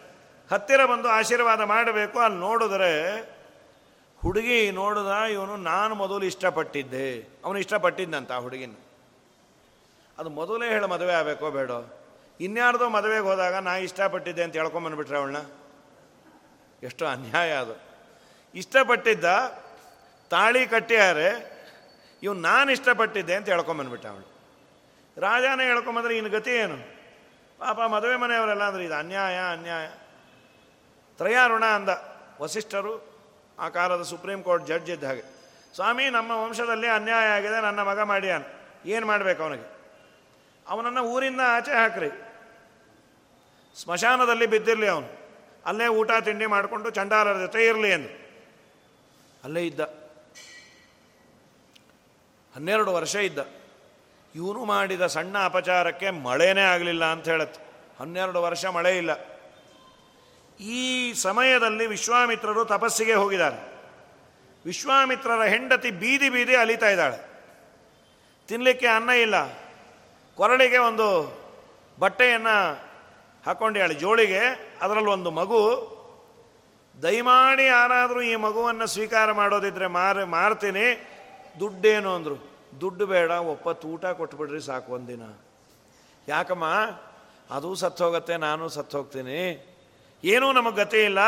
ಹತ್ತಿರ 0.52 0.86
ಬಂದು 0.86 1.10
ಆಶೀರ್ವಾದ 1.10 1.62
ಮಾಡಬೇಕು. 1.62 2.20
ಅಲ್ಲಿ 2.20 2.40
ನೋಡಿದ್ರೆ 2.40 3.22
ಹುಡುಗಿ 4.22 4.72
ನೋಡಿದ, 4.72 5.22
ಇವನು 5.22 5.58
ನಾನು 5.58 5.96
ಮೊದಲು 5.96 6.24
ಇಷ್ಟಪಟ್ಟಿದ್ದೆ. 6.24 7.22
ಅವನು 7.46 7.60
ಇಷ್ಟಪಟ್ಟಿದ್ದಂತ 7.60 8.32
ಆ 8.32 8.38
ಹುಡುಗಿನ. 8.38 8.76
ಅದು 10.18 10.30
ಮೊದಲೇ 10.30 10.70
ಹೇಳಿ 10.70 10.88
ಮದುವೆ 10.88 11.14
ಆಗಬೇಕೋ 11.14 11.52
ಬೇಡೋ? 11.52 12.06
ಇನ್ಯಾರ್ದೋ 12.40 12.90
ಮದುವೆಗೆ 12.90 13.22
ಹೋದಾಗ 13.22 13.56
ನಾ 13.56 13.76
ಇಷ್ಟಪಟ್ಟಿದ್ದೆ 13.76 14.44
ಅಂತ 14.44 14.56
ಹೇಳ್ಕೊಂಬಂದ್ಬಿಟ್ರೆ 14.56 15.18
ಅವಳನ್ನ? 15.18 15.38
ಎಷ್ಟು 16.84 17.08
ಅನ್ಯಾಯ 17.08 17.52
ಅದು. 17.52 17.82
ಇಷ್ಟಪಟ್ಟಿದ್ದ 18.56 19.26
ತಾಳಿ 20.30 20.68
ಕಟ್ಟಿಯಾರೆ 20.68 21.58
ಇವ್ 22.24 22.36
ನಾನು 22.36 22.72
ಇಷ್ಟಪಟ್ಟಿದ್ದೆ 22.72 23.36
ಅಂತ 23.36 23.50
ಹೇಳ್ಕೊಂಬಂದ್ಬಿಟ್ಟ 23.50 24.06
ಅವಳು. 24.06 24.38
ರಾಜಾನೇ 25.18 25.64
ಹೇಳ್ಕೊಂಬಂದ್ರೆ 25.64 26.18
ಇನ್ನು 26.18 26.32
ಗತಿ 26.32 26.52
ಏನು? 26.52 26.78
ಪಾಪ 27.58 27.80
ಮದುವೆ 27.80 28.16
ಮನೆಯವರೆಲ್ಲ 28.16 28.64
ಅಂದ್ರೆ 28.64 28.86
ಇದು 28.86 28.94
ಅನ್ಯಾಯ 28.94 29.40
ಅನ್ಯಾಯ. 29.54 29.90
ತ್ರಯಾರುಣ 31.18 31.66
ಅಂದ 31.66 31.90
ವಸಿಷ್ಠರು 32.42 33.17
ಆ 33.60 33.70
ಕಾಲದ 33.70 34.02
ಸುಪ್ರೀಂ 34.02 34.44
ಕೋರ್ಟ್ 34.44 34.68
ಜಡ್ಜ್ 34.68 34.90
ಇದ್ದ 34.90 35.04
ಹಾಗೆ. 35.04 35.24
ಸ್ವಾಮಿ, 35.76 36.10
ನಮ್ಮ 36.10 36.32
ವಂಶದಲ್ಲಿ 36.32 36.88
ಅನ್ಯಾಯ 36.88 37.28
ಆಗಿದೆ, 37.28 37.62
ನನ್ನ 37.62 37.82
ಮಗ 37.82 38.00
ಮಾಡ್ಯಾನ. 38.00 38.44
ಏನು 38.86 39.08
ಮಾಡಬೇಕು 39.08 39.44
ಅವನಿಗೆ? 39.44 39.78
ಅವನನ್ನು 40.68 41.02
ಊರಿಂದ 41.02 41.42
ಆಚೆ 41.46 41.72
ಹಾಕ್ರಿ. 41.72 42.10
ಸ್ಮಶಾನದಲ್ಲಿ 43.82 44.46
ಬಿದ್ದಿರಲಿ 44.46 44.88
ಅವನು. 44.88 45.08
ಅಲ್ಲೇ 45.66 45.88
ಊಟ, 45.88 46.12
ತಿಂಡಿ 46.26 46.46
ಮಾಡಿಕೊಂಡು 46.46 46.90
ಚಂಡಾಲರ 46.90 47.40
ಜೊತೆ 47.40 47.66
ಇರಲಿ 47.66 47.90
ಎಂದು. 47.90 48.28
ಅಲ್ಲೇ 49.44 49.66
ಇದ್ದ. 49.66 49.80
ಹನ್ನೆರಡು 52.56 52.94
ವರ್ಷ 52.94 53.16
ಇದ್ದ. 53.16 53.40
ಇವನು 54.36 54.66
ಮಾಡಿದ 54.66 55.06
ಸಣ್ಣ 55.06 55.38
ಅಪಚಾರಕ್ಕೆ 55.46 56.10
ಮಳೆನೇ 56.10 56.62
ಆಗಲಿಲ್ಲ 56.62 57.06
ಅಂತ 57.06 57.28
ಹೇಳತ್ತೆ. 57.28 57.62
ಹನ್ನೆರಡು 58.00 58.42
ವರ್ಷ 58.42 58.66
ಮಳೆ 58.66 58.98
ಇಲ್ಲ. 58.98 59.37
ಈ 60.60 61.14
ಸಮಯದಲ್ಲಿ 61.14 61.86
ವಿಶ್ವಾಮಿತ್ರರು 61.86 62.66
ತಪಸ್ಸಿಗೆ 62.66 63.14
ಹೋಗಿದ್ದಾರೆ. 63.14 63.74
ವಿಶ್ವಾಮಿತ್ರರ 64.66 65.44
ಹೆಂಡತಿ 65.44 65.92
ಬೀದಿ 65.92 66.30
ಬೀದಿ 66.30 66.56
ಅಲಿತಾ 66.56 66.90
ಇದ್ದಾಳೆ. 66.90 67.28
ತಿನ್ನಲಿಕ್ಕೆ 68.48 68.88
ಅನ್ನ 68.88 69.10
ಇಲ್ಲ. 69.10 69.36
ಕೊರಳಿಗೆ 70.36 70.78
ಒಂದು 70.78 71.40
ಬಟ್ಟೆಯನ್ನು 72.00 72.88
ಹಾಕೊಂಡ್ಯಾಳೆ 73.46 73.94
ಜೋಳಿಗೆ 73.94 74.74
ಅದರಲ್ಲಿ 74.82 75.10
ಒಂದು 75.10 75.32
ಮಗು. 75.32 75.98
ದಯಮಾಡಿ 77.02 77.66
ಯಾರಾದರೂ 77.66 78.22
ಈ 78.22 78.36
ಮಗುವನ್ನು 78.36 78.88
ಸ್ವೀಕಾರ 78.88 79.32
ಮಾಡೋದಿದ್ರೆ 79.32 79.88
ಮಾರ, 79.88 80.24
ಮಾರ್ತೀನಿ. 80.24 81.08
ದುಡ್ಡೇನು 81.60 82.16
ಅಂದರು. 82.16 82.58
ದುಡ್ಡು 82.82 83.06
ಬೇಡ, 83.06 83.30
ಒಪ್ಪತ್ತು 83.30 83.88
ಊಟ 83.88 84.06
ಕೊಟ್ಬಿಡ್ರಿ 84.06 84.62
ಸಾಕು 84.62 84.94
ಒಂದಿನ. 84.94 85.22
ಯಾಕಮ್ಮ? 86.28 86.66
ಅದು 87.52 87.76
ಸತ್ತೋಗತ್ತೆ, 87.76 88.38
ನಾನು 88.38 88.70
ಸತ್ತೋಗ್ತೀನಿ. 88.70 89.74
ಏನೂ 90.24 90.52
ನಮಗೆ 90.52 90.76
ಗತಿ 90.76 91.04
ಇಲ್ಲ. 91.04 91.20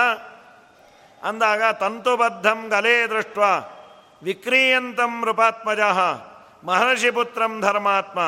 ಅಂದಾಗ 1.24 1.62
ತಂತುಬದ್ಧಂ 1.80 2.68
ಗಲೇ 2.68 3.08
ದೃಷ್ಟ 3.08 3.38
ವಿಕ್ರೀಯಂತಂ 4.24 5.26
ನೃಪಾತ್ಮಜ 5.26 5.80
ಮಹರ್ಷಿ 6.64 7.12
ಪುತ್ರಂ 7.12 7.62
ಧರ್ಮಾತ್ಮ. 7.62 8.20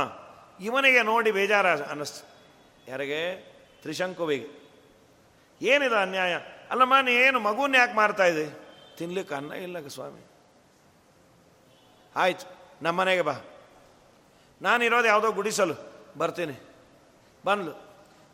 ಇವನಿಗೆ 0.60 1.04
ನೋಡಿ 1.04 1.32
ಬೇಜಾರ 1.32 1.68
ಅನ್ನಿಸ್ತು. 1.68 2.32
ಯಾರಿಗೆ? 2.88 3.36
ತ್ರಿಶಂಕುವಿಗೆ. 3.82 4.62
ಏನಿದೆ 5.62 5.96
ಅನ್ಯಾಯ? 5.96 6.36
ಅಲ್ಲಮ್ಮ, 6.72 6.94
ನೀ 7.02 7.12
ಏನು 7.12 7.40
ಮಗುನ 7.40 7.76
ಯಾಕೆ 7.76 7.94
ಮಾಡ್ತಾ 7.94 8.26
ಇದೆ 8.26 8.46
ತಿನ್ಲಿಕ್ಕೆ 8.98 9.36
ಅನ್ನ 9.36 9.54
ಇಲ್ಲ 9.54 9.88
ಸ್ವಾಮಿ. 9.88 10.26
ಆಯ್ತು, 12.16 12.56
ನಮ್ಮ 12.82 13.02
ಮನೆಗೆ 13.02 13.22
ಬಾ. 13.22 13.34
ನಾನಿರೋದು 14.62 15.08
ಯಾವುದೋ 15.08 15.32
ಗುಡಿಸಲು. 15.32 15.74
ಬರ್ತೀನಿ. 16.18 16.68
ಬಂದ್ಲು. 17.46 17.72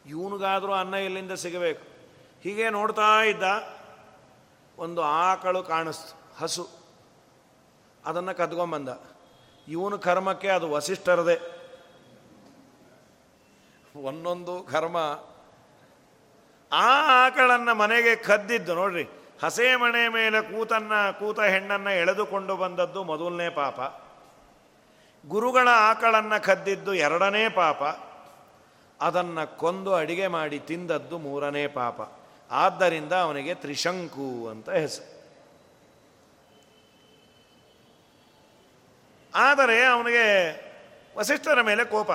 ಇವನಿಗಾದರೂ 0.05 0.73
ಅನ್ನ 0.73 0.93
ಇಲ್ಲಿಂದ 0.93 1.31
ಸಿಗಬೇಕು. 1.31 1.96
ಹೀಗೆ 2.43 2.69
ನೋಡ್ತಾ 2.69 3.23
ಇದ್ದ 3.23 3.43
ಒಂದು 4.77 5.01
ಆಕಳು 5.01 5.63
ಕಾಣಿಸ್ತು, 5.63 6.35
ಹಸು. 6.43 6.69
ಅದನ್ನು 8.05 8.37
ಕದ್ಕೊಂಬಂದ. 8.37 8.89
ಇವನು 9.67 9.99
ಕರ್ಮಕ್ಕೆ 9.99 10.47
ಅದು 10.47 10.69
ವಸಿಷ್ಠರದೆ. 10.69 11.57
ಒಂದೊಂದು 13.95 14.63
ಕರ್ಮ 14.63 14.97
ಆ 16.71 17.25
ಆಕಳನ್ನು 17.25 17.75
ಮನೆಗೆ 17.75 18.15
ಕದ್ದಿದ್ದು, 18.15 18.75
ನೋಡ್ರಿ, 18.75 19.09
ಹಸೆ 19.43 19.75
ಮನೆ 19.75 20.07
ಮೇಲೆ 20.07 20.41
ಕೂತನ್ನ, 20.41 21.11
ಕೂತ 21.19 21.39
ಹೆಣ್ಣನ್ನು 21.39 21.89
ಎಳೆದುಕೊಂಡು 21.89 22.57
ಬಂದದ್ದು 22.57 23.03
ಮೊದಲನೇ 23.03 23.49
ಪಾಪ. 23.49 23.79
ಗುರುಗಳ 25.27 25.67
ಆಕಳನ್ನು 25.71 26.43
ಕದ್ದಿದ್ದು 26.43 26.93
ಎರಡನೇ 26.93 27.49
ಪಾಪ. 27.49 27.83
ಅದನ್ನು 29.01 29.57
ಕೊಂದು 29.57 29.95
ಅಡಿಗೆ 29.95 30.27
ಮಾಡಿ 30.27 30.59
ತಿಂದದ್ದು 30.59 31.17
ಮೂರನೇ 31.17 31.67
ಪಾಪ. 31.67 32.16
ಆದ್ದರಿಂದ 32.51 33.13
ಅವನಿಗೆ 33.13 33.53
ತ್ರಿಶಂಕು 33.53 34.49
ಅಂತ 34.49 34.69
ಹೆಸರು. 34.69 35.17
ಆದರೆ 39.35 39.85
ಅವನಿಗೆ 39.85 40.57
ವಸಿಷ್ಠರ 41.17 41.61
ಮೇಲೆ 41.61 41.85
ಕೋಪ. 41.85 42.11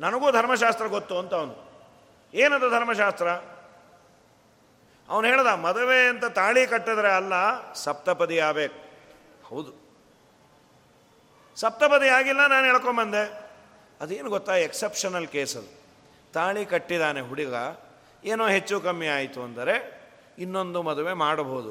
ನನಗೂ 0.00 0.32
ಧರ್ಮಶಾಸ್ತ್ರ 0.32 0.86
ಗೊತ್ತು 0.86 1.18
ಅಂತ 1.18 1.34
ಅವನು. 1.34 1.72
ಏನದು 2.34 2.70
ಧರ್ಮಶಾಸ್ತ್ರ? 2.70 3.28
ಅವನು 5.08 5.26
ಹೇಳ್ದ, 5.26 5.46
ಮದುವೆ 5.46 6.08
ಅಂತ 6.08 6.24
ತಾಳಿ 6.24 6.66
ಕಟ್ಟಿದ್ರೆ 6.66 7.12
ಅಲ್ಲ, 7.12 7.32
ಸಪ್ತಪದಿ 7.72 8.38
ಆಗಬೇಕು. 8.38 8.74
ಹೌದು. 9.44 9.72
ಸಪ್ತಪದಿ 11.56 12.08
ಆಗಿಲ್ಲ, 12.08 12.46
ನಾನು 12.46 12.66
ಹೇಳ್ಕೊಂಬಂದೆ. 12.66 13.50
ಅದೇನು 14.00 14.30
ಗೊತ್ತಾ 14.30 14.56
ಎಕ್ಸೆಪ್ಷನಲ್ 14.56 15.28
ಕೇಸ್ 15.28 15.56
ಅದು. 15.56 15.82
ತಾಳಿ 16.32 16.66
ಕಟ್ಟಿದಾನೆ 16.66 17.20
ಹುಡುಗ 17.20 17.54
ಏನೋ 18.30 18.44
ಹೆಚ್ಚು 18.56 18.76
ಕಮ್ಮಿ 18.86 19.08
ಆಯಿತು 19.16 19.40
ಅಂದರೆ 19.46 19.74
ಇನ್ನೊಂದು 20.44 20.78
ಮದುವೆ 20.88 21.14
ಮಾಡಬಹುದು. 21.24 21.70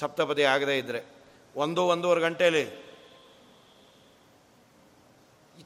ಸಪ್ತಪದಿ 0.00 0.44
ಆಗದೇ 0.54 0.74
ಇದ್ದರೆ 0.78 1.00
ಒಂದು, 1.64 1.82
ಒಂದೂವರೆ 1.92 2.20
ಗಂಟೆಯಲ್ಲಿ 2.26 2.64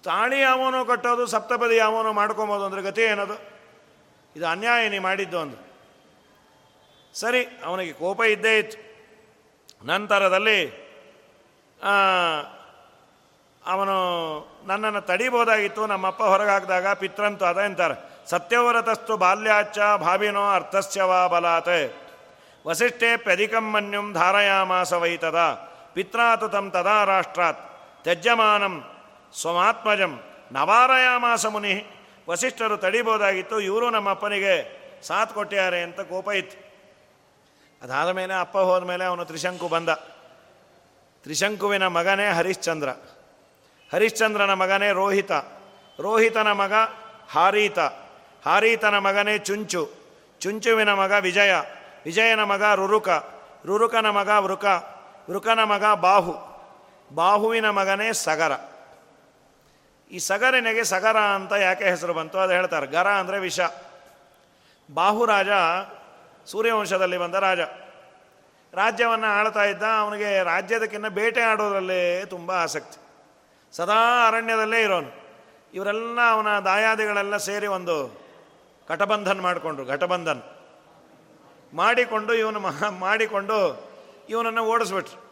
ತಾಳಿ 0.07 0.39
ಯಾವನೋ 0.41 0.81
ಕಟ್ಟೋದು, 0.91 1.25
ಸಪ್ತಪದಿ 1.35 1.77
ಯಾವನೋ 1.77 2.11
ಮಾಡ್ಕೊಬೋದು 2.19 2.65
ಅಂದರೆ 2.67 2.83
ಗತಿ 2.89 3.03
ಏನದು? 3.13 3.37
ಇದು 4.37 4.47
ಅನ್ಯಾಯ 4.55 4.83
ನೀ 4.95 4.99
ಮಾಡಿದ್ದು 5.07 5.39
ಅಂದರು. 5.45 5.63
ಸರಿ, 7.15 7.41
ಅವನಿಗೆ 7.69 7.95
ಕೋಪ 8.03 8.21
ಇದ್ದೇ 8.35 8.53
ಇತ್ತು. 8.63 8.79
ನಂತರದಲ್ಲಿ 9.91 10.59
ಅವನು 13.63 13.97
ನನ್ನನ್ನು 14.69 15.03
ತಡಿಬೋದಾಗಿತ್ತು, 15.09 15.83
ನಮ್ಮಪ್ಪ 15.93 16.23
ಹೊರಗಾಕಿದಾಗ 16.33 16.93
ಪಿತ್ರಂತು 17.03 17.45
ಅದ 17.51 17.59
ಅಂತಾರೆ 17.69 17.97
ಸತ್ಯವರತಸ್ತು 18.31 19.17
ಬಾಲ್ಯಾಚ 19.17 19.79
ಭಾವಿನೋ 19.79 20.51
ಅರ್ಥಸ್ಯವಾ 20.51 21.27
ಬಲಾತ್. 21.27 21.95
ವಸಿಷ್ಠೆ 22.67 23.17
ಪ್ಯಧಿಕಂ 23.17 23.73
ಮನ್ಯುಂ 23.73 24.13
ಧಾರಯಾಮಾಸ 24.13 24.93
ವೈತದ 24.93 25.39
ಪಿತ್ರಾತು 25.93 26.49
ತಂ 26.49 26.71
ತದಾ 26.71 27.05
ರಾಷ್ಟ್ರಾತ್. 27.05 27.61
ತ್ಯಜ್ಯಮಾನಂ 28.03 28.85
ಸ್ವಮಾತ್ಮಜಂ 29.41 30.21
ನವಾರಯಾಮಾಸ 30.53 31.47
ಮುನಿ. 31.47 31.75
ವಸಿಷ್ಠರು 32.29 32.77
ತಡಿಬೋದಾಗಿತ್ತು, 32.77 33.61
ಇವರು 33.61 33.91
ನಮ್ಮ 33.91 34.11
ಅಪ್ಪನಿಗೆ 34.11 34.55
ಸಾಥ್ 35.03 35.35
ಕೊಟ್ಟಿದ್ದಾರೆ 35.35 35.83
ಅಂತ 35.83 36.01
ಕೋಪ 36.01 36.29
ಇತ್ತು. 36.29 36.57
ಅದಾದ 37.83 38.09
ಮೇಲೆ 38.09 38.35
ಅಪ್ಪ 38.41 38.59
ಹೋದ 38.59 38.85
ಮೇಲೆ 38.85 39.05
ಅವನು 39.05 39.25
ತ್ರಿಶಂಕು 39.25 39.69
ಬಂದ. 39.69 39.89
ತ್ರಿಶಂಕುವಿನ 41.23 41.87
ಮಗನೇ 41.87 42.29
ಹರಿಶ್ಚಂದ್ರ. 42.29 42.89
ಹರಿಶ್ಚಂದ್ರನ 43.93 44.53
ಮಗನೇ 44.53 44.93
ರೋಹಿತ. 44.93 45.33
ರೋಹಿತನ 46.01 46.53
ಮಗ 46.53 46.73
ಹಾರೀತ. 47.31 47.79
ಹಾರೀತನ 48.47 48.99
ಮಗನೇ 48.99 49.39
ಚುಂಚು. 49.39 49.91
ಚುಂಚುವಿನ 50.41 50.93
ಮಗ 50.93 51.13
ವಿಜಯ. 51.21 51.55
ವಿಜಯನ 52.05 52.43
ಮಗ 52.43 52.63
ರುರುಕ. 52.75 53.09
ರುರುಕನ 53.67 54.11
ಮಗ 54.11 54.29
ವೃಕ. 54.29 54.65
ವೃಕನ 55.31 55.63
ಮಗ 55.63 55.85
ಬಾಹು. 55.95 56.35
ಬಾಹುವಿನ 57.15 57.71
ಮಗನೇ 57.71 58.13
ಸಗರ. 58.13 58.53
ಈ 60.11 60.19
ಸಗರನಿಗೆ 60.19 60.85
ಸಗರ 60.85 61.17
ಅಂತ 61.17 61.53
ಯಾಕೆ 61.53 61.85
ಹೆಸರು 61.85 62.15
ಬಂತು? 62.15 62.39
ಅದು 62.39 62.53
ಹೇಳ್ತಾರೆ. 62.53 62.87
ಗರ 62.87 63.07
ಅಂದರೆ 63.09 63.39
ವಿಷ. 63.39 63.61
ಬಾಹುರಾಜ 64.95 65.49
ಸೂರ್ಯವಂಶದಲ್ಲಿ 66.47 67.19
ಬಂದ 67.19 67.35
ರಾಜ. 67.35 67.61
ರಾಜ್ಯವನ್ನು 68.75 69.27
ಆಳ್ತಾ 69.27 69.65
ಇದ್ದ 69.65 69.83
ಅವನಿಗೆ 69.83 70.45
ರಾಜ್ಯದಕ್ಕಿಂತ 70.45 71.07
ಬೇಟೆ 71.07 71.41
ಆಡೋದ್ರಲ್ಲೇ 71.41 72.25
ತುಂಬ 72.25 72.53
ಆಸಕ್ತಿ. 72.53 72.99
ಸದಾ 73.77 74.29
ಅರಣ್ಯದಲ್ಲೇ 74.29 74.83
ಇರೋನು. 74.83 75.29
ಇವರೆಲ್ಲ 75.75 76.19
ಅವನ 76.31 76.59
ದಾಯಾದಿಗಳೆಲ್ಲ 76.59 77.37
ಸೇರಿ 77.37 77.67
ಒಂದು 77.67 78.18
ಕಟಬಂಧನ್ 78.89 79.41
ಮಾಡಿಕೊಂಡ್ರು, 79.41 79.87
ಘಟಬಂಧನ್. 79.87 80.43
ಮಾಡಿಕೊಂಡು 81.75 82.35
ಇವನು 82.35 82.61
ಮಾಡಿಕೊಂಡು 82.91 83.89
ಇವನನ್ನು 84.29 84.65
ಓಡಿಸ್ಬಿಟ್ರು. 84.65 85.29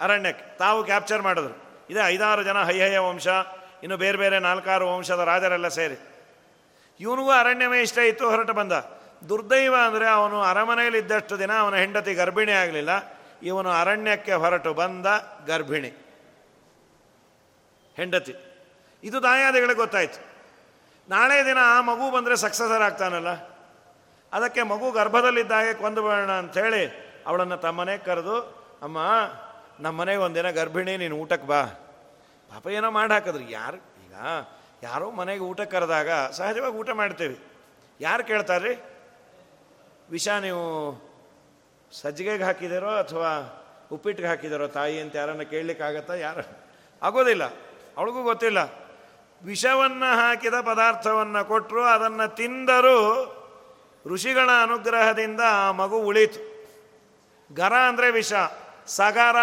ಅರಣ್ಯಕ್ಕೆ 0.00 0.58
ತಾವು 0.58 0.84
ಕ್ಯಾಪ್ಚರ್ 0.84 1.22
ಮಾಡಿದ್ರು. 1.22 1.54
ಇದೇ 1.90 2.00
ಐದಾರು 2.06 2.42
ಜನ 2.42 2.62
ಹೈಹಯ 2.62 2.98
ವಂಶ, 2.98 3.26
ಇನ್ನು 3.82 3.96
ಬೇರೆ 3.96 4.18
ಬೇರೆ 4.18 4.38
ನಾಲ್ಕಾರು 4.38 4.96
ವಂಶದ 4.96 5.20
ರಾಜರೆಲ್ಲ 5.20 5.68
ಸೇರಿ. 5.68 5.96
ಇವನಿಗೂ 7.00 7.30
ಅರಣ್ಯವೇ 7.30 7.82
ಇಷ್ಟ 7.82 7.98
ಇತ್ತು, 7.98 8.30
ಹೊರಟು 8.30 8.52
ಬಂದ. 8.52 8.72
ದುರ್ದೈವ 9.28 9.74
ಅಂದರೆ 9.86 10.08
ಅವನು 10.08 10.42
ಅರಮನೆಯಲ್ಲಿ 10.42 10.98
ಇದ್ದಷ್ಟು 10.98 11.38
ದಿನ 11.38 11.52
ಅವನ 11.52 11.74
ಹೆಂಡತಿ 11.74 12.14
ಗರ್ಭಿಣಿ 12.14 12.52
ಆಗಲಿಲ್ಲ. 12.52 12.90
ಇವನು 13.42 13.70
ಅರಣ್ಯಕ್ಕೆ 13.70 14.32
ಹೊರಟು 14.32 14.74
ಬಂದ 14.74 15.06
ಗರ್ಭಿಣಿ. 15.46 15.88
ಹೆಂಡತಿ. 17.96 18.34
ಇದು 19.04 19.22
ದಾಯಾದಿಗಳಿಗೆ 19.22 19.80
ಗೊತ್ತಾಯ್ತು. 19.80 20.33
ನಾಳೆ 21.08 21.44
ದಿನ 21.44 21.58
ಆ 21.62 21.80
ಮಗು 21.80 22.10
ಬಂದರೆ 22.10 22.36
ಸಕ್ಸಸರ್ 22.36 22.82
ಆಗ್ತಾನಲ್ಲ? 22.82 23.28
ಅದಕ್ಕೆ 24.32 24.62
ಮಗು 24.62 24.90
ಗರ್ಭದಲ್ಲಿದ್ದಾಗೆ 24.90 25.74
ಕೊಂದು 25.74 26.02
ಬೇಡ 26.02 26.30
ಅಂಥೇಳಿ 26.30 27.14
ಅವಳನ್ನು 27.26 27.56
ತಮ್ಮನೆ 27.56 27.98
ಕರೆದು, 27.98 28.36
ಅಮ್ಮ 28.82 28.98
ನಮ್ಮ 29.80 30.00
ಮನೆಗೆ 30.00 30.18
ಒಂದಿನ 30.18 30.50
ಗರ್ಭಿಣಿ, 30.50 30.96
ನೀನು 30.96 31.16
ಊಟಕ್ಕೆ 31.16 31.48
ಬಾ. 31.48 31.62
ಪಾಪ 32.50 32.66
ಏನೋ 32.66 32.90
ಮಾಡಿ 32.90 33.12
ಹಾಕಿದ್ರು. 33.12 33.44
ಯಾರು, 33.50 33.76
ಈಗ 33.76 34.14
ಯಾರೋ 34.82 35.10
ಮನೆಗೆ 35.10 35.40
ಊಟಕ್ಕೆ 35.40 35.72
ಕರೆದಾಗ 35.72 36.30
ಸಹಜವಾಗಿ 36.30 36.74
ಊಟ 36.74 36.90
ಮಾಡ್ತೀವಿ. 36.90 37.38
ಯಾರು 38.00 38.24
ಕೇಳ್ತಾರ್ರಿ 38.24 38.74
ವಿಷ 40.10 40.28
ನೀವು 40.28 40.64
ಸಜ್ಜಿಗೆಗೆ 41.92 42.44
ಹಾಕಿದಿರೋ 42.44 42.90
ಅಥವಾ 42.90 43.60
ಉಪ್ಪಿಟ್ಟಿಗೆ 43.92 44.28
ಹಾಕಿದಿರೋ 44.28 44.66
ತಾಯಿ 44.66 45.00
ಅಂತ 45.00 45.16
ಯಾರನ್ನ 45.16 45.42
ಕೇಳಲಿಕ್ಕಾಗತ್ತಾ? 45.42 46.14
ಯಾರು? 46.14 46.44
ಆಗೋದಿಲ್ಲ. 47.02 47.44
ಅವಳಿಗೂ 47.96 48.22
ಗೊತ್ತಿಲ್ಲ. 48.22 48.83
ವಿಷವನ್ನು 49.44 50.16
ಹಾಕಿದ 50.16 50.54
ಪದಾರ್ಥವನ್ನು 50.60 51.48
ಕೊಟ್ಟರು 51.48 51.82
ಅದನ್ನು 51.84 52.36
ತಿಂದರೂ 52.36 52.98
ಋಷಿಗಳ 54.06 54.50
ಅನುಗ್ರಹದಿಂದ 54.62 55.40
ಆ 55.40 55.70
ಮಗು 55.70 55.96
ಉಳಿತು. 55.96 56.40
ಗರ 57.54 57.72
ಅಂದರೆ 57.72 58.10
ವಿಷ, 58.10 58.32
ಸಗರ 58.86 59.36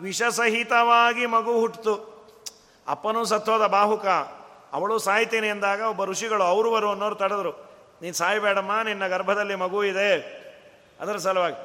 ವಿಷಸಹಿತವಾಗಿ 0.00 1.26
ಮಗು 1.26 1.60
ಹುಟ್ಟಿತು 1.60 1.94
ಅಪ್ಪನೂ 2.88 3.24
ಸತ್ತೋದ, 3.24 3.66
ಬಾಹುಕ, 3.66 4.06
ಅವಳು 4.72 4.98
ಸಾಯ್ತೀನಿ 4.98 5.46
ಎಂದಾಗ 5.46 5.80
ಒಬ್ಬ 5.80 6.04
ಋಷಿಗಳು 6.04 6.42
ಅವರು 6.42 6.70
ಬರು 6.70 6.90
ಅನ್ನೋರು 6.90 7.14
ತಡೆದ್ರು, 7.14 7.52
ನೀನು 8.02 8.14
ಸಾಯಬೇಡಮ್ಮ, 8.14 8.82
ನಿನ್ನ 8.82 9.06
ಗರ್ಭದಲ್ಲಿ 9.06 9.54
ಮಗು 9.54 9.84
ಇದೆ. 9.84 10.10
ಅದರ 11.00 11.16
ಸಲುವಾಗಿ, 11.16 11.56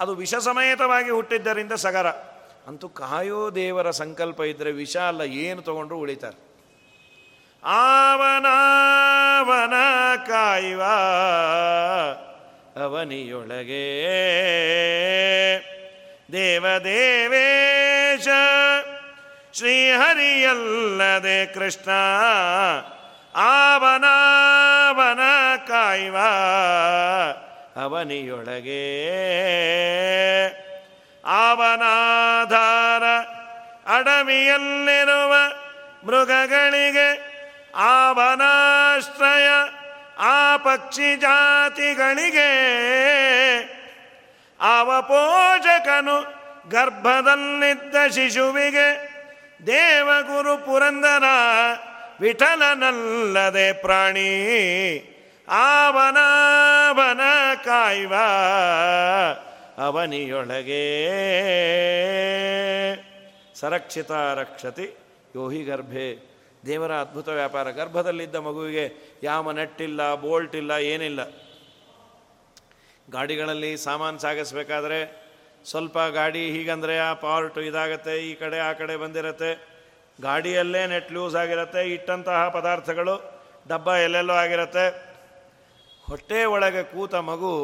ಅದು 0.00 0.14
ವಿಷ 0.14 0.34
ಸಮೇತವಾಗಿ 0.34 1.10
ಹುಟ್ಟಿದ್ದರಿಂದ 1.10 1.72
ಸಗರ. 1.72 2.06
ಅಂತೂ 2.68 2.88
ಕಾಯೋ 2.88 3.54
ದೇವರ 3.54 3.90
ಸಂಕಲ್ಪ 3.90 4.40
ಇದ್ದರೆ 4.40 4.72
ವಿಷ 4.72 4.96
ಅಲ್ಲ, 4.96 5.20
ಏನು 5.20 5.62
ತಗೊಂಡ್ರು 5.62 5.98
ಉಳಿತಾರೆ. 5.98 6.49
ಆವನಾವನ 7.64 9.74
ಕಾಯುವ 10.26 10.82
ಅವನಿಯೊಳಗೆ. 12.84 13.86
ದೇವದೇವೇಶ 16.32 18.28
ಶ್ರೀಹರಿಯಲ್ಲದೆ 19.52 21.46
ಕೃಷ್ಣ 21.46 21.90
ಆವನಾವನ 23.34 25.20
ಕಾಯುವ 25.68 26.16
ಅವನಿಯೊಳಗೆ. 27.84 28.86
ಆವನಾಧಾರ 31.24 33.04
ಅಡವಿಯಲ್ಲಿರುವ 33.96 35.34
ಮೃಗಗಳಿಗೆ 36.06 37.29
ಆವನಾಶ್ರಯ 37.80 39.48
ಆ 40.18 40.56
ಪಕ್ಷಿ 40.56 41.16
ಜಾತಿಗಳಿಗೆ 41.16 42.50
ಅವಪೋಷಕನು 44.60 46.16
ಗರ್ಭದಲ್ಲಿದ್ದ 46.70 47.94
ಶಿಶುವಿಗೆ 48.14 48.88
ದೇವಗುರು 49.66 50.66
ಪುರಂದರ 50.66 51.24
ವಿಠಲನಲ್ಲದೆ 52.20 53.72
ಪ್ರಾಣಿ 53.72 54.30
ಆವನಾವನ 55.48 57.20
ಕಾಯುವ 57.64 58.14
ಅವನಿಯೊಳಗೆ. 59.78 60.84
ಸರಕ್ಷಿತ 63.60 64.10
ರಕ್ಷತಿ 64.10 64.98
ಯೋಹಿ 65.36 65.62
ಗರ್ಭೆ 65.62 66.29
ದೇವರ 66.66 66.92
ಅದ್ಭುತ 66.92 67.28
ವ್ಯಾಪಾರ. 67.28 67.70
ಗರ್ಭದಲ್ಲಿದ್ದ 67.70 68.36
ಮಗುವಿಗೆ 68.36 68.84
ಯಾವ 69.22 69.52
ನೆಟ್ಟಿಲ್ಲ, 69.52 70.14
ಬೋಲ್ಟ್ 70.14 70.56
ಇಲ್ಲ, 70.56 70.70
ಏನಿಲ್ಲ. 70.70 71.20
ಗಾಡಿಗಳಲ್ಲಿ 73.10 73.76
ಸಾಮಾನು 73.76 74.18
ಸಾಗಿಸ್ಬೇಕಾದ್ರೆ 74.18 75.30
ಸ್ವಲ್ಪ 75.66 75.98
ಗಾಡಿ 75.98 76.50
ಹೀಗಂದರೆ 76.50 76.98
ಆ 76.98 77.12
ಪಾರ್ಟು 77.12 77.60
ಇದಾಗತ್ತೆ, 77.60 78.14
ಈ 78.30 78.34
ಕಡೆ 78.34 78.58
ಆ 78.58 78.72
ಕಡೆ 78.72 78.96
ಬಂದಿರತ್ತೆ. 78.96 79.50
ಗಾಡಿಯಲ್ಲೇ 80.22 80.86
ನೆಟ್ 80.86 81.12
ಲೂಸ್ 81.12 81.36
ಆಗಿರುತ್ತೆ, 81.36 81.82
ಇಟ್ಟಂತಹ 81.94 82.48
ಪದಾರ್ಥಗಳು 82.48 83.14
ಡಬ್ಬ 83.68 83.88
ಎಲ್ಲೆಲ್ಲೋ 83.94 84.34
ಆಗಿರುತ್ತೆ. 84.34 84.86
ಹೊಟ್ಟೆ 86.06 86.44
ಒಳಗೆ 86.44 86.82
ಕೂತ 86.82 87.14
ಮಗು, 87.14 87.54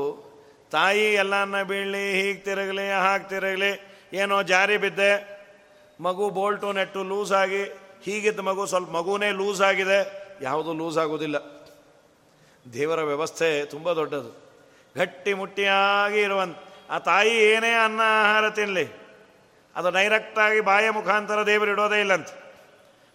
ತಾಯಿ 0.70 1.14
ಎಲ್ಲನ್ನ 1.14 1.62
ಬೀಳಲಿ, 1.62 2.22
ಹೀಗೆ 2.22 2.40
ತಿರುಗಲಿ, 2.40 2.90
ಹಾಗೆ 2.90 3.28
ತಿರುಗಲಿ, 3.28 3.72
ಏನೋ 4.12 4.42
ಜಾರಿ 4.42 4.76
ಬಿದ್ದೆ. 4.76 5.12
ಮಗು 6.01 6.30
ಬೋಲ್ಟು, 6.30 6.72
ನೆಟ್ಟು 6.72 7.03
ಲೂಸ್ 7.05 7.32
ಆಗಿ 7.32 7.62
ಹೀಗಿದ್ದ 8.05 8.40
ಮಗು 8.40 8.66
ಸ್ವಲ್ಪ 8.66 8.90
ಮಗುನೇ 8.90 9.30
ಲೂಸ್ 9.30 9.62
ಆಗಿದೆ. 9.62 10.26
ಯಾವುದು 10.42 10.74
ಲೂಸ್ 10.74 10.99
ಆಗೋದಿಲ್ಲ 10.99 11.36
ದೇವರ 12.72 13.03
ವ್ಯವಸ್ಥೆ 13.03 13.64
ತುಂಬ 13.64 13.92
ದೊಡ್ಡದು. 13.92 14.47
ಗಟ್ಟಿ 14.97 15.34
ಮುಟ್ಟಿಯಾಗಿ 15.34 16.20
ಇರುವಂಥ 16.20 16.59
ಆ 16.90 16.99
ತಾಯಿ 16.99 17.30
ಏನೇ 17.30 17.72
ಅನ್ನ 17.72 18.01
ಆಹಾರ 18.01 18.51
ತಿನ್ನಲಿ 18.51 19.07
ಅದು 19.76 19.90
ಡೈರೆಕ್ಟಾಗಿ 19.90 20.61
ಬಾಯ 20.61 20.90
ಮುಖಾಂತರ 20.90 21.47
ದೇವರು 21.47 21.70
ಇಡೋದೇ 21.70 22.01
ಇಲ್ಲಂತ. 22.01 22.28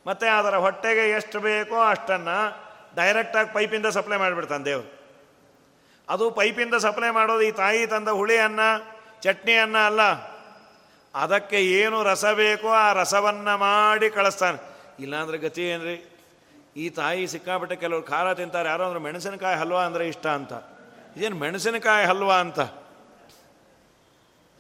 ಮತ್ತು 0.07 0.39
ಅದರ 0.39 0.55
ಹೊಟ್ಟೆಗೆ 0.55 1.09
ಎಷ್ಟು 1.09 1.39
ಬೇಕೋ 1.39 1.79
ಅಷ್ಟನ್ನು 1.79 2.71
ಡೈರೆಕ್ಟಾಗಿ 2.95 3.53
ಪೈಪಿಂದ 3.53 3.85
ಸಪ್ಲೈ 3.85 4.17
ಮಾಡಿಬಿಡ್ತಾನೆ 4.17 4.65
ದೇವರು. 4.65 5.01
ಅದು 6.09 6.31
ಪೈಪಿಂದ 6.31 6.75
ಸಪ್ಲೈ 6.75 7.09
ಮಾಡೋದು 7.09 7.41
ಈ 7.41 7.51
ತಾಯಿ 7.51 7.87
ತಂದ 7.87 8.09
ಹುಳಿ 8.09 8.37
ಅನ್ನ, 8.37 8.59
ಚಟ್ನಿ 9.21 9.53
ಅನ್ನ 9.53 9.77
ಅಲ್ಲ. 9.77 10.01
ಅದಕ್ಕೆ 11.15 11.65
ಏನು 11.65 12.03
ರಸ 12.03 12.25
ಬೇಕೋ 12.25 12.67
ಆ 12.67 12.93
ರಸವನ್ನು 12.93 13.57
ಮಾಡಿ 13.57 14.09
ಕಳಿಸ್ತಾನೆ. 14.09 14.70
ಇಲ್ಲಾಂದ್ರೆ 15.03 15.37
ಗತಿ 15.37 15.61
ಏನ್ರಿ? 15.61 15.95
ಈ 16.77 16.89
ತಾಯಿ 16.89 17.27
ಸಿಕ್ಕಾಪಟ್ಟೆ 17.27 17.75
ಕೆಲವರು 17.75 18.03
ಖಾರ 18.03 18.33
ತಿಂತಾರೆ, 18.33 18.69
ಯಾರೋ 18.69 18.83
ಅಂದ್ರೆ 18.83 18.99
ಮೆಣಸಿನಕಾಯಿ 18.99 19.57
ಹಲ್ವಾ 19.57 19.81
ಅಂದರೆ 19.85 20.07
ಇಷ್ಟ 20.07 20.27
ಅಂತ. 20.27 20.53
ಇದೇನು 21.17 21.35
ಮೆಣಸಿನಕಾಯಿ 21.35 22.05
ಹಲ್ವಾ 22.05 22.37
ಅಂತ? 22.39 22.59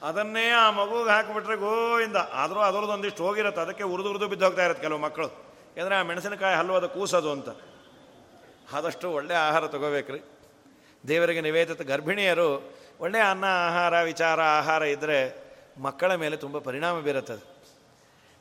ಅದನ್ನೇ 0.01 0.49
ಆ 0.49 0.71
ಮಗುಗೆ 0.71 1.09
ಹಾಕಿಬಿಟ್ರೆ 1.09 1.55
ಗೋವಿಂದ. 1.55 2.15
ಆದರೂ 2.15 2.59
ಅದರದ್ದು 2.59 2.93
ಒಂದಿಷ್ಟು 2.93 3.23
ಹೋಗಿರುತ್ತೆ, 3.23 3.61
ಅದಕ್ಕೆ 3.61 3.83
ಉರಿದು 3.83 4.09
ಉರಿದು 4.09 4.27
ಬಿದ್ದು 4.27 4.45
ಹೋಗ್ತಾ 4.45 4.63
ಇರುತ್ತೆ 4.65 4.83
ಕೆಲವು 4.83 4.99
ಮಕ್ಕಳು. 4.99 5.27
ಯಾಕಂದರೆ 5.77 5.95
ಆ 5.95 6.03
ಮೆಣಸಿನಕಾಯಿ 6.03 6.55
ಅದು 6.55 6.89
ಕೂಸೋದು 6.89 7.31
ಅಂತ. 7.31 7.49
ಆದಷ್ಟು 8.73 9.11
ಒಳ್ಳೆಯ 9.11 9.37
ಆಹಾರ 9.37 9.67
ತಗೋಬೇಕ್ರಿ. 9.67 10.19
ದೇವರಿಗೆ 11.07 11.41
ನಿವೇದಿತ 11.41 11.81
ಗರ್ಭಿಣಿಯರು 11.81 12.49
ಒಳ್ಳೆಯ 12.99 13.21
ಅನ್ನ, 13.21 13.45
ಆಹಾರ, 13.67 14.01
ವಿಚಾರ, 14.01 14.39
ಆಹಾರ 14.41 14.81
ಇದ್ದರೆ 14.81 15.17
ಮಕ್ಕಳ 15.77 16.15
ಮೇಲೆ 16.15 16.35
ತುಂಬ 16.37 16.57
ಪರಿಣಾಮ 16.59 16.99
ಬೀರುತ್ತದೆ 16.99 17.43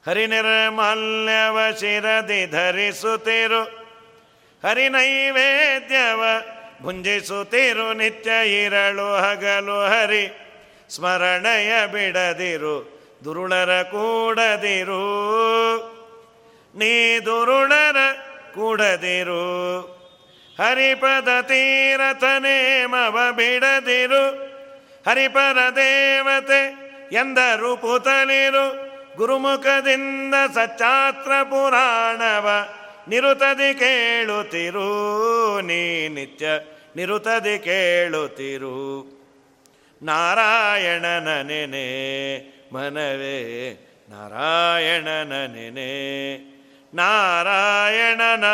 ಹರಿನಿರ್ಮಾಲ್ಯವ 0.06 1.58
ಶಿರದಿ 1.80 2.46
ಧರಿಸುತ್ತಿರು. 2.46 3.62
ಹರಿನೈವೇದ್ಯವ 4.64 6.22
ಭುಂಜಿಸುತ್ತಿರು. 6.82 7.92
ನಿತ್ಯ 7.92 8.30
ಇರಳು 8.64 9.14
ಹಗಲು 9.14 9.80
ಹರಿ, 9.80 10.24
ಸ್ಮರಣೆಯ 10.88 11.86
ಬಿಡದಿರು, 11.86 13.00
ದುರುಳರ 13.24 13.82
ಕೂಡದಿರು. 13.82 15.04
ನೀ 16.74 17.18
ದುರುಳರ 17.18 17.96
ಕೂಡದಿರು, 18.54 19.80
ಹರಿಪದ 20.58 21.40
ತೀರಥನೇಮವ 21.40 23.32
ಬಿಡದಿರು. 23.32 24.50
ಹರಿಪರ 25.06 25.58
ದೇವತೆ 25.76 26.62
ಎಂದರು 27.12 27.76
ಪುತಲಿರು. 27.76 28.89
ಗುರುಮುಖದಿಂದ 29.16 30.34
ಸಚ್ಚಾತ್ರ 30.54 31.30
ಪುರಾಣವ 31.42 32.50
ನಿರುತದಿ 33.08 33.74
ಕೇಳುತ್ತಿರು 33.74 34.88
ನೀ 35.60 36.08
ನಿತ್ಯ 36.08 36.46
ನಿರುತದಿ 36.96 37.58
ಕೇಳುತ್ತಿರು. 37.58 39.20
ನಾರಾಯಣನ 40.02 41.42
ನೆನೆ 41.42 42.38
ಮನವೇ, 42.72 43.72
ನಾರಾಯಣನ 44.08 45.46
ನೆನೆ. 45.46 46.36
ನಾರಾಯಣನ 46.94 48.44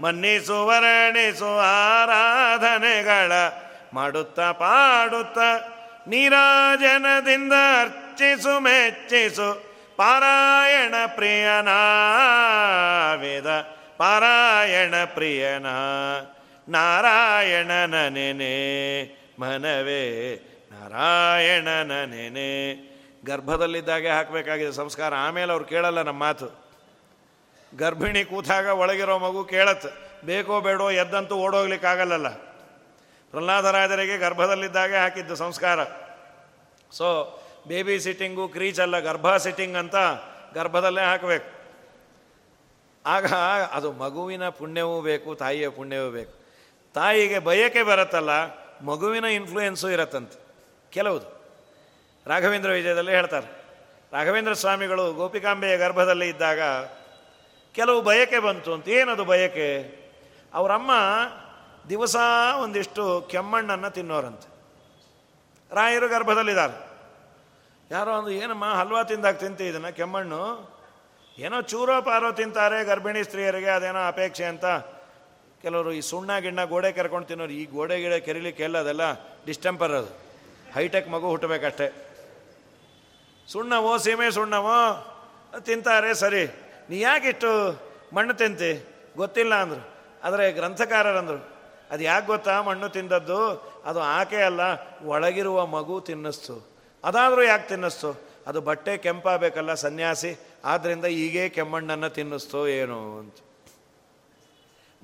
ಮನ್ನಿಸು, 0.00 0.66
ವರ್ಣಿಸು 0.66 1.58
ಆರಾಧನೆಗಳ 1.58 3.32
ಮಾಡುತ್ತ 3.94 4.40
ಪಾಡುತ್ತ 4.40 5.38
ನೀರಾಜನದಿಂದ 6.08 7.52
ಅರ್ಚಿಸು, 7.80 8.60
ಮೆಚ್ಚಿಸು. 8.60 9.71
ಪಾರಾಯಣ 10.02 10.94
ಪ್ರಿಯನ 11.16 11.70
ವೇದ 13.20 13.48
ಪಾರಾಯಣ 13.98 14.94
ಪ್ರಿಯನ 15.14 15.68
ನಾರಾಯಣನ 16.68 17.96
ನೆನೆ 18.08 18.54
ಮನವೇ 19.38 20.04
ನಾರಾಯಣನ 20.72 21.92
ನೆನೆ. 22.04 22.48
ಗರ್ಭದಲ್ಲಿದ್ದಾಗೆ 23.26 24.08
ಹಾಕಬೇಕಾಗಿದೆ 24.08 24.72
ಸಂಸ್ಕಾರ, 24.72 25.12
ಆಮೇಲೆ 25.26 25.50
ಅವ್ರು 25.52 25.66
ಕೇಳಲ್ಲ 25.72 26.02
ನಮ್ಮ 26.02 26.20
ಮಾತು. 26.24 26.48
ಗರ್ಭಿಣಿ 27.72 28.24
ಕೂತಾಗ 28.24 28.66
ಒಳಗಿರೋ 28.82 29.18
ಮಗು 29.18 29.44
ಕೇಳತ್ತೆ 29.44 29.90
ಬೇಕೋ 30.26 30.60
ಬೇಡೋ 30.60 30.88
ಎದ್ದಂತೂ 31.02 31.36
ಓಡೋಗ್ಲಿಕ್ಕಾಗಲ್ಲಲ್ಲ 31.36 32.28
ಪ್ರಹ್ಲಾದರಾಜರಿಗೆ 33.34 34.18
ಗರ್ಭದಲ್ಲಿದ್ದಾಗೆ 34.18 34.96
ಹಾಕಿದ್ದು 34.96 35.36
ಸಂಸ್ಕಾರ. 35.44 35.78
ಸೊ 36.92 37.08
ಬೇಬಿ 37.66 38.00
ಸಿಟ್ಟಿಂಗು 38.00 38.48
ಅಲ್ಲ 38.82 38.98
ಗರ್ಭ 38.98 39.36
ಸಿಟ್ಟಿಂಗ್ 39.36 39.76
ಅಂತ 39.76 39.94
ಗರ್ಭದಲ್ಲೇ 40.54 41.00
ಹಾಕಬೇಕು. 41.00 41.62
ಆಗ 43.06 43.26
ಅದು 43.72 43.92
ಮಗುವಿನ 43.92 44.48
ಪುಣ್ಯವೂ 44.48 45.00
ಬೇಕು, 45.00 45.34
ತಾಯಿಯ 45.34 45.68
ಪುಣ್ಯವೂ 45.68 46.10
ಬೇಕು. 46.10 46.32
ತಾಯಿಗೆ 46.94 47.38
ಬಯಕೆ 47.38 47.82
ಬರುತ್ತಲ್ಲ, 47.82 48.30
ಮಗುವಿನ 48.84 49.24
ಇನ್ಫ್ಲೂಯೆನ್ಸು 49.24 49.90
ಇರತ್ತಂತೆ. 49.90 50.40
ಕೆಲವುದು. 50.90 51.42
ರಾಘವೇಂದ್ರ 52.26 52.70
ವಿಜಯದಲ್ಲಿ 52.70 53.10
ಹೇಳ್ತಾರೆ. 53.10 53.64
ರಾಘವೇಂದ್ರ 54.12 54.52
ಸ್ವಾಮಿಗಳು 54.52 55.12
ಗೋಪಿಕಾಂಬೆಯ 55.12 55.76
ಗರ್ಭದಲ್ಲಿ 55.76 56.28
ಇದ್ದಾಗ 56.28 56.60
ಕೆಲವು 57.72 58.02
ಬಯಕೆ 58.02 58.38
ಬಂತು 58.38 58.72
ಅಂತ. 58.72 58.88
ಏನದು 58.88 59.24
ಬಯಕೆ? 59.24 60.02
ಅವರಮ್ಮ 60.54 60.90
ದಿವಸ 61.88 62.16
ಒಂದಿಷ್ಟು 62.62 63.28
ಕೆಮ್ಮಣ್ಣನ್ನು 63.30 63.90
ತಿನ್ನೋರಂತೆ. 63.90 64.48
ರಾಯರು 65.74 66.08
ಗರ್ಭದಲ್ಲಿದ್ದಾರೆ. 66.08 66.91
ಯಾರೋ 67.92 68.18
ಒಂದು, 68.18 68.30
ಏನಮ್ಮ, 68.30 68.64
ಹಲ್ವಾ 68.64 69.02
ತಿಂದಾಗ 69.02 69.34
ತಿಂತಿ 69.34 69.64
ಇದನ್ನು, 69.66 69.96
ಕೆಮ್ಮಣ್ಣು? 69.96 70.42
ಏನೋ 71.38 71.60
ಚೂರೋ 71.60 72.00
ಪಾರೋ 72.00 72.32
ತಿಂತಾರೆ 72.32 72.84
ಗರ್ಭಿಣಿ 72.84 73.24
ಸ್ತ್ರೀಯರಿಗೆ, 73.24 73.68
ಅದೇನೋ 73.68 74.06
ಅಪೇಕ್ಷೆ 74.06 74.44
ಅಂತ. 74.44 74.64
ಕೆಲವರು 75.62 75.92
ಈ 75.92 76.00
ಸುಣ್ಣ 76.00 76.38
ಗಿಣ್ಣ 76.38 76.64
ಗೋಡೆ 76.64 76.92
ಕರ್ಕೊಂಡು 76.92 77.28
ತಿನ್ನೋರು, 77.28 77.52
ಈ 77.52 77.64
ಗೋಡೆ 77.64 78.00
ಗಿಡ 78.00 78.14
ಕೆರಿಲಿಕ್ಕೆ 78.14 78.62
ಎಲ್ಲ 78.62 78.78
ಅದೆಲ್ಲ 78.78 79.12
ಡಿಸ್ಟೆಂಪರ್ 79.46 79.92
ಅದು. 79.92 80.10
ಹೈಟೆಕ್ 80.74 81.08
ಮಗು 81.08 81.28
ಹುಟ್ಟಬೇಕಷ್ಟೆ. 81.28 81.88
ಸುಣ್ಣವೋ, 83.48 83.98
ಸೀಮೆ 83.98 84.30
ಸುಣ್ಣವೋ 84.30 84.78
ತಿಂತಾರೆ, 85.60 86.14
ಸರಿ. 86.14 86.46
ನೀ 86.90 87.00
ಯಾಕಿಷ್ಟು 87.00 87.80
ಮಣ್ಣು 88.14 88.34
ತಿಂತಿ? 88.34 88.88
ಗೊತ್ತಿಲ್ಲ, 89.16 89.54
ಅಂದರು. 89.54 89.88
ಆದರೆ 90.22 90.52
ಗ್ರಂಥಕಾರರಂದರು 90.52 91.52
ಅದು 91.90 92.02
ಯಾಕೆ 92.02 92.26
ಗೊತ್ತಾ 92.26 92.62
ಮಣ್ಣು 92.62 92.88
ತಿಂದದ್ದು? 92.88 93.40
ಅದು 93.84 94.00
ಆಕೆ 94.00 94.36
ಅಲ್ಲ, 94.36 94.60
ಒಳಗಿರುವ 95.04 95.66
ಮಗು 95.66 96.00
ತಿನ್ನಿಸ್ತು. 96.00 96.71
ಅದಾದರೂ 97.04 97.42
ಯಾಕೆ 97.42 97.68
ತಿನ್ನಿಸ್ತು? 97.68 98.32
ಅದು 98.46 98.60
ಬಟ್ಟೆ 98.60 98.98
ಕೆಂಪಾಗಬೇಕಲ್ಲ 98.98 99.74
ಸನ್ಯಾಸಿ 99.74 100.38
ಆದ್ದರಿಂದ 100.64 101.04
ಹೀಗೇ 101.04 101.48
ಕೆಮ್ಮಣ್ಣನ್ನು 101.48 102.10
ತಿನ್ನಿಸ್ತೋ 102.10 102.66
ಏನು 102.66 103.18
ಅಂತ. 103.18 103.36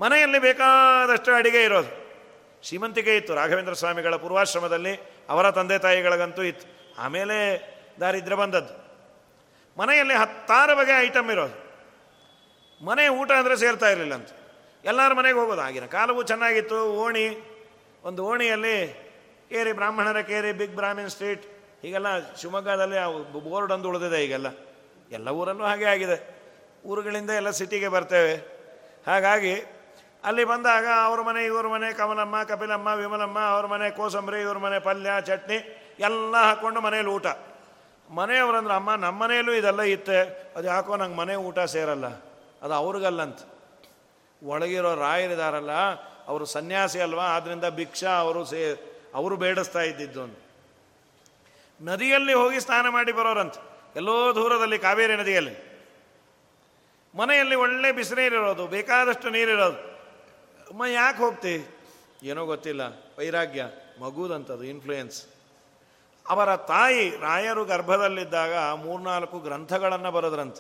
ಮನೆಯಲ್ಲಿ 0.01 0.39
ಬೇಕಾದಷ್ಟು 0.39 1.33
ಅಡಿಗೆ 1.33 1.65
ಇರೋದು. 1.65 2.09
ಶ್ರೀಮಂತಿಕೆ 2.63 3.17
ಇತ್ತು, 3.17 3.35
ರಾಘವೇಂದ್ರ 3.35 3.73
ಸ್ವಾಮಿಗಳ 3.73 4.17
ಪೂರ್ವಾಶ್ರಮದಲ್ಲಿ 4.17 4.95
ಅವರ 5.29 5.51
ತಂದೆ 5.51 5.79
ತಾಯಿಗಳಿಗಂತೂ 5.79 6.43
ಇತ್ತು. 6.43 6.67
ಆಮೇಲೆ 6.99 7.37
ದಾರಿದ್ರೆ 8.01 8.35
ಬಂದದ್ದು. 8.35 8.89
ಮನೆಯಲ್ಲಿ 9.81 10.15
ಹತ್ತಾರು 10.15 10.77
ಬಗೆ 10.77 11.03
ಐಟಮ್ 11.03 11.31
ಇರೋದು. 11.31 11.69
ಮನೆ 12.85 13.09
ಊಟ 13.09 13.33
ಅಂದರೆ 13.33 13.57
ಸೇರ್ತಾ 13.57 13.89
ಇರಲಿಲ್ಲ 13.89 14.15
ಅಂತ. 14.15 14.29
ಎಲ್ಲರ 14.85 15.13
ಮನೆಗೆ 15.13 15.39
ಹೋಗೋದು. 15.39 15.61
ಆಗಿನ 15.61 15.87
ಕಾಲವು 15.87 16.23
ಚೆನ್ನಾಗಿತ್ತು. 16.23 16.93
ಓಣಿ, 16.93 17.27
ಒಂದು 18.05 18.25
ಓಣಿಯಲ್ಲಿ 18.25 18.89
ಕೇರಿ, 19.49 19.73
ಬ್ರಾಹ್ಮಣರ 19.73 20.21
ಕೇರಿ, 20.21 20.53
ಬಿಗ್ 20.53 20.75
ಬ್ರಾಹ್ಮಿನ್ 20.75 21.09
ಸ್ಟ್ರೀಟ್ 21.09 21.58
ಹೀಗೆಲ್ಲ 21.83 22.35
ಶಿವಮೊಗ್ಗದಲ್ಲಿ 22.35 23.33
ಬೋರ್ಡ್ 23.33 23.73
ಅಂದು 23.73 23.89
ಉಳಿದಿದೆ 23.89 24.25
ಈಗೆಲ್ಲ. 24.25 24.47
ಎಲ್ಲ 25.13 25.29
ಊರಲ್ಲೂ 25.29 25.65
ಹಾಗೆ 25.65 25.85
ಆಗಿದೆ. 25.85 26.39
ಊರುಗಳಿಂದ 26.87 27.31
ಎಲ್ಲ 27.31 27.51
ಸಿಟಿಗೆ 27.51 27.89
ಬರ್ತೇವೆ. 27.89 28.35
ಹಾಗಾಗಿ 29.07 29.55
ಅಲ್ಲಿ 30.25 30.45
ಬಂದಾಗ 30.45 30.85
ಅವ್ರ 31.05 31.21
ಮನೆ, 31.21 31.45
ಇವ್ರ 31.45 31.67
ಮನೆ, 31.67 31.93
ಕಮಲಮ್ಮ, 31.93 32.43
ಕಪಿಲಮ್ಮ, 32.43 32.89
ವಿಮಲಮ್ಮ, 32.89 33.39
ಅವ್ರ 33.39 33.67
ಮನೆ, 33.67 33.91
ಕೋಸಂಬರಿ, 33.91 34.41
ಇವ್ರ 34.41 34.59
ಮನೆ, 34.59 34.79
ಪಲ್ಯ, 34.79 35.11
ಚಟ್ನಿ 35.21 35.57
ಎಲ್ಲ 36.01 36.37
ಹಾಕ್ಕೊಂಡು 36.37 36.81
ಮನೇಲಿ 36.81 37.09
ಊಟ. 37.09 37.27
ಮನೆಯವ್ರಂದ್ರೆ 38.11 38.75
ಅಮ್ಮ, 38.75 38.95
ನಮ್ಮ 38.95 39.23
ಮನೆಯಲ್ಲೂ 39.23 39.53
ಇದೆಲ್ಲ 39.53 39.83
ಇತ್ತೆ. 39.83 40.53
ಅದು 40.57 40.67
ಯಾಕೋ 40.67 40.97
ನಂಗೆ 40.97 41.17
ಮನೆ 41.17 41.35
ಊಟ 41.35 41.59
ಸೇರಲ್ಲ. 41.59 42.07
ಅದು 42.63 42.75
ಅವ್ರಿಗಲ್ಲಂತ. 42.75 43.39
ಒಳಗಿರೋ 44.43 44.95
ರಾಯರಿದಾರಲ್ಲ, 44.95 45.71
ಅವರು 46.29 46.45
ಸನ್ಯಾಸಿ 46.45 47.01
ಅಲ್ವಾ? 47.01 47.25
ಆದ್ದರಿಂದ 47.25 47.65
ಭಿಕ್ಷಾ 47.65 48.11
ಅವರು 48.11 48.45
ಸೇ 48.45 48.81
ಅವರು 49.15 49.37
ಬೇಡಿಸ್ತಾ 49.37 49.81
ಇದ್ದಿದ್ದು 49.81 50.48
ನದಿಯಲ್ಲಿ 51.81 52.33
ಹೋಗಿ 52.33 52.61
ಸ್ನಾನ 52.61 52.89
ಮಾಡಿ 52.89 53.13
ಬರೋರಂತ. 53.13 53.55
ಎಲ್ಲೋ 53.97 54.35
ದೂರದಲ್ಲಿ 54.35 54.79
ಕಾವೇರಿ 54.79 55.17
ನದಿಯಲ್ಲಿ. 55.17 55.69
ಮನೆಯಲ್ಲಿ 57.15 57.55
ಒಳ್ಳೆ 57.55 57.93
ಬಿಸಿನೀರಿರೋದು, 57.93 58.67
ಬೇಕಾದಷ್ಟು 58.67 59.31
ನೀರಿರೋದು. 59.31 59.77
ಅಮ್ಮ, 59.77 60.85
ಯಾಕೆ 60.85 61.19
ಹೋಗ್ತಿ? 61.19 61.79
ಏನೋ 62.23 62.47
ಗೊತ್ತಿಲ್ಲ. 62.47 62.81
ವೈರಾಗ್ಯ 63.19 63.65
ಮಗುದಂಥದ್ದು 64.01 64.65
ಇನ್ಫ್ಲೂಯೆನ್ಸ್ 64.65 65.27
ಅವರ 66.29 66.57
ತಾಯಿ 66.57 67.11
ರಾಯರು 67.11 67.65
ಗರ್ಭದಲ್ಲಿದ್ದಾಗ 67.65 68.55
ಮೂರ್ನಾಲ್ಕು 68.75 69.39
ಗ್ರಂಥಗಳನ್ನು 69.39 70.11
ಬರೆದ್ರಂತ. 70.11 70.57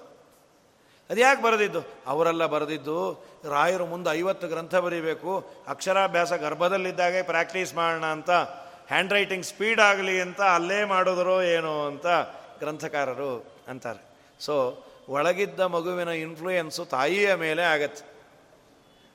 ಅದ್ಯಾಕೆ 1.10 1.42
ಬರೆದಿದ್ದು? 1.42 1.80
ಅವರೆಲ್ಲ 2.06 2.46
ಬರೆದಿದ್ದು, 2.46 3.24
ರಾಯರು 3.50 3.86
ಮುಂದೆ 3.86 4.10
ಐವತ್ತು 4.10 4.48
ಗ್ರಂಥ 4.48 4.74
ಬರೀಬೇಕು, 4.74 5.50
ಅಕ್ಷರಾಭ್ಯಾಸ 5.68 6.32
ಗರ್ಭದಲ್ಲಿದ್ದಾಗೆ 6.32 7.22
ಪ್ರಾಕ್ಟೀಸ್ 7.22 7.74
ಮಾಡೋಣ 7.74 8.06
ಅಂತ. 8.06 8.30
ಹ್ಯಾಂಡ್ 8.88 9.12
ರೈಟಿಂಗ್ 9.12 9.44
ಸ್ಪೀಡ್ 9.44 9.80
ಆಗಲಿ 9.80 10.20
ಅಂತ 10.20 10.42
ಅಲ್ಲೇ 10.42 10.84
ಮಾಡಿದ್ರು 10.84 11.42
ಏನೋ 11.42 11.86
ಅಂತ 11.86 12.06
ಗ್ರಂಥಕಾರರು 12.58 13.62
ಅಂತಾರೆ. 13.68 14.02
ಸೊ 14.40 14.84
ಒಳಗಿದ್ದ 15.08 15.60
ಮಗುವಿನ 15.60 16.08
ಇನ್ಫ್ಲೂಯೆನ್ಸು 16.08 16.84
ತಾಯಿಯ 16.84 17.34
ಮೇಲೆ 17.34 17.62
ಆಗತ್ತೆ. 17.62 18.18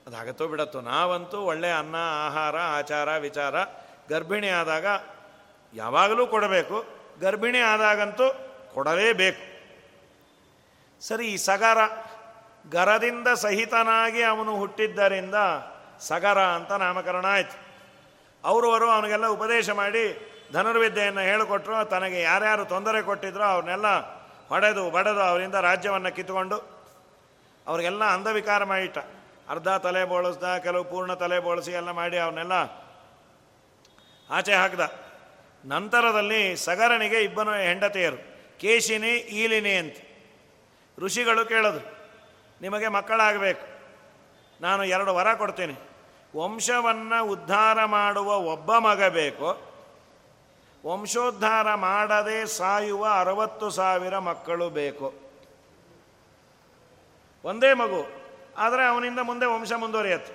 ಅದಾಗತ್ತೋ 0.07 0.47
ಬಿಡತ್ತೋ, 0.47 0.81
ನಾವಂತೂ 0.81 1.37
ಒಳ್ಳೆ 1.37 1.71
ಅನ್ನ, 1.71 1.95
ಆಹಾರ, 2.27 2.57
ಆಚಾರ, 2.57 3.17
ವಿಚಾರ, 3.17 3.55
ಗರ್ಭಿಣಿ 4.09 4.49
ಆದಾಗ 4.49 4.85
ಯಾವಾಗಲೂ 5.73 6.27
ಕೊಡಬೇಕು. 6.27 6.85
ಗರ್ಭಿಣಿ 7.21 7.59
ಆದಾಗಂತೂ 7.59 8.51
ಕೊಡಲೇಬೇಕು. 8.73 9.53
ಸರಿ, 11.01 11.27
ಈ 11.27 11.37
ಸಗರ, 11.37 11.77
ಗರದಿಂದ 12.71 13.27
ಸಹಿತನಾಗಿ 13.27 14.23
ಅವನು 14.23 14.55
ಹುಟ್ಟಿದ್ದರಿಂದ 14.55 15.35
ಸಗರ 15.99 16.39
ಅಂತ 16.41 16.71
ನಾಮಕರಣ 16.71 17.25
ಆಯಿತು. 17.25 17.62
ಅವರವರು 18.45 18.87
ಅವನಿಗೆಲ್ಲ 18.89 19.27
ಉಪದೇಶ 19.27 19.69
ಮಾಡಿ 19.81 20.03
ಧನುರ್ವಿದ್ಯೆಯನ್ನು 20.53 21.21
ಹೇಳಿಕೊಟ್ರು. 21.21 21.75
ತನಗೆ 21.85 22.21
ಯಾರ್ಯಾರು 22.21 22.63
ತೊಂದರೆ 22.65 23.01
ಕೊಟ್ಟಿದ್ರೋ 23.01 23.43
ಅವ್ರನ್ನೆಲ್ಲ 23.43 23.89
ಹೊಡೆದು 24.47 24.83
ಬಡೆದು 24.91 25.21
ಅವರಿಂದ 25.21 25.57
ರಾಜ್ಯವನ್ನು 25.67 26.11
ಕಿತ್ಕೊಂಡು 26.15 26.57
ಅವ್ರಿಗೆಲ್ಲ 27.67 28.03
ಅಂಧವಿಕಾರ 28.03 28.63
ಮಾಡಿಟ್ಟ. 28.63 28.99
ಅರ್ಧ 29.49 29.69
ತಲೆ 29.85 30.01
ಬೋಳಿಸ್ದ, 30.05 30.57
ಕೆಲವು 30.57 30.83
ಪೂರ್ಣ 30.83 31.13
ತಲೆ 31.13 31.37
ಬೋಳಿಸಿ 31.39 31.71
ಎಲ್ಲ 31.71 31.91
ಮಾಡಿ 31.91 32.17
ಅವನ್ನೆಲ್ಲ 32.17 32.55
ಆಚೆ 34.29 34.53
ಹಾಕ್ದ. 34.53 34.83
ನಂತರದಲ್ಲಿ 35.65 36.41
ಸಗರನಿಗೆ 36.57 37.19
ಇಬ್ಬನ 37.23 37.49
ಹೆಂಡತಿಯರು, 37.55 38.19
ಕೇಶಿನಿ, 38.59 39.13
ಈಲಿನಿ 39.41 39.73
ಅಂತ. 39.73 39.97
ಋಷಿಗಳು 40.97 41.43
ಕೇಳಿದ್ರು, 41.45 41.85
ನಿಮಗೆ 42.61 42.87
ಮಕ್ಕಳಾಗಬೇಕು. 42.87 43.65
ನಾನು 44.61 44.83
ಎರಡು 44.83 45.11
ವರ 45.15 45.33
ಕೊಡ್ತೀನಿ. 45.33 45.75
ವಂಶವನ್ನು 46.35 47.25
ಉದ್ಧಾರ 47.25 47.85
ಮಾಡುವ 47.85 48.35
ಒಬ್ಬ 48.35 48.77
ಮಗ 48.77 49.03
ಬೇಕು. 49.03 49.73
ವಂಶೋದ್ಧಾರ 50.85 51.75
ಮಾಡದೆ 51.75 52.45
ಸಾಯುವ 52.45 53.07
ಅರವತ್ತು 53.19 53.69
ಸಾವಿರ 53.69 54.17
ಮಕ್ಕಳು 54.17 54.69
ಬೇಕು. 54.69 55.13
ಒಂದೇ 57.45 57.73
ಮಗು, 57.73 58.07
ಆದರೆ 58.57 58.85
ಅವನಿಂದ 58.85 59.19
ಮುಂದೆ 59.19 59.45
ವಂಶ 59.45 59.71
ಮುಂದುವರಿಯತ್ತೆ. 59.73 60.33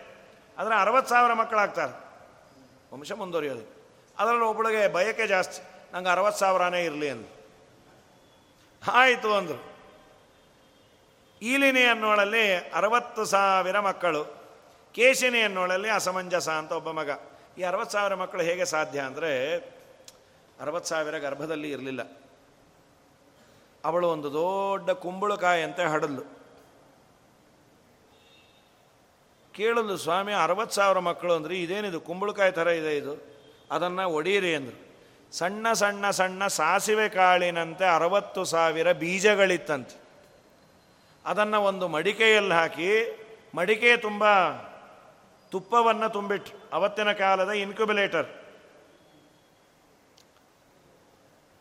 ಆದರೆ 0.58 0.74
ಅರವತ್ತು 0.74 1.10
ಸಾವಿರ 1.10 1.32
ಮಕ್ಕಳಾಗ್ತಾರೆ. 1.32 1.92
ವಂಶ 2.94 3.12
ಮುಂದುವರಿಯೋದು. 3.12 3.64
ಅದರಲ್ಲಿ 4.18 4.44
ಒಬ್ಬಳಿಗೆ 4.44 4.88
ಬಯಕೆ 4.88 5.26
ಜಾಸ್ತಿ. 5.26 5.62
ನಂಗೆ 5.92 6.08
ಅರವತ್ತು 6.08 6.40
ಸಾವಿರನೇ 6.40 6.84
ಇರಲಿ 6.84 7.10
ಅಂತ 7.10 7.28
ಆಯಿತು 8.92 9.34
ಅಂದರು. 9.34 9.60
ಈಲಿನಿ 11.42 11.84
ಅನ್ನೋಳಲ್ಲಿ 11.84 12.56
ಅರವತ್ತು 12.56 13.24
ಸಾವಿರ 13.24 13.80
ಮಕ್ಕಳು. 13.80 14.37
ಕೇಶಿನಿ 14.94 15.42
ಅನ್ನೋಳಲ್ಲಿ 15.42 15.88
ಅಸಮಂಜಸ 15.88 16.48
ಅಂತ 16.48 16.72
ಒಬ್ಬ 16.72 16.90
ಮಗ. 16.90 17.10
ಈ 17.58 17.62
ಅರವತ್ತು 17.62 17.92
ಸಾವಿರ 17.92 18.14
ಮಕ್ಕಳು 18.14 18.42
ಹೇಗೆ 18.42 18.64
ಸಾಧ್ಯ 18.64 18.98
ಅಂದರೆ, 19.00 19.30
ಅರವತ್ತು 20.60 20.88
ಸಾವಿರ 20.88 21.18
ಗರ್ಭದಲ್ಲಿ 21.18 21.70
ಇರಲಿಲ್ಲ. 21.70 22.02
ಅವಳು 23.84 24.08
ಒಂದು 24.08 24.32
ದೊಡ್ಡ 24.32 24.90
ಕುಂಬಳಕಾಯಂತೆ 24.90 25.82
ಹಡಲು 25.82 26.38
ಕೇಳಲು 29.54 29.96
ಸ್ವಾಮಿ, 29.96 30.32
ಅರವತ್ತು 30.32 30.74
ಸಾವಿರ 30.74 30.98
ಮಕ್ಕಳು 30.98 31.34
ಅಂದರೆ 31.34 31.54
ಇದೇನಿದು, 31.56 32.00
ಕುಂಬಳಕಾಯಿ 32.00 32.52
ಥರ 32.52 32.66
ಇದೆ 32.66 32.96
ಇದು. 32.96 33.14
ಅದನ್ನು 33.70 34.10
ಒಡೆಯಿರಿ 34.10 34.54
ಅಂದರು. 34.54 34.78
ಸಣ್ಣ 35.32 35.72
ಸಣ್ಣ 35.72 36.10
ಸಣ್ಣ 36.10 36.46
ಸಾಸಿವೆ 36.46 37.08
ಕಾಳಿನಂತೆ 37.08 37.84
ಅರವತ್ತು 37.84 38.44
ಸಾವಿರ 38.44 38.92
ಬೀಜಗಳಿತ್ತಂತೆ. 38.92 39.96
ಅದನ್ನು 41.26 41.62
ಒಂದು 41.62 41.88
ಮಡಿಕೆಯಲ್ಲಿ 41.88 42.54
ಹಾಕಿ, 42.54 42.90
ಮಡಿಕೆ 43.54 43.96
ತುಂಬ 43.96 44.24
ತುಪ್ಪವನ್ನು 45.50 46.08
ತುಂಬಿಟ್ಟು 46.08 46.70
ಅವತ್ತಿನ 46.72 47.12
ಕಾಲದ 47.12 47.50
ಇನ್ಕ್ಯುಬಿಲೇಟರ್ 47.50 48.26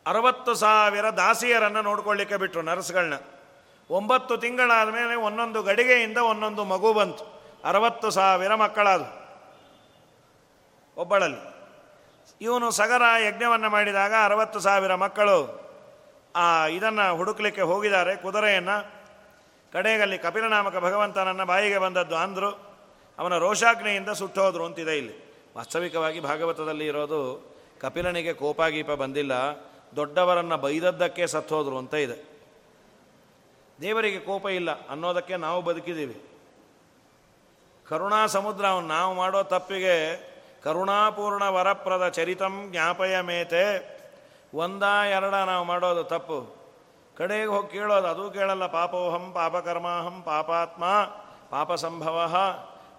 ಅರವತ್ತು 0.08 0.54
ಸಾವಿರ 0.54 1.10
ದಾಸಿಯರನ್ನು 1.10 1.82
ನೋಡ್ಕೊಳ್ಳಿಕ್ಕೆ 1.82 2.36
ಬಿಟ್ಟರು 2.36 2.62
ನರ್ಸ್ಗಳನ್ನ 2.62 3.14
ಒಂಬತ್ತು 3.90 4.38
ತಿಂಗಳಾದ 4.38 4.90
ಮೇಲೆ 4.90 5.16
ಒಂದೊಂದು 5.16 5.64
ಗಡಿಗೆಯಿಂದ 5.64 6.18
ಒಂದೊಂದು 6.18 6.64
ಮಗು 6.64 6.94
ಬಂತು. 6.94 7.42
ಅರವತ್ತು 7.66 8.10
ಸಾವಿರ 8.10 8.56
ಮಕ್ಕಳಾದ. 8.56 9.02
ಒಬ್ಬಳಲ್ಲಿ. 10.98 11.58
ಇವನು 12.42 12.72
ಸಗರ 12.72 13.02
ಯಜ್ಞವನ್ನು 13.28 13.70
ಮಾಡಿದಾಗ 13.70 14.14
ಅರವತ್ತು 14.26 14.60
ಸಾವಿರ 14.60 14.96
ಮಕ್ಕಳು, 14.96 15.68
ಆ, 16.36 16.68
ಇದನ್ನು 16.68 17.16
ಹುಡುಕ್ಲಿಕ್ಕೆ 17.16 17.62
ಹೋಗಿದ್ದಾರೆ. 17.62 18.16
ಕುದುರೆಯನ್ನು 18.16 18.92
ಕಡೆಯಲ್ಲಿ 19.74 20.18
ಕಪಿಲನಾಮಕ 20.18 20.78
ಭಗವಂತನನ್ನು 20.78 21.46
ಬಾಯಿಗೆ 21.46 21.78
ಬಂದದ್ದು 21.78 22.16
ಅಂದರು. 22.16 22.67
ಅವನ 23.20 23.38
ರೋಷಾಗ್ನೆಯಿಂದ 23.38 24.10
ಸುಟ್ಟೋದ್ರು 24.10 24.66
ಅಂತಿದೆ 24.66 24.98
ಇಲ್ಲಿ. 24.98 25.16
ವಾಸ್ತವಿಕವಾಗಿ 25.58 26.20
ಭಾಗವತದಲ್ಲಿ 26.20 26.88
ಇರೋದು, 26.88 27.22
ಕಪಿಲನಿಗೆ 27.80 28.34
ಕೋಪಾಗೀಪ 28.34 28.92
ಬಂದಿಲ್ಲ, 28.92 29.34
ದೊಡ್ಡವರನ್ನು 29.96 30.58
ಬೈದದ್ದಕ್ಕೆ 30.58 31.28
ಸತ್ತೋದ್ರು 31.28 31.78
ಅಂತ 31.78 31.94
ಇದೆ. 31.94 32.18
ದೇವರಿಗೆ 33.82 34.20
ಕೋಪ 34.20 34.46
ಇಲ್ಲ, 34.46 34.88
ಅನ್ನೋದಕ್ಕೆ 34.88 35.36
ನಾವು 35.38 35.62
ಬದುಕಿದ್ದೀವಿ. 35.62 36.18
ಕರುಣಾ 37.90 38.26
ಸಮುದ್ರ, 38.26 38.68
ಅವನು 38.68 38.88
ನಾವು 38.88 39.14
ಮಾಡೋ 39.14 39.44
ತಪ್ಪಿಗೆ 39.44 39.96
ಕರುಣಾಪೂರ್ಣ 40.64 41.44
ವರಪ್ರದ 41.44 42.10
ಚರಿತಂ 42.10 42.68
ಜ್ಞಾಪಯ 42.72 43.22
ಮೇತೆ 43.22 43.64
ಒಂದ 44.54 44.84
ಎರಡ 45.12 45.34
ನಾವು 45.34 45.66
ಮಾಡೋದು 45.66 46.04
ತಪ್ಪು. 46.04 46.56
ಕಡೆಗೆ 47.18 47.46
ಹೋಗಿ 47.46 47.70
ಕೇಳೋದು, 47.72 48.08
ಅದು 48.08 48.32
ಕೇಳಲ್ಲ, 48.32 48.66
ಪಾಪೋಹಂ 48.66 49.32
ಪಾಪಕರ್ಮಾಹಂ 49.34 50.24
ಪಾಪಾತ್ಮ 50.26 50.84
ಪಾಪ 51.50 51.74
ಸಂಭವ 51.74 52.18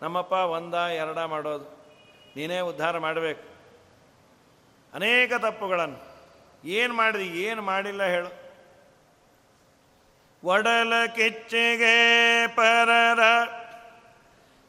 ನಮ್ಮಪ್ಪ 0.03 0.33
ಒಂದ, 0.33 0.75
ಎರಡ 0.75 1.19
ಮಾಡೋದು. 1.19 1.65
ನೀನೇ 2.37 2.61
ಉದ್ಧಾರ 2.61 2.99
ಮಾಡಬೇಕು. 2.99 3.45
ಅನೇಕ 4.95 5.33
ತಪ್ಪುಗಳನ್ನು. 5.35 6.09
ಏನು 6.65 6.95
ಮಾಡಿದೆ? 6.95 7.25
ಏನು 7.25 7.63
ಮಾಡಿಲ್ಲ 7.63 8.03
ಹೇಳು. 8.03 8.49
ಒಡಲ 10.45 10.93
ಕಿಚ್ಚಿಗೆ 11.07 12.47
ಪರರ 12.47 13.21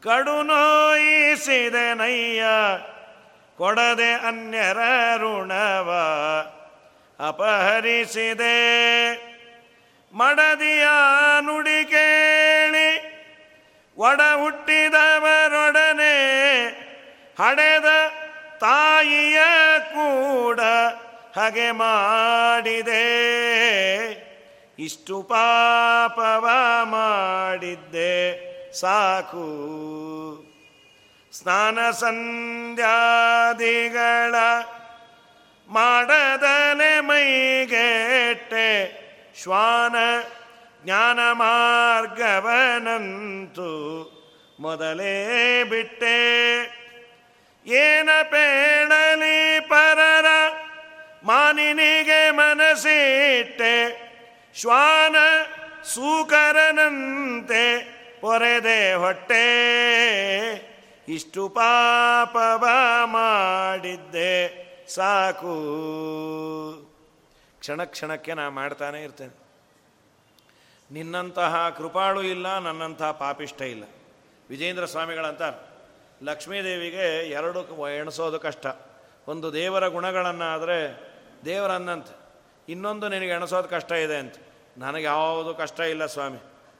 ಕಡು 0.03 0.43
ನೋಯಿಸಿದೆ 0.43 1.93
ನಯ್ಯ, 1.93 2.43
ಕೊಡದೆ 3.57 4.13
ಅನ್ಯರ 4.13 4.77
ಋಣವ 5.17 5.93
ಅಪಹರಿಸಿದೆ. 7.27 8.57
ಮಡದಿಯ 10.13 10.83
ನುಡಿ 11.41 11.85
ಕೇಳಿ 11.85 13.08
ಒಡ 13.99 14.21
ಹುಟ್ಟಿದವರೊಡನೆ 14.21 16.15
ಹಡೆದ 17.39 17.85
ತಾಯಿಯ 18.59 19.39
ಕೂಡ 19.79 20.59
ಹಾಗೆ 21.35 21.71
ಮಾಡಿದೆ. 21.71 23.05
ಇಷ್ಟು 24.79 25.21
ಪಾಪವ 25.21 26.49
ಮಾಡಿದ್ದೆ 26.83 28.73
ಸಾಕು. 28.73 29.49
ಸ್ನಾನ 31.31 31.91
ಸಂಧ್ಯಾದಿಗಳ 31.91 34.35
ಮಾಡದಲೆ 35.67 36.99
ಮೈಗೆಟ್ಟೆ 36.99 38.99
ಶ್ವಾನ 39.43 39.95
ಜ್ಞಾನ 40.83 41.19
ಮಾರ್ಗವನಂತು 41.31 42.39
ಮೊದಲೇ 44.59 45.63
ಬಿಟ್ಟೆ. 45.63 46.59
ಏನ 47.65 48.09
ಪೇಣಲಿ 48.23 49.59
ಪರರ 49.59 50.25
ಮಾನಿನಿಗೆ 51.23 52.31
ಮನಸಿಟ್ಟೆ. 52.31 54.09
ಶ್ವಾನ 54.55 55.15
ಸೂಕರನಂತೆ 55.83 57.79
ಪೊರೆದೆ 58.21 58.93
ಹೊಟ್ಟೆ. 58.93 59.45
ಇಷ್ಟು 61.07 61.49
ಪಾಪವ 61.49 62.67
ಮಾಡಿದ್ದೆ 63.05 64.69
ಸಾಕು. 64.95 65.55
ಕ್ಷಣ 67.59 67.83
ಕ್ಷಣಕ್ಕೆ 67.83 68.33
ನಾ 68.33 68.49
ಮಾಡ್ತಾನೆ 68.49 69.03
ಇರ್ತೇನೆ. 69.03 69.48
ನಿನ್ನಂತಹ 70.91 71.69
ಕೃಪಾಳು 71.69 72.21
ಇಲ್ಲ 72.21 72.59
ನನ್ನಂತಹ 72.59 73.11
ಪಾಪಿಷ್ಟ 73.11 73.61
ಇಲ್ಲ. 73.61 73.83
ವಿಜೇಂದ್ರ 74.49 74.85
ಸ್ವಾಮಿಗಳಂತಾರೆ 74.85 75.57
ಲಕ್ಷ್ಮೀದೇವಿಗೆ 76.23 77.29
ಎರಡು 77.29 77.89
ಎಣಿಸೋದು 77.89 78.39
ಕಷ್ಟ. 78.39 78.67
ಒಂದು 79.27 79.53
ದೇವರ 79.53 79.87
ಗುಣಗಳನ್ನು 79.87 80.43
ಆದರೆ 80.43 81.09
ದೇವರನ್ನಂತೆ 81.45 82.15
ಇನ್ನೊಂದು 82.69 83.09
ನಿನಗೆ 83.09 83.29
ಎಣಿಸೋದು 83.29 83.67
ಕಷ್ಟ 83.67 83.91
ಇದೆ 83.91 84.17
ಅಂತ. 84.17 84.35
ನನಗೆ 84.77 85.03
ಯಾವುದು 85.03 85.53
ಕಷ್ಟ 85.53 85.79
ಇಲ್ಲ 85.79 86.05
ಸ್ವಾಮಿ. 86.05 86.37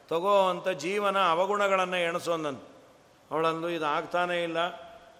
ತಗೋ 0.09 0.49
ಅಂತ 0.49 0.69
ಜೀವನ 0.69 1.17
ಅವಗುಣಗಳನ್ನು 1.29 1.97
ಎಣಿಸೋದಂತ 1.97 2.61
ಅವಳಂದು, 3.31 3.69
ಇದು 3.69 3.85
ಆಗ್ತಾನೇ 3.85 4.43
ಇಲ್ಲ. 4.43 4.57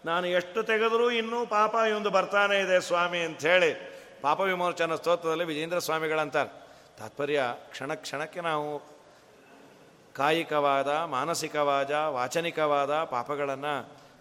ನಾನು 0.05 0.27
ಎಷ್ಟು 0.27 0.63
ತೆಗೆದರೂ 0.63 1.11
ಇನ್ನೂ 1.11 1.45
ಪಾಪ 1.45 1.75
ಒಂದು 1.95 2.09
ಬರ್ತಾನೆ 2.09 2.59
ಇದೆ 2.59 2.79
ಸ್ವಾಮಿ 2.79 3.19
ಅಂಥೇಳಿ 3.19 3.71
ಪಾಪ 4.21 4.39
ವಿಮೋಚನ 4.39 4.95
ಸ್ತೋತ್ರದಲ್ಲಿ 4.95 5.43
ವಿಜೇಂದ್ರ 5.43 5.79
ಸ್ವಾಮಿಗಳಂತಾರೆ. 5.79 6.68
ತಾತ್ಪರ್ಯ 6.99 7.41
ಕ್ಷಣ 7.71 7.93
ಕ್ಷಣಕ್ಕೆ 7.93 8.41
ನಾವು 8.41 8.69
ಕಾಯಿಕವಾದ, 10.13 10.87
ಮಾನಸಿಕವಾದ, 10.87 11.91
ವಾಚನಿಕವಾದ 11.91 13.03
ಪಾಪಗಳನ್ನು 13.03 13.73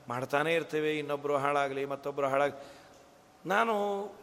ಮಾಡ್ತಾನೇ 0.09 0.55
ಇರ್ತೇವೆ. 0.55 0.99
ಇನ್ನೊಬ್ಬರು 0.99 1.37
ಹಾಳಾಗಲಿ 1.37 1.85
ಮತ್ತೊಬ್ಬರು 1.85 2.29
ಹಾಳಾಗಲಿ 2.29 2.77
ನಾನು 3.47 3.75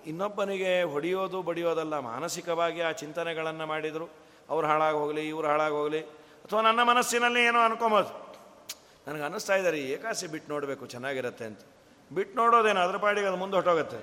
ಇನ್ನೊಬ್ಬನಿಗೆ 0.06 0.84
ಹೊಡೆಯೋದು 0.84 1.42
ಬಡಿಯೋದಲ್ಲ, 1.42 2.00
ಮಾನಸಿಕವಾಗಿ 2.00 2.82
ಆ 2.82 2.92
ಚಿಂತನೆಗಳನ್ನು 2.92 3.66
ಮಾಡಿದರು. 3.66 4.10
ಅವ್ರು 4.50 4.68
ಹಾಳಾಗಿ 4.68 4.98
ಹೋಗಲಿ, 4.98 5.28
ಇವ್ರು 5.28 5.48
ಹಾಳಾಗಿ 5.48 5.76
ಹೋಗಲಿ. 5.76 6.02
ಅಥವಾ 6.46 6.62
ನನ್ನ 6.62 6.84
ಮನಸ್ಸಿನಲ್ಲಿ 6.84 7.44
ಏನೋ 7.44 7.60
ಅನ್ಕೊಬೋದು. 7.60 8.12
ನನಗೆ 9.08 9.24
ಅನ್ನಿಸ್ತಾ 9.24 9.56
ಇದ್ದಾರೆ 9.56 9.80
ಏಕಾಸಿ 9.80 10.28
ಬಿಟ್ಟು 10.28 10.54
ನೋಡಬೇಕು, 10.54 10.86
ಚೆನ್ನಾಗಿರುತ್ತೆ 10.86 11.46
ಅಂತ. 11.46 11.60
ಬಿಟ್ಟು 12.14 12.36
ನೋಡೋದೇನು, 12.36 12.80
ಅದ್ರ 12.80 12.98
ಪಾಡಿಗೆ 12.98 13.28
ಅದು 13.28 13.38
ಮುಂದೆ 13.38 13.56
ಹೊಟ್ಟೋಗುತ್ತೆ 13.56 14.02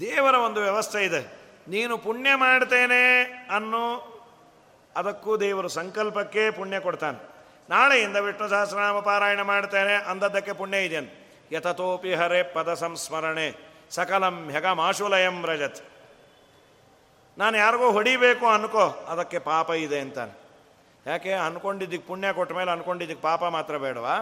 ದೇವರ 0.00 0.34
ಒಂದು 0.34 0.60
ವ್ಯವಸ್ಥೆ 0.60 1.04
ಇದೆ. 1.04 1.43
ನೀನು 1.68 1.98
ಪುಣ್ಯ 1.98 2.34
ಮಾಡ್ತೇನೆ 2.34 3.24
ಅನ್ನೋ 3.50 4.10
ಅದಕ್ಕೂ 4.96 5.36
ದೇವರು 5.36 5.68
ಸಂಕಲ್ಪಕ್ಕೆ 5.68 6.50
ಪುಣ್ಯ 6.50 6.80
ಕೊಡ್ತಾನೆ. 6.80 7.18
ನಾಳೆಯಿಂದ 7.70 8.16
ವಿಷ್ಣು 8.16 8.48
ಸಹಸ್ರನಾಮ 8.48 9.00
ಪಾರಾಯಣ 9.00 9.42
ಮಾಡ್ತೇನೆ, 9.42 9.94
ಅಂದದ್ದಕ್ಕೆ 9.94 10.52
ಪುಣ್ಯ 10.52 10.84
ಇದೆಯನ್ 10.84 11.08
ಯತತೋಪಿ 11.52 12.14
ಹರೆ 12.14 12.42
ಪದ 12.42 12.74
ಸಂಸ್ಮರಣೆ, 12.74 13.54
ಸಕಲಂ 13.90 14.50
ಹೆಗ 14.50 14.66
ಮಾಶುಲಯಂ 14.66 15.46
ರಜತ್. 15.46 15.82
ನಾನು 17.38 17.56
ಯಾರಿಗೋ 17.56 17.90
ಹೊಡಿಬೇಕು 17.90 18.46
ಅನ್ಕೋ, 18.46 19.04
ಅದಕ್ಕೆ 19.08 19.38
ಪಾಪ 19.38 19.70
ಇದೆ 19.70 20.00
ಅಂತಾನೆ. 20.00 20.38
ಯಾಕೆ? 21.06 21.32
ಅನ್ಕೊಂಡಿದ್ದಕ್ಕೆ 21.32 22.08
ಪುಣ್ಯ 22.08 22.32
ಕೊಟ್ಟ 22.32 22.52
ಮೇಲೆ 22.52 22.70
ಅನ್ಕೊಂಡಿದ್ದಕ್ಕೆ 22.70 23.22
ಪಾಪ 23.22 23.44
ಮಾತ್ರ 23.44 23.76
ಬೇಡವಾ? 23.76 24.16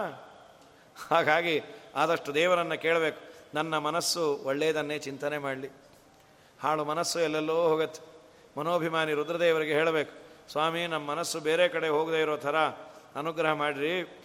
ಹಾಗಾಗಿ 1.09 1.63
ಆದಷ್ಟು 1.95 2.33
ದೇವರನ್ನು 2.33 2.81
ಕೇಳಬೇಕು. 2.81 3.19
ನನ್ನ 3.53 3.77
ಮನಸ್ಸು 3.77 4.39
ಒಳ್ಳೆಯದನ್ನೇ 4.43 4.97
ಚಿಂತನೆ 4.99 5.37
ಮಾಡಲಿ. 5.37 5.69
ಹಾಳು 6.63 6.85
ಮನಸ್ಸು 6.85 7.19
ಎಲ್ಲೆಲ್ಲೋ 7.19 7.53
ಹೋಗುತ್ತೆ. 7.53 8.01
ಮನೋಭಿಮಾನಿ 8.59 9.13
ರುದ್ರದೇವರಿಗೆ 9.13 9.73
ಹೇಳಬೇಕು, 9.73 10.11
ಸ್ವಾಮಿ, 10.51 10.87
ನಮ್ಮ 10.87 11.11
ಮನಸ್ಸು 11.11 11.39
ಬೇರೆ 11.39 11.67
ಕಡೆ 11.67 11.89
ಹೋಗದೆ 11.89 12.21
ಇರೋ 12.21 12.37
ಥರ 12.37 12.55
ಅನುಗ್ರಹ 13.15 13.51
ಮಾಡಿರಿ. 13.51 14.19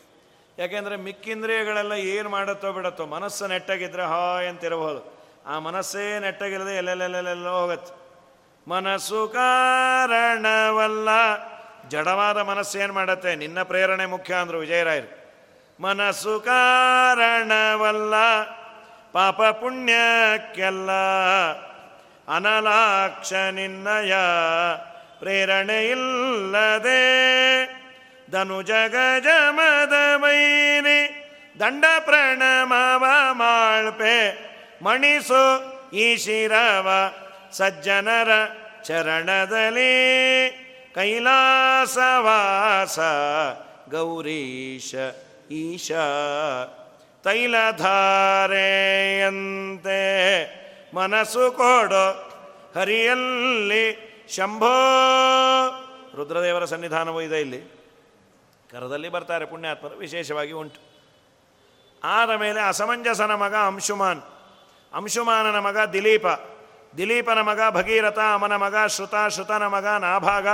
ಯಾಕೆಂದರೆ 0.59 0.97
ಮಿಕ್ಕಿಂದ್ರಿಯಗಳೆಲ್ಲ 0.97 1.93
ಏನು 1.93 2.29
ಮಾಡುತ್ತೋ 2.29 2.73
ಬಿಡತ್ತೋ, 2.73 3.07
ಮನಸ್ಸು 3.07 3.47
ನೆಟ್ಟಗಿದ್ರೆ 3.47 4.03
ಹಾಯ್ 4.03 4.49
ಅಂತಿರಬಹುದು. 4.49 5.19
ಆ 5.47 5.59
ಮನಸ್ಸೇ 5.59 6.19
ನೆಟ್ಟಗಿಲ್ಲದೆ 6.19 6.77
ಎಲ್ಲೆಲ್ಲೆಲ್ಲೆಲ್ಲೋ 6.77 7.61
ಹೋಗುತ್ತೆ. 7.61 7.95
ಮನಸ್ಸು 8.71 9.29
ಕಾರಣವಲ್ಲ. 9.29 11.09
ಜಡವಾದ 11.89 12.39
ಮನಸ್ಸು 12.39 12.79
ಏನು 12.79 12.93
ಮಾಡತ್ತೆ? 12.93 13.35
ನಿನ್ನ 13.35 13.63
ಪ್ರೇರಣೆ 13.63 14.07
ಮುಖ್ಯ 14.07 14.35
ಅಂದರು 14.35 14.59
ವಿಜಯರಾಯರು. 14.59 15.09
ಮನಸ್ಸು 15.83 16.41
ಕಾರಣವಲ್ಲ. 16.41 18.15
ಪಾಪ 19.13 19.43
ಪುಣ್ಯಕ್ಕೆಲ್ಲ 19.43 20.91
ಅನಲಾಕ್ಷ 22.29 23.33
ನಿನ್ನಯ 23.57 24.15
ಪ್ರೇರಣೆ 25.21 25.93
ಇಲ್ಲದೆ 25.93 27.05
ಧನು 28.31 28.63
ಜಗ 28.63 28.97
ಜಮದ 29.27 29.95
ಮೈನಿ 30.23 31.01
ದಂಡ 31.61 31.85
ಪ್ರಣಮವ 32.07 33.05
ಮಾಳ್ಪೆ 33.33 34.17
ಮಣಿಸು 34.83 35.43
ಈ 35.97 36.17
ಶಿರವ 36.17 37.13
ಸಜ್ಜನರ 37.53 38.31
ಚರಣದಲ್ಲಿ 38.85 39.95
ಕೈಲಾಸವಾಸ 40.95 42.99
ಗೌರೀಶ 43.91 44.95
ಈಶ 45.59 45.93
ತೈಲಧಾರೆಯಂತೆ 47.25 47.89
ಮನಸ್ಸು 50.95 51.53
ಕೊಡು. 51.53 52.29
ಹರಿಯಲ್ಲಿ 52.81 54.09
ಶಂಭೋ. 54.29 54.75
ರುದ್ರದೇವರ 56.17 56.65
ಸನ್ನಿಧಾನವೂ 56.65 57.21
ಇದೆ 57.21 57.41
ಇಲ್ಲಿ. 57.41 57.61
ಕರದಲ್ಲಿ 58.71 59.09
ಬರ್ತಾರೆ 59.09 59.45
ಪುಣ್ಯಾತ್ಮರು, 59.45 59.97
ವಿಶೇಷವಾಗಿ 59.97 60.53
ಉಂಟು. 60.53 60.81
ಆದ 62.05 62.31
ಮೇಲೆ 62.31 62.61
ಅಸಮಂಜಸನ 62.61 63.35
ಮಗ 63.35 63.55
ಅಂಶುಮಾನ್. 63.55 64.23
ಅಂಶುಮಾನನ 64.95 65.59
ಮಗ 65.59 65.77
ದಿಲೀಪ. 65.93 66.27
ದಿಲೀಪನ 66.97 67.41
ಮಗ 67.41 67.61
ಭಗೀರಥ, 67.71 68.19
ಅಮನ 68.35 68.57
ಮಗ 68.57 68.75
ಶ್ರುತ, 68.87 69.15
ಶ್ರುತನ 69.29 69.67
ಮಗ 69.67 69.87
ನಾಭಾಗ. 69.87 70.47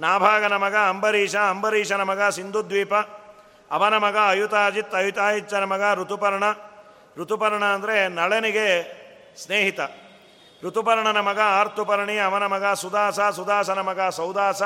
ನಾಭಾಗನ 0.00 0.56
ಮಗ 0.56 0.76
ಅಂಬರೀಷ, 0.76 1.36
ಅಂಬರೀಷನ 1.36 2.02
ಮಗ 2.02 2.28
ಸಿಂಧುದ್ವೀಪ. 2.28 2.94
ಅವನ 3.70 3.96
ಮಗ 3.96 4.16
ಅಯುತಾಜಿತ್ 4.28 4.94
ಅಯುತಾಯಿಚ್ಚನ 4.94 5.64
ಮಗ 5.64 5.82
ಋತುಪರ್ಣ. 5.94 6.44
ಋತುಪರ್ಣ 7.16 7.64
ಅಂದರೆ 7.64 8.08
ನಳನಿಗೆ 8.08 9.03
ಸ್ನೇಹಿತ, 9.36 9.80
ಋತುಪರ್ಣನ 10.62 11.20
ಮಗ 11.20 11.38
ಆರ್ತುಪರ್ಣಿ, 11.38 12.18
ಅವನ 12.18 12.46
ಮಗ 12.46 12.64
ಸುದಾಸ, 12.64 13.20
ಸುದಾಸನ 13.20 13.80
ಮಗ 13.80 14.00
ಸೌದಾಸ, 14.00 14.62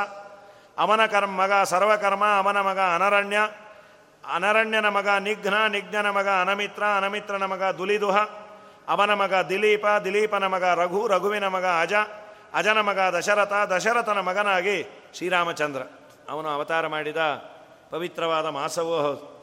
ಅವನ 0.79 1.07
ಕರ್ಮ 1.07 1.43
ಮಗ 1.43 1.63
ಸರ್ವಕರ್ಮ, 1.63 2.25
ಅವನ 2.25 2.61
ಮಗ 2.61 2.79
ಅನರಣ್ಯ, 2.79 3.39
ಅನರಣ್ಯನ 4.35 4.89
ಮಗ 4.89 5.09
ನಿಘ್ನ, 5.09 5.67
ನಿಘ್ನನ 5.67 6.11
ಮಗ 6.11 6.29
ಅನಮಿತ್ರ, 6.41 6.83
ಅನಮಿತ್ರನ 6.83 7.45
ಮಗ 7.45 7.63
ದುಲಿದುಹ, 7.63 8.17
ಅವನ 8.89 9.15
ಮಗ 9.15 9.35
ದಿಲೀಪ, 9.49 9.87
ದಿಲೀಪನ 10.05 10.47
ಮಗ 10.47 10.65
ರಘು, 10.65 11.07
ರಘುವಿನ 11.07 11.47
ಮಗ 11.47 11.65
ಅಜ, 11.65 11.95
ಅಜನ 12.55 12.81
ಮಗ 12.81 12.99
ದಶರಥ, 12.99 13.53
ದಶರಥನ 13.53 14.21
ಮಗನಾಗಿ 14.21 14.83
ಶ್ರೀರಾಮಚಂದ್ರ. 15.15 15.83
ಅವನು 16.31 16.49
ಅವತಾರ 16.49 16.87
ಮಾಡಿದ 16.87 17.17
ಪವಿತ್ರವಾದ 17.91 18.47
ಮಾಸವೋ 18.47 19.03
ಹೌದು. 19.03 19.39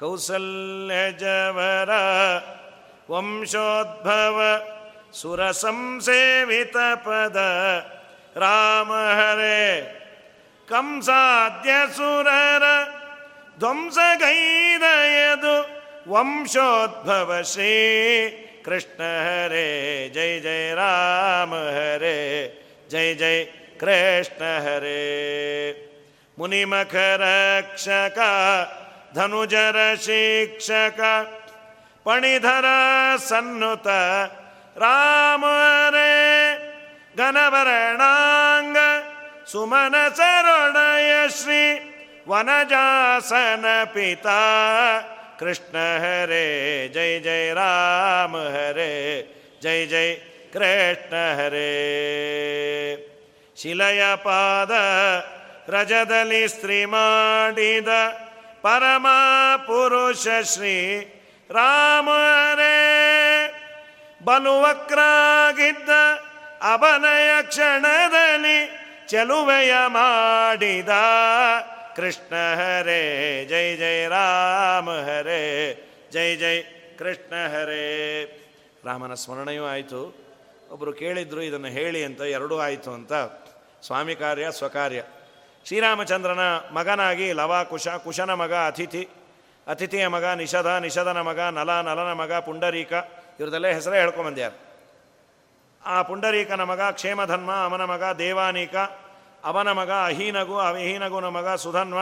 ಕೌಸಲ್ಯಜವರ 0.00 1.90
ವಂಶೋದ್ಭವ 1.90 2.61
वंशोद्भव 3.10 4.38
सुरसंसेवितपद। 5.12 7.36
राम 8.36 8.92
हरे 8.92 9.80
कंसाद्य 10.68 11.86
सुर 11.92 12.28
ध्वंसगैरयदु 13.60 15.56
वंशोद्भव 16.12 17.30
श्रीकृष्ण 17.42 19.00
हरे। 19.26 19.68
जय 20.14 20.32
जय 20.40 20.74
राम 20.74 21.54
हरे 21.54 22.20
जय 22.90 23.14
जय 23.14 23.44
कृष्ण 23.80 24.42
हरे। 24.66 25.08
मुनिमखरक्षका 26.38 28.32
धनुजर 29.16 29.76
शिक्षक 29.96 31.00
ಪಣಿಧರ 32.04 32.64
ಸನ್ನುತ 33.28 33.86
ರಾಮರೇ, 34.78 36.14
ಘನವರಣಾಂಗ 37.16 38.76
ಸುಮನ 39.52 39.94
ಸರೊಣಯ 40.14 41.28
ಶ್ರೀ 41.28 41.78
ವನಜಾಸನ 42.28 43.64
ಪಿತಾ. 43.84 44.40
ಕೃಷ್ಣ 45.38 45.76
ಹರೇ, 45.98 46.88
ಜೈ 46.88 47.20
ಜೈ 47.20 47.54
ರಾಮ 47.54 48.36
ಹರೇ, 48.36 48.92
ಜೈ 49.62 49.86
ಜೈ 49.86 50.14
ಕೃಷ್ಣ 50.52 51.14
ಹರೇ. 51.34 51.72
ಶಿಲೆಯ 53.56 54.02
ಪಾದ 54.16 54.70
ರಜದಲ್ಲಿ 55.70 56.48
ಸ್ತ್ರೀ 56.48 56.84
ಮಾಡಿದ 56.84 57.88
ಪರಮ 58.62 59.06
ಪುರುಷ 59.66 60.26
ಶ್ರೀ 60.44 60.76
ರಾಮರೇ 61.52 62.78
ಬಲುವಕ್ರಾಗಿದ್ದ 64.24 65.90
ಅಭನಯ 66.72 67.42
ಕ್ಷಣದಲ್ಲಿ 67.42 68.82
ಚೆಲುವೆಯ 69.08 69.74
ಮಾಡಿದ 69.86 70.88
ಕೃಷ್ಣ 71.96 72.34
ಹರೇ, 72.54 73.44
ಜೈ 73.50 73.76
ಜೈ 73.76 74.06
ರಾಮ 74.06 74.90
ಹರೇ, 74.90 75.42
ಜೈ 76.12 76.36
ಜೈ 76.36 76.62
ಕೃಷ್ಣ 76.98 77.34
ಹರೇ. 77.48 78.24
ರಾಮನ 78.84 79.14
ಸ್ಮರಣೆಯೂ 79.14 79.64
ಆಯಿತು. 79.64 80.16
ಒಬ್ಬರು 80.70 80.92
ಕೇಳಿದ್ರು, 80.92 81.42
ಇದನ್ನು 81.42 81.66
ಹೇಳಿ 81.66 82.04
ಅಂತ, 82.04 82.20
ಎರಡೂ 82.20 82.58
ಆಯಿತು 82.58 82.90
ಅಂತ. 82.90 83.12
ಸ್ವಾಮಿ 83.86 84.14
ಕಾರ್ಯ, 84.14 84.50
ಸ್ವಕಾರ್ಯ. 84.50 85.02
ಶ್ರೀರಾಮಚಂದ್ರನ 85.66 86.40
ಮಗನಾಗಿ 86.72 87.32
ಲವ 87.32 87.66
ಕುಶ 87.70 87.88
ಕುಶನ 87.88 88.32
ಮಗ 88.32 88.54
ಅತಿಥಿ. 88.54 89.08
ಅತಿಥಿಯ 89.66 90.08
ಮಗ 90.08 90.24
ನಿಷಧ 90.24 90.66
ನಿಷಧನ 90.66 91.20
ಮಗ, 91.20 91.40
ನಲ, 91.40 91.70
ನಲನ 91.80 92.12
ಮಗ, 92.12 92.32
ಪುಂಡರೀಕ, 92.32 92.92
ಇವ್ರದೆಲ್ಲ 93.40 93.66
ಹೆಸರೇ 93.66 93.96
ಹೇಳ್ಕೊಂಬಂದ್ಯಾರು. 93.98 94.56
ಆ 95.84 96.02
ಪುಂಡರೀಕನ 96.02 96.62
ಮಗ, 96.62 96.80
ಕ್ಷೇಮಧನ್ಮ, 96.90 97.50
ಅವನ 97.50 97.84
ಮಗ, 97.84 98.02
ದೇವಾನೀಕ, 98.18 98.74
ಅವನ 99.44 99.72
ಮಗ, 99.72 99.90
ಅಹೀನಗು, 99.90 100.58
ಅವಿಹೀನಗುನ 100.58 101.28
ಮಗ, 101.28 101.48
ಸುಧನ್ವ, 101.54 101.98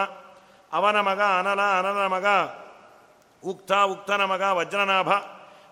ಅವನ 0.72 1.00
ಮಗ, 1.00 1.20
ಅನಲ, 1.20 1.60
ಅನಲನ 1.60 2.06
ಮಗ, 2.06 2.26
ಉಕ್ತ, 3.44 3.72
ಉಕ್ತನ 3.72 4.24
ಮಗ, 4.24 4.40
ವಜ್ರನಾಭ, 4.40 5.08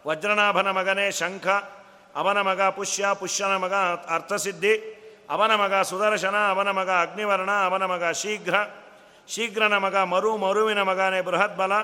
ವಜ್ರನಾಭನ 0.06 0.70
ಮಗನೇ 0.70 1.10
ಶಂಖ, 1.10 1.46
ಅವನ 2.16 2.40
ಮಗ 2.40 2.62
ಪುಷ್ಯ, 2.62 3.06
ಪುಷ್ಯನ 3.14 3.56
ಮಗ 3.56 3.74
ಅರ್ಥಸಿದ್ಧಿ 4.08 4.74
ಅವನ 5.30 5.54
ಮಗ 5.54 5.74
ಸುದರ್ಶನ, 5.74 6.36
ಅವನ 6.36 6.70
ಮಗ 6.70 6.88
ಅಗ್ನಿವರ್ಣ, 6.88 7.50
ಅವನ 7.50 7.84
ಮಗ 7.84 8.04
ಶೀಘ್ರ 8.12 8.54
ಶೀಘ್ರನ 9.28 9.76
ಮಗ, 9.76 9.96
ಮರು 9.96 10.36
ಮರುವಿನ 10.36 10.82
ಮಗನೇ 10.82 11.20
ಬೃಹತ್ 11.20 11.56
ಬಲ, 11.56 11.74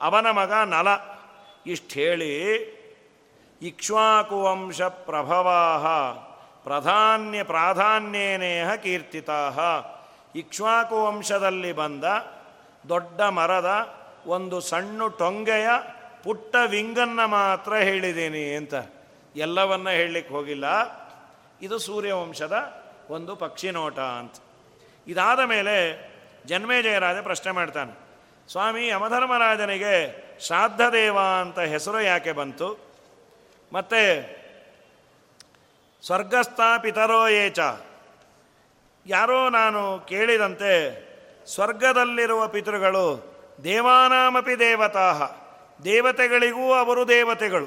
ಅವನ 0.00 0.30
ಮಗ 0.30 0.52
ನಲ. 0.52 0.88
ಇಷ್ಟು 1.66 1.94
ಹೇಳಿ 1.94 2.44
ಇಕ್ಷ್ವಾಕುವಂಶ 3.62 4.82
ಪ್ರಭವಾಹ, 4.82 6.12
ಪ್ರಧಾನ್ಯ 6.64 7.42
ಪ್ರಾಧಾನ್ಯೇನೇಹ 7.42 8.74
ಕೀರ್ತಿತಾ 8.74 9.50
ಇಕ್ಷ್ವಾಕುವಂಶದಲ್ಲಿ 10.34 11.72
ಬಂದ 11.72 12.04
ದೊಡ್ಡ 12.88 13.20
ಮರದ 13.20 13.98
ಒಂದು 14.26 14.60
ಸಣ್ಣ 14.60 15.06
ಟೊಂಗೆಯ 15.18 15.68
ಪುಟ್ಟ 16.24 16.56
ವಿಂಗನ್ನು 16.66 17.28
ಮಾತ್ರ 17.28 17.74
ಹೇಳಿದ್ದೀನಿ 17.74 18.54
ಅಂತ. 18.54 18.74
ಎಲ್ಲವನ್ನ 19.36 19.90
ಹೇಳಲಿಕ್ಕೆ 19.90 20.34
ಹೋಗಿಲ್ಲ. 20.34 20.64
ಇದು 21.62 21.78
ಸೂರ್ಯವಂಶದ 21.78 22.82
ಒಂದು 23.10 23.36
ಪಕ್ಷಿನೋಟ 23.36 23.98
ಅಂತ. 23.98 24.34
ಇದಾದ 25.06 25.40
ಮೇಲೆ 25.40 26.07
ಜನ್ಮೇಜಯರಾಜ 26.48 27.16
ಪ್ರಶ್ನೆ 27.22 27.52
ಮಾಡ್ತಾನೆ. 27.52 28.08
ಸ್ವಾಮಿ, 28.50 28.88
ಯಮಧರ್ಮರಾಜನಿಗೆ 28.88 30.28
ಶ್ರಾದ್ದದೇವ 30.40 31.18
ಅಂತ 31.40 31.58
ಹೆಸರು 31.58 32.00
ಯಾಕೆ 32.00 32.32
ಬಂತು? 32.32 32.78
ಮತ್ತು 33.72 34.22
ಸ್ವರ್ಗಸ್ಥ 36.06 36.60
ಪಿತರೋ 36.82 37.28
ಏಚ? 37.28 37.58
ಯಾರೋ 39.06 39.48
ನಾನು 39.48 40.06
ಕೇಳಿದಂತೆ 40.08 41.08
ಸ್ವರ್ಗದಲ್ಲಿರುವ 41.46 42.48
ಪಿತೃಗಳು 42.48 43.34
ದೇವಾನಾಮಪಿ 43.64 44.58
ದೇವತಾ 44.58 45.30
ದೇವತೆಗಳಿಗೂ 45.84 46.72
ಅವರು 46.72 47.08
ದೇವತೆಗಳು. 47.08 47.66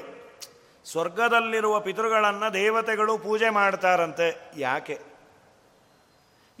ಸ್ವರ್ಗದಲ್ಲಿರುವ 0.90 1.80
ಪಿತೃಗಳನ್ನು 1.80 2.54
ದೇವತೆಗಳು 2.54 3.18
ಪೂಜೆ 3.18 3.50
ಮಾಡ್ತಾರಂತೆ. 3.50 4.52
ಯಾಕೆ? 4.56 5.00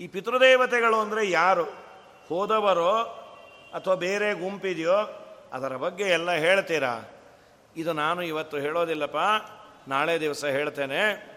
ಈ 0.00 0.06
ಪಿತೃದೇವತೆಗಳು 0.06 1.00
ಅಂದರೆ 1.00 1.30
ಯಾರು? 1.30 1.81
ಹೋದವರೋ 2.32 2.98
ಅಥವಾ 3.74 3.94
ಬೇರೆ 3.94 4.32
ಗುಂಪಿದೆಯೋ 4.32 5.28
ಅದರ 5.52 5.76
ಬಗ್ಗೆ 5.76 6.04
ಎಲ್ಲ 6.04 6.32
ಹೇಳ್ತೀರಾ? 6.32 7.00
ಇದು 7.76 7.92
ನಾನು 7.92 8.22
ಇವತ್ತು 8.22 8.58
ಹೇಳೋದಿಲ್ಲಪ್ಪ, 8.58 9.16
ನಾಳೆ 9.88 10.20
ದಿವಸ 10.20 10.44
ಹೇಳ್ತೇನೆ. 10.44 11.32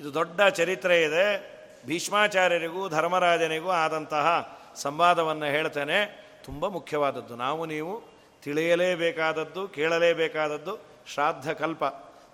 ಇದು 0.00 0.14
ದೊಡ್ಡ 0.14 0.42
ಚರಿತ್ರೆ 0.42 1.02
ಇದೆ. 1.02 1.58
ಭೀಷ್ಮಾಚಾರ್ಯರಿಗೂ 1.86 2.88
ಧರ್ಮರಾಜನಿಗೂ 2.88 3.70
ಆದಂತಹ 3.70 4.58
ಸಂವಾದವನ್ನು 4.74 5.46
ಹೇಳ್ತೇನೆ. 5.46 6.28
ತುಂಬ 6.44 6.66
ಮುಖ್ಯವಾದದ್ದು. 6.66 7.36
ನಾವು 7.36 7.66
ನೀವು 7.66 8.02
ತಿಳಿಯಲೇಬೇಕಾದದ್ದು, 8.42 9.68
ಕೇಳಲೇಬೇಕಾದದ್ದು 9.68 10.78
ಶ್ರಾದ್ದ 11.14 11.52
ಕಲ್ಪ. 11.52 11.84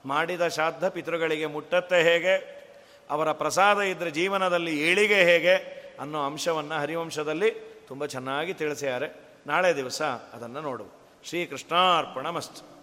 ಮಾಡಿದ 0.07 0.49
ಶ್ರಾದ್ದ 0.49 0.89
ಪಿತೃಗಳಿಗೆ 0.89 1.47
ಮುಟ್ಟತ್ತೆ 1.47 2.03
ಹೇಗೆ? 2.03 2.65
ಅವರ 3.11 3.33
ಪ್ರಸಾದ 3.33 3.81
ಇದ್ದರೆ 3.81 4.11
ಜೀವನದಲ್ಲಿ 4.11 4.91
ಏಳಿಗೆ 4.91 5.15
ಹೇಗೆ? 5.15 5.84
ಅನ್ನೋ 6.01 6.27
ಅಂಶವನ್ನು 6.27 6.75
ಹರಿವಂಶದಲ್ಲಿ 6.75 7.51
ತುಂಬ 7.89 8.07
ಚೆನ್ನಾಗಿ 8.07 8.55
ತಿಳಿಸಿದ್ದಾರೆ 8.55 9.25
ನಾಳೆ 9.47 9.77
ದಿವಸ 9.77 10.03
ಅದನ್ನು 10.03 10.61
ನೋಡುವ. 10.61 10.87
ಶ್ರೀಕೃಷ್ಣಾರ್ಪಣ 11.25 12.31
ಮಸ್ತು 12.31 12.74